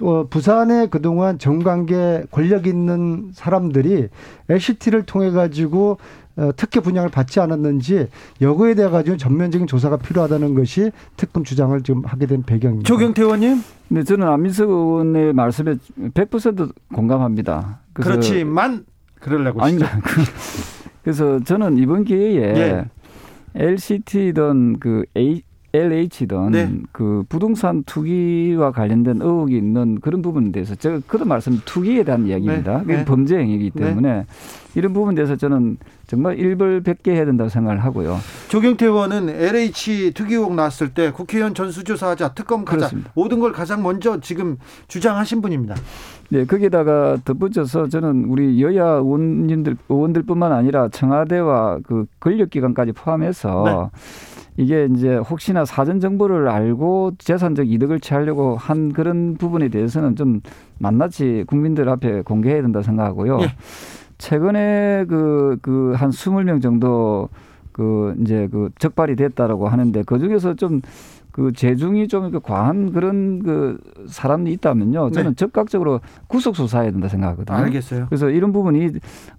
어, 0.01 0.27
부산에 0.29 0.87
그동안 0.87 1.39
정관계 1.39 2.25
권력 2.31 2.67
있는 2.67 3.31
사람들이 3.33 4.09
LCT를 4.49 5.05
통해 5.05 5.31
가지고 5.31 5.91
어, 5.91 5.99
특혜 6.55 6.79
분양을 6.79 7.09
받지 7.09 7.39
않았는지 7.39 8.07
여거에 8.41 8.75
대해 8.75 8.89
가지고 8.89 9.17
전면적인 9.17 9.67
조사가 9.67 9.97
필요하다는 9.97 10.53
것이 10.55 10.91
특검 11.17 11.43
주장을 11.43 11.79
지금 11.83 12.03
하게 12.05 12.25
된 12.25 12.43
배경입니다. 12.43 12.87
조경태 12.87 13.21
의원님. 13.23 13.61
네, 13.89 14.03
저는 14.03 14.27
안민석 14.27 14.69
의원의 14.69 15.33
말씀에 15.33 15.75
100% 16.13 16.73
공감합니다. 16.93 17.79
그렇지만 17.93 18.85
그러려고 19.19 19.61
아닙니다. 19.63 19.89
그래서 21.03 21.39
저는 21.43 21.77
이번 21.77 22.03
기회에 22.03 22.41
예. 22.57 22.85
LCT든 23.55 24.79
그 24.79 25.03
A, 25.15 25.41
LH든 25.75 26.51
네. 26.51 26.71
그 26.91 27.23
부동산 27.27 27.83
투기와 27.83 28.71
관련된 28.71 29.21
의혹이 29.21 29.57
있는 29.57 29.99
그런 29.99 30.21
부분에 30.21 30.51
대해서 30.51 30.75
제가 30.75 31.01
그도 31.07 31.25
말씀 31.25 31.61
투기에 31.65 32.03
대한 32.03 32.27
이야기입니다. 32.27 32.83
네. 32.85 32.97
네. 32.97 33.05
범죄 33.05 33.37
행위이기 33.37 33.71
네. 33.75 33.85
때문에 33.85 34.25
이런 34.75 34.93
부분에 34.93 35.15
대해서 35.15 35.35
저는 35.35 35.77
정말 36.07 36.37
일벌백계 36.37 37.13
해야 37.13 37.25
된다고 37.25 37.49
생각을 37.49 37.83
하고요. 37.83 38.17
조경태 38.49 38.85
의원은 38.85 39.29
LH 39.29 40.11
투기 40.13 40.35
의혹 40.35 40.53
나왔을 40.53 40.93
때 40.93 41.11
국회의원 41.11 41.53
전수조사하자 41.53 42.33
특검 42.33 42.65
가자 42.65 42.77
그렇습니다. 42.77 43.11
모든 43.15 43.39
걸 43.39 43.51
가장 43.51 43.81
먼저 43.81 44.19
지금 44.19 44.57
주장하신 44.87 45.41
분입니다. 45.41 45.75
네, 46.29 46.45
거기다가 46.45 47.17
덧붙여서 47.23 47.87
저는 47.87 48.25
우리 48.25 48.61
여야 48.61 48.83
의원님들 48.85 49.77
의원들뿐만 49.89 50.51
아니라 50.51 50.89
청와대와 50.89 51.79
그 51.83 52.05
권력기관까지 52.19 52.91
포함해서 52.91 53.63
네. 53.65 53.99
이게 54.57 54.87
이제 54.95 55.15
혹시나 55.17 55.65
사전 55.65 55.99
정보를 55.99 56.47
알고 56.47 57.13
재산적 57.17 57.69
이득을 57.69 57.99
취하려고 57.99 58.55
한 58.55 58.93
그런 58.93 59.35
부분에 59.35 59.67
대해서는 59.69 60.15
좀 60.15 60.41
낱낱이 60.79 61.43
국민들 61.47 61.89
앞에 61.89 62.21
공개해야 62.21 62.61
된다 62.61 62.81
생각하고요. 62.81 63.39
예. 63.41 63.47
최근에 64.17 65.05
그 65.09 65.57
그 65.61 65.93
한 65.95 66.11
스물 66.11 66.45
명 66.45 66.61
정도 66.61 67.27
그 67.73 68.15
이제 68.21 68.47
그 68.49 68.69
적발이 68.79 69.17
됐다라고 69.17 69.67
하는데 69.67 70.03
그 70.05 70.19
중에서 70.19 70.53
좀 70.53 70.81
그 71.35 71.51
재중이 71.51 72.07
좀 72.07 72.31
과한 72.41 72.93
그런 72.93 73.43
그 73.43 73.77
사람이 74.07 74.53
있다면요. 74.53 75.11
저는 75.11 75.31
네. 75.31 75.35
적극적으로 75.35 75.99
구속 76.27 76.55
수사해야 76.55 76.91
된다 76.91 77.09
생각하거든요. 77.09 77.57
알겠어요. 77.57 78.05
그래서 78.07 78.29
이런 78.29 78.53
부분이 78.53 78.91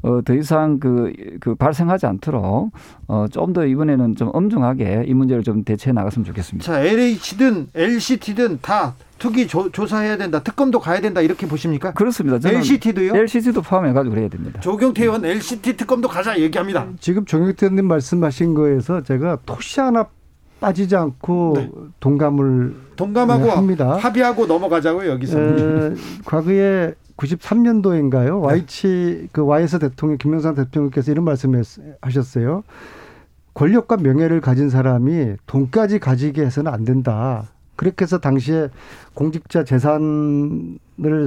어, 0.03 0.21
더 0.23 0.35
이상 0.35 0.79
그, 0.79 1.11
그 1.41 1.55
발생하지 1.55 2.05
않도록 2.05 2.71
어, 3.09 3.25
좀 3.33 3.55
더 3.55 3.65
이번에는 3.65 4.17
좀 4.17 4.29
엄중하게 4.35 5.05
이 5.07 5.15
문제를 5.15 5.43
좀 5.43 5.65
대처해 5.65 5.95
나갔으면 5.95 6.27
좋겠습니다. 6.27 6.71
자, 6.71 6.83
LH든 6.85 7.69
LCT든 7.75 8.59
다 8.61 8.95
투기 9.19 9.47
조, 9.47 9.71
사해야 9.87 10.19
된다. 10.19 10.43
특검도 10.43 10.81
가야 10.81 11.01
된다. 11.01 11.23
이렇게 11.23 11.47
보십니까? 11.49 11.93
그렇습니다. 11.93 12.47
LCT도요? 12.47 13.17
LCT도 13.17 13.63
포함해 13.63 13.95
가지고 13.95 14.15
그래야 14.17 14.29
됩니다. 14.29 14.61
조경태 14.61 15.05
의원 15.05 15.25
LCT 15.25 15.79
특검도 15.79 16.09
가자 16.09 16.39
얘기합니다. 16.39 16.87
지금 17.01 17.25
조경태 17.25 17.67
의원님 17.67 17.87
말씀하신 17.87 18.53
거에서 18.53 19.03
제가 19.03 19.39
토시 19.47 19.81
하나 19.81 20.05
빠지지 20.61 20.97
않고 20.97 21.53
네. 21.57 21.71
동감을 22.01 22.75
동감하고 22.97 23.51
합니다. 23.51 23.97
합의하고 23.97 24.47
넘어가자고요 24.47 25.11
여기서. 25.11 25.39
에, 25.39 25.95
과거에 26.25 26.95
93년도인가요? 27.17 28.41
네. 28.41 28.47
와이치 28.47 29.29
그 29.33 29.45
와이스 29.45 29.79
대통령 29.79 30.19
김영삼 30.19 30.55
대통령께서 30.55 31.13
이런 31.13 31.25
말씀을 31.25 31.63
하셨어요. 32.01 32.63
권력과 33.55 33.97
명예를 33.97 34.41
가진 34.41 34.69
사람이 34.69 35.37
돈까지 35.47 35.99
가지게 35.99 36.45
해서는 36.45 36.73
안 36.73 36.85
된다. 36.85 37.45
그렇게 37.75 38.05
해서 38.05 38.19
당시에 38.19 38.69
공직자 39.15 39.65
재산을 39.65 40.79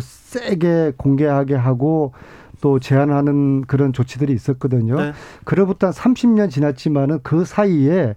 세게 0.02 0.94
공개하게 0.98 1.56
하고 1.56 2.14
또 2.62 2.80
제한하는 2.80 3.62
그런 3.62 3.94
조치들이 3.94 4.34
있었거든요. 4.34 4.96
네. 4.96 5.14
그로부터 5.46 5.88
한 5.88 5.94
30년 5.94 6.50
지났지만은 6.50 7.20
그 7.24 7.46
사이에 7.46 8.16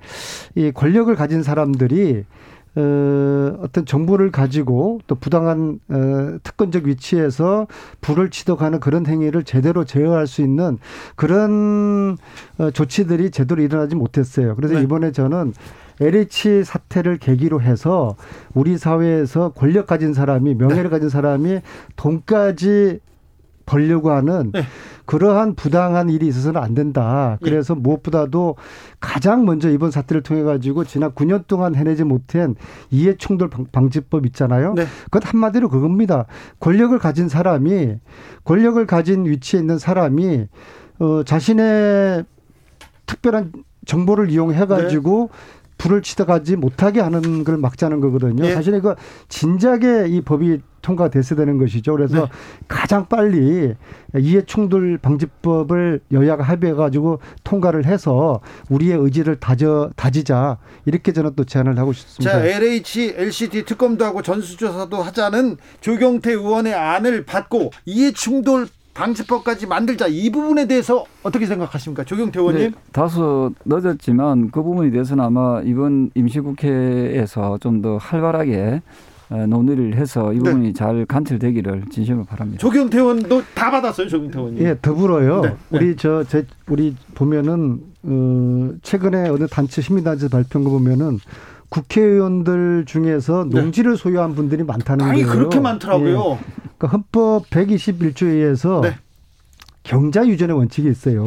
이 0.55 0.71
권력을 0.73 1.15
가진 1.15 1.43
사람들이 1.43 2.25
어, 2.75 3.59
어떤 3.61 3.85
정보를 3.85 4.31
가지고 4.31 5.01
또 5.07 5.15
부당한 5.15 5.79
어, 5.91 6.39
특권적 6.43 6.85
위치에서 6.85 7.67
불을 8.01 8.31
치덕하는 8.31 8.81
그런 8.81 9.07
행위를 9.07 9.45
제대로 9.45 9.85
제어할 9.85 10.27
수 10.27 10.41
있는 10.41 10.79
그런 11.15 12.17
어, 12.59 12.71
조치들이 12.71 13.31
제대로 13.31 13.63
일어나지 13.63 13.95
못했어요. 13.95 14.57
그래서 14.57 14.75
네. 14.75 14.83
이번에 14.83 15.13
저는 15.13 15.53
LH 16.01 16.65
사태를 16.65 17.19
계기로 17.19 17.61
해서 17.61 18.17
우리 18.55 18.79
사회에서 18.79 19.51
권력 19.51 19.87
가진 19.87 20.15
사람이 20.15 20.55
명예를 20.55 20.85
네. 20.85 20.89
가진 20.89 21.11
사람이 21.11 21.61
돈까지 21.97 23.01
벌려고 23.73 24.11
하는 24.11 24.51
네. 24.53 24.65
그러한 25.07 25.55
부당한 25.55 26.11
일이 26.11 26.27
있어서는 26.27 26.61
안 26.61 26.75
된다. 26.75 27.39
네. 27.41 27.49
그래서 27.51 27.75
네. 27.75 27.81
무엇보다도 27.81 28.57
가장 29.01 29.47
먼저 29.47 29.71
이번 29.71 29.91
사태를 29.91 30.23
통해 30.23 30.43
가지고 30.43 30.85
지난 30.85 31.13
9년 31.13 31.47
동안 31.47 31.75
해내지 31.75 32.05
못한 32.05 32.55
이해 32.91 33.17
충돌 33.17 33.49
방지법 33.73 34.27
있잖아요. 34.27 34.75
네. 34.75 34.85
그것 35.05 35.27
한마디로 35.27 35.71
그겁니다. 35.71 36.27
권력을 36.61 36.97
가진 36.99 37.31
사람이 37.31 37.97
권력을 38.45 38.87
가진 38.87 39.25
위치에 39.25 39.61
있는 39.61 39.79
사람이 39.79 40.49
어 40.99 41.23
자신의 41.25 42.25
특별한 43.07 43.53
정보를 43.87 44.31
이용해 44.31 44.67
가지고 44.67 45.31
네. 45.33 45.39
불을 45.79 46.03
치다 46.03 46.27
가지 46.27 46.57
못하게 46.57 47.01
하는 47.01 47.43
걸 47.43 47.57
막자는 47.57 48.01
거거든요. 48.01 48.45
예. 48.45 48.53
사실 48.53 48.75
이거 48.75 48.95
진작에 49.29 50.09
이 50.09 50.21
법이 50.21 50.61
통과됐어야 50.83 51.39
되는 51.39 51.57
것이죠. 51.59 51.93
그래서 51.97 52.23
네. 52.23 52.27
가장 52.69 53.07
빨리 53.09 53.75
이해 54.19 54.43
충돌 54.45 54.99
방지법을 54.99 56.01
여야가 56.13 56.43
합의해 56.43 56.75
가지고 56.75 57.21
통과를 57.45 57.87
해서 57.87 58.41
우리의 58.69 58.99
의지를 58.99 59.37
다져 59.37 59.91
다지자 59.97 60.59
이렇게 60.85 61.13
저는 61.13 61.33
또 61.37 61.45
제안을 61.45 61.79
하고 61.79 61.93
싶습니다. 61.93 62.33
자, 62.39 62.45
LH, 62.45 63.15
LCD 63.17 63.65
특검도 63.65 64.05
하고 64.05 64.21
전수조사도 64.23 65.03
하자는 65.03 65.57
조경태 65.81 66.33
의원의 66.33 66.75
안을 66.75 67.25
받고 67.25 67.71
이해 67.87 68.13
충돌 68.13 68.67
방지법까지 68.95 69.67
만들자 69.67 70.07
이 70.07 70.29
부분에 70.31 70.67
대해서 70.67 71.07
어떻게 71.23 71.47
생각하십니까, 71.47 72.05
조경태 72.05 72.39
의원님? 72.41 72.73
네, 72.73 72.77
다소 72.93 73.53
늦었지만 73.65 74.51
그 74.51 74.63
부분에 74.63 74.91
대해서는 74.91 75.25
아마 75.25 75.63
이번 75.65 76.11
임시국회에서 76.15 77.57
좀 77.61 77.81
더 77.83 77.97
활발하게 77.97 78.83
어, 78.83 78.83
논의를 79.47 79.97
해서 79.97 80.33
이 80.33 80.37
네. 80.39 80.45
부분이 80.45 80.67
네. 80.69 80.73
잘 80.73 81.07
관철되기를 81.07 81.85
진심으로 81.91 82.25
바랍니다. 82.25 82.61
조경태 82.61 82.99
의원도 82.99 83.43
다 83.55 83.71
받았어요, 83.71 84.09
조경태 84.09 84.39
의원님. 84.39 84.65
예, 84.65 84.77
더불어요. 84.81 85.41
네. 85.43 85.49
네. 85.49 85.57
우리 85.79 85.97
저제 85.97 86.47
우리 86.69 86.95
보면은 87.15 87.81
어 88.03 88.71
최근에 88.83 89.29
어느 89.29 89.47
단체 89.47 89.81
시민단체 89.81 90.29
발표한 90.29 90.65
거 90.65 90.71
보면은 90.71 91.19
국회의원들 91.69 92.85
중에서 92.87 93.47
네. 93.49 93.61
농지를 93.61 93.97
소유한 93.97 94.35
분들이 94.35 94.63
많다는 94.63 95.07
아니, 95.07 95.23
거예요. 95.23 95.37
그렇게 95.39 95.61
많더라고요. 95.61 96.39
예. 96.41 96.45
그러니까 96.77 96.89
헌법 96.89 97.49
121조에 97.49 98.27
의해서 98.27 98.81
네. 98.83 98.97
경자 99.83 100.27
유전의 100.27 100.57
원칙이 100.57 100.89
있어요. 100.91 101.25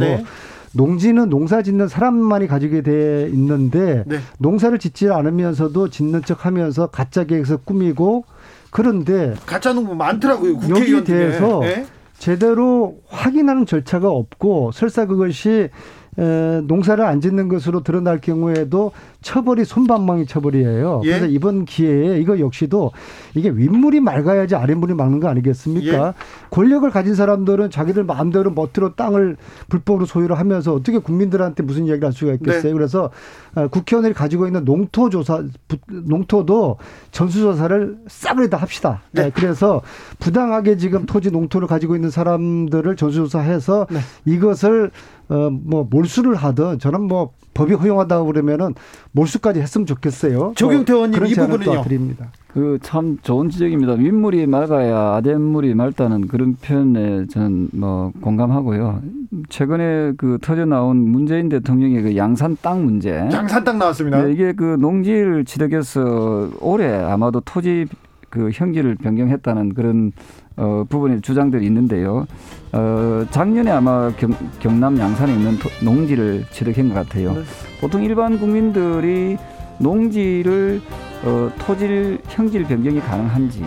네. 0.75 0.83
농지는 0.83 1.29
농사 1.29 1.61
짓는 1.61 1.87
사람만이 1.87 2.47
가지게 2.47 2.81
돼 2.81 3.29
있는데 3.33 4.03
네. 4.05 4.19
농사를 4.39 4.77
짓지 4.77 5.09
않으면서도 5.09 5.89
짓는 5.89 6.23
척하면서 6.23 6.87
가짜 6.87 7.23
계획서 7.23 7.57
꾸미고 7.57 8.25
그런데 8.69 9.33
가짜 9.45 9.73
농부 9.73 9.95
많더라고요. 9.95 10.59
여기에 10.69 11.03
대해서 11.05 11.59
네? 11.61 11.85
제대로 12.17 12.97
확인하는 13.07 13.65
절차가 13.65 14.09
없고 14.09 14.71
설사 14.73 15.05
그것이 15.05 15.49
에, 15.49 15.69
농사를 16.15 17.03
안 17.03 17.21
짓는 17.21 17.47
것으로 17.47 17.83
드러날 17.83 18.21
경우에도 18.21 18.91
처벌이 19.21 19.65
손방망이 19.65 20.25
처벌이에요. 20.27 21.01
예? 21.03 21.09
그래서 21.09 21.25
이번 21.25 21.65
기회에 21.65 22.19
이거 22.19 22.39
역시도 22.39 22.91
이게 23.33 23.49
윗물이 23.49 23.99
맑아야지 23.99 24.55
아랫물이 24.55 24.93
맑는 24.93 25.19
거 25.19 25.27
아니겠습니까? 25.27 26.07
예? 26.07 26.13
권력을 26.51 26.89
가진 26.91 27.15
사람들은 27.15 27.69
자기들 27.69 28.03
마음대로 28.03 28.51
멋대로 28.51 28.95
땅을 28.95 29.35
불법으로 29.67 30.05
소유를 30.05 30.37
하면서 30.37 30.73
어떻게 30.73 30.99
국민들한테 30.99 31.63
무슨 31.63 31.85
이야기를 31.85 32.05
할 32.05 32.13
수가 32.13 32.33
있겠어요? 32.33 32.63
네. 32.63 32.73
그래서 32.73 33.09
어, 33.55 33.67
국회의원들이 33.67 34.13
가지고 34.13 34.47
있는 34.47 34.63
농토 34.63 35.09
조사, 35.09 35.43
농토도 35.89 36.77
전수 37.11 37.39
조사를 37.39 37.97
싸그리 38.07 38.49
다 38.49 38.57
합시다. 38.57 39.01
네. 39.11 39.23
네. 39.23 39.31
그래서 39.33 39.81
부당하게 40.19 40.77
지금 40.77 41.05
토지 41.05 41.31
농토를 41.31 41.67
가지고 41.67 41.95
있는 41.95 42.09
사람들을 42.09 42.95
전수 42.95 43.17
조사해서 43.17 43.87
네. 43.89 43.99
이것을 44.25 44.91
어, 45.29 45.49
뭐 45.51 45.87
몰수를 45.89 46.35
하든 46.35 46.79
저는 46.79 47.01
뭐 47.07 47.31
법이 47.53 47.73
허용하다고 47.73 48.25
그러면은 48.27 48.73
몰수까지 49.13 49.61
했으면 49.61 49.85
좋겠어요. 49.87 50.53
조경태 50.55 50.93
의원님 50.93 51.25
이 51.25 51.33
부분은요. 51.33 51.81
드립니다. 51.83 52.27
그 52.53 52.77
참 52.81 53.17
좋은 53.21 53.49
지적입니다. 53.49 53.93
윗물이 53.93 54.45
맑아야 54.47 55.15
아랫물이 55.15 55.73
맑다는 55.73 56.27
그런 56.27 56.55
표현에 56.55 57.25
저는 57.27 57.69
뭐 57.73 58.11
공감하고요. 58.21 59.01
최근에 59.49 60.13
그 60.17 60.37
터져 60.41 60.65
나온 60.65 60.97
문재인 60.97 61.49
대통령의 61.49 62.01
그 62.01 62.15
양산 62.17 62.55
땅 62.61 62.85
문제. 62.85 63.11
양산 63.31 63.63
땅 63.63 63.77
나왔습니다. 63.77 64.23
네, 64.23 64.31
이게 64.31 64.53
그 64.53 64.77
농지를 64.79 65.43
취득해서 65.45 66.49
올해 66.61 66.93
아마도 66.93 67.39
토지 67.41 67.85
그 68.29 68.49
형질을 68.53 68.95
변경했다는 68.95 69.73
그런 69.73 70.11
어, 70.57 70.85
부분의 70.87 71.21
주장들이 71.21 71.65
있는데요. 71.65 72.25
어, 72.71 73.25
작년에 73.31 73.71
아마 73.71 74.11
경, 74.17 74.33
경남 74.59 74.97
양산에 74.97 75.33
있는 75.33 75.57
토, 75.57 75.69
농지를 75.83 76.45
취득한 76.51 76.89
것 76.89 76.95
같아요. 76.95 77.33
네. 77.33 77.41
보통 77.81 78.03
일반 78.03 78.39
국민들이 78.39 79.37
농지를 79.79 80.81
어, 81.23 81.51
토질 81.59 82.19
형질 82.27 82.63
변경이 82.65 82.99
가능한지 83.01 83.61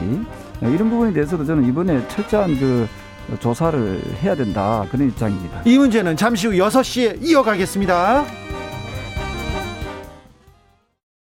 어, 0.63 0.69
이런 0.69 0.91
부분에 0.91 1.13
대해서도 1.13 1.45
저는 1.45 1.65
이번에 1.67 2.07
철저한 2.09 2.59
그 2.59 2.87
조사를 3.41 4.01
해야 4.23 4.35
된다 4.35 4.87
그런 4.91 5.09
입장입니다. 5.09 5.63
이 5.67 5.77
문제는 5.77 6.17
잠시 6.17 6.47
후 6.47 6.55
6시에 6.55 7.23
이어가겠습니다. 7.23 8.25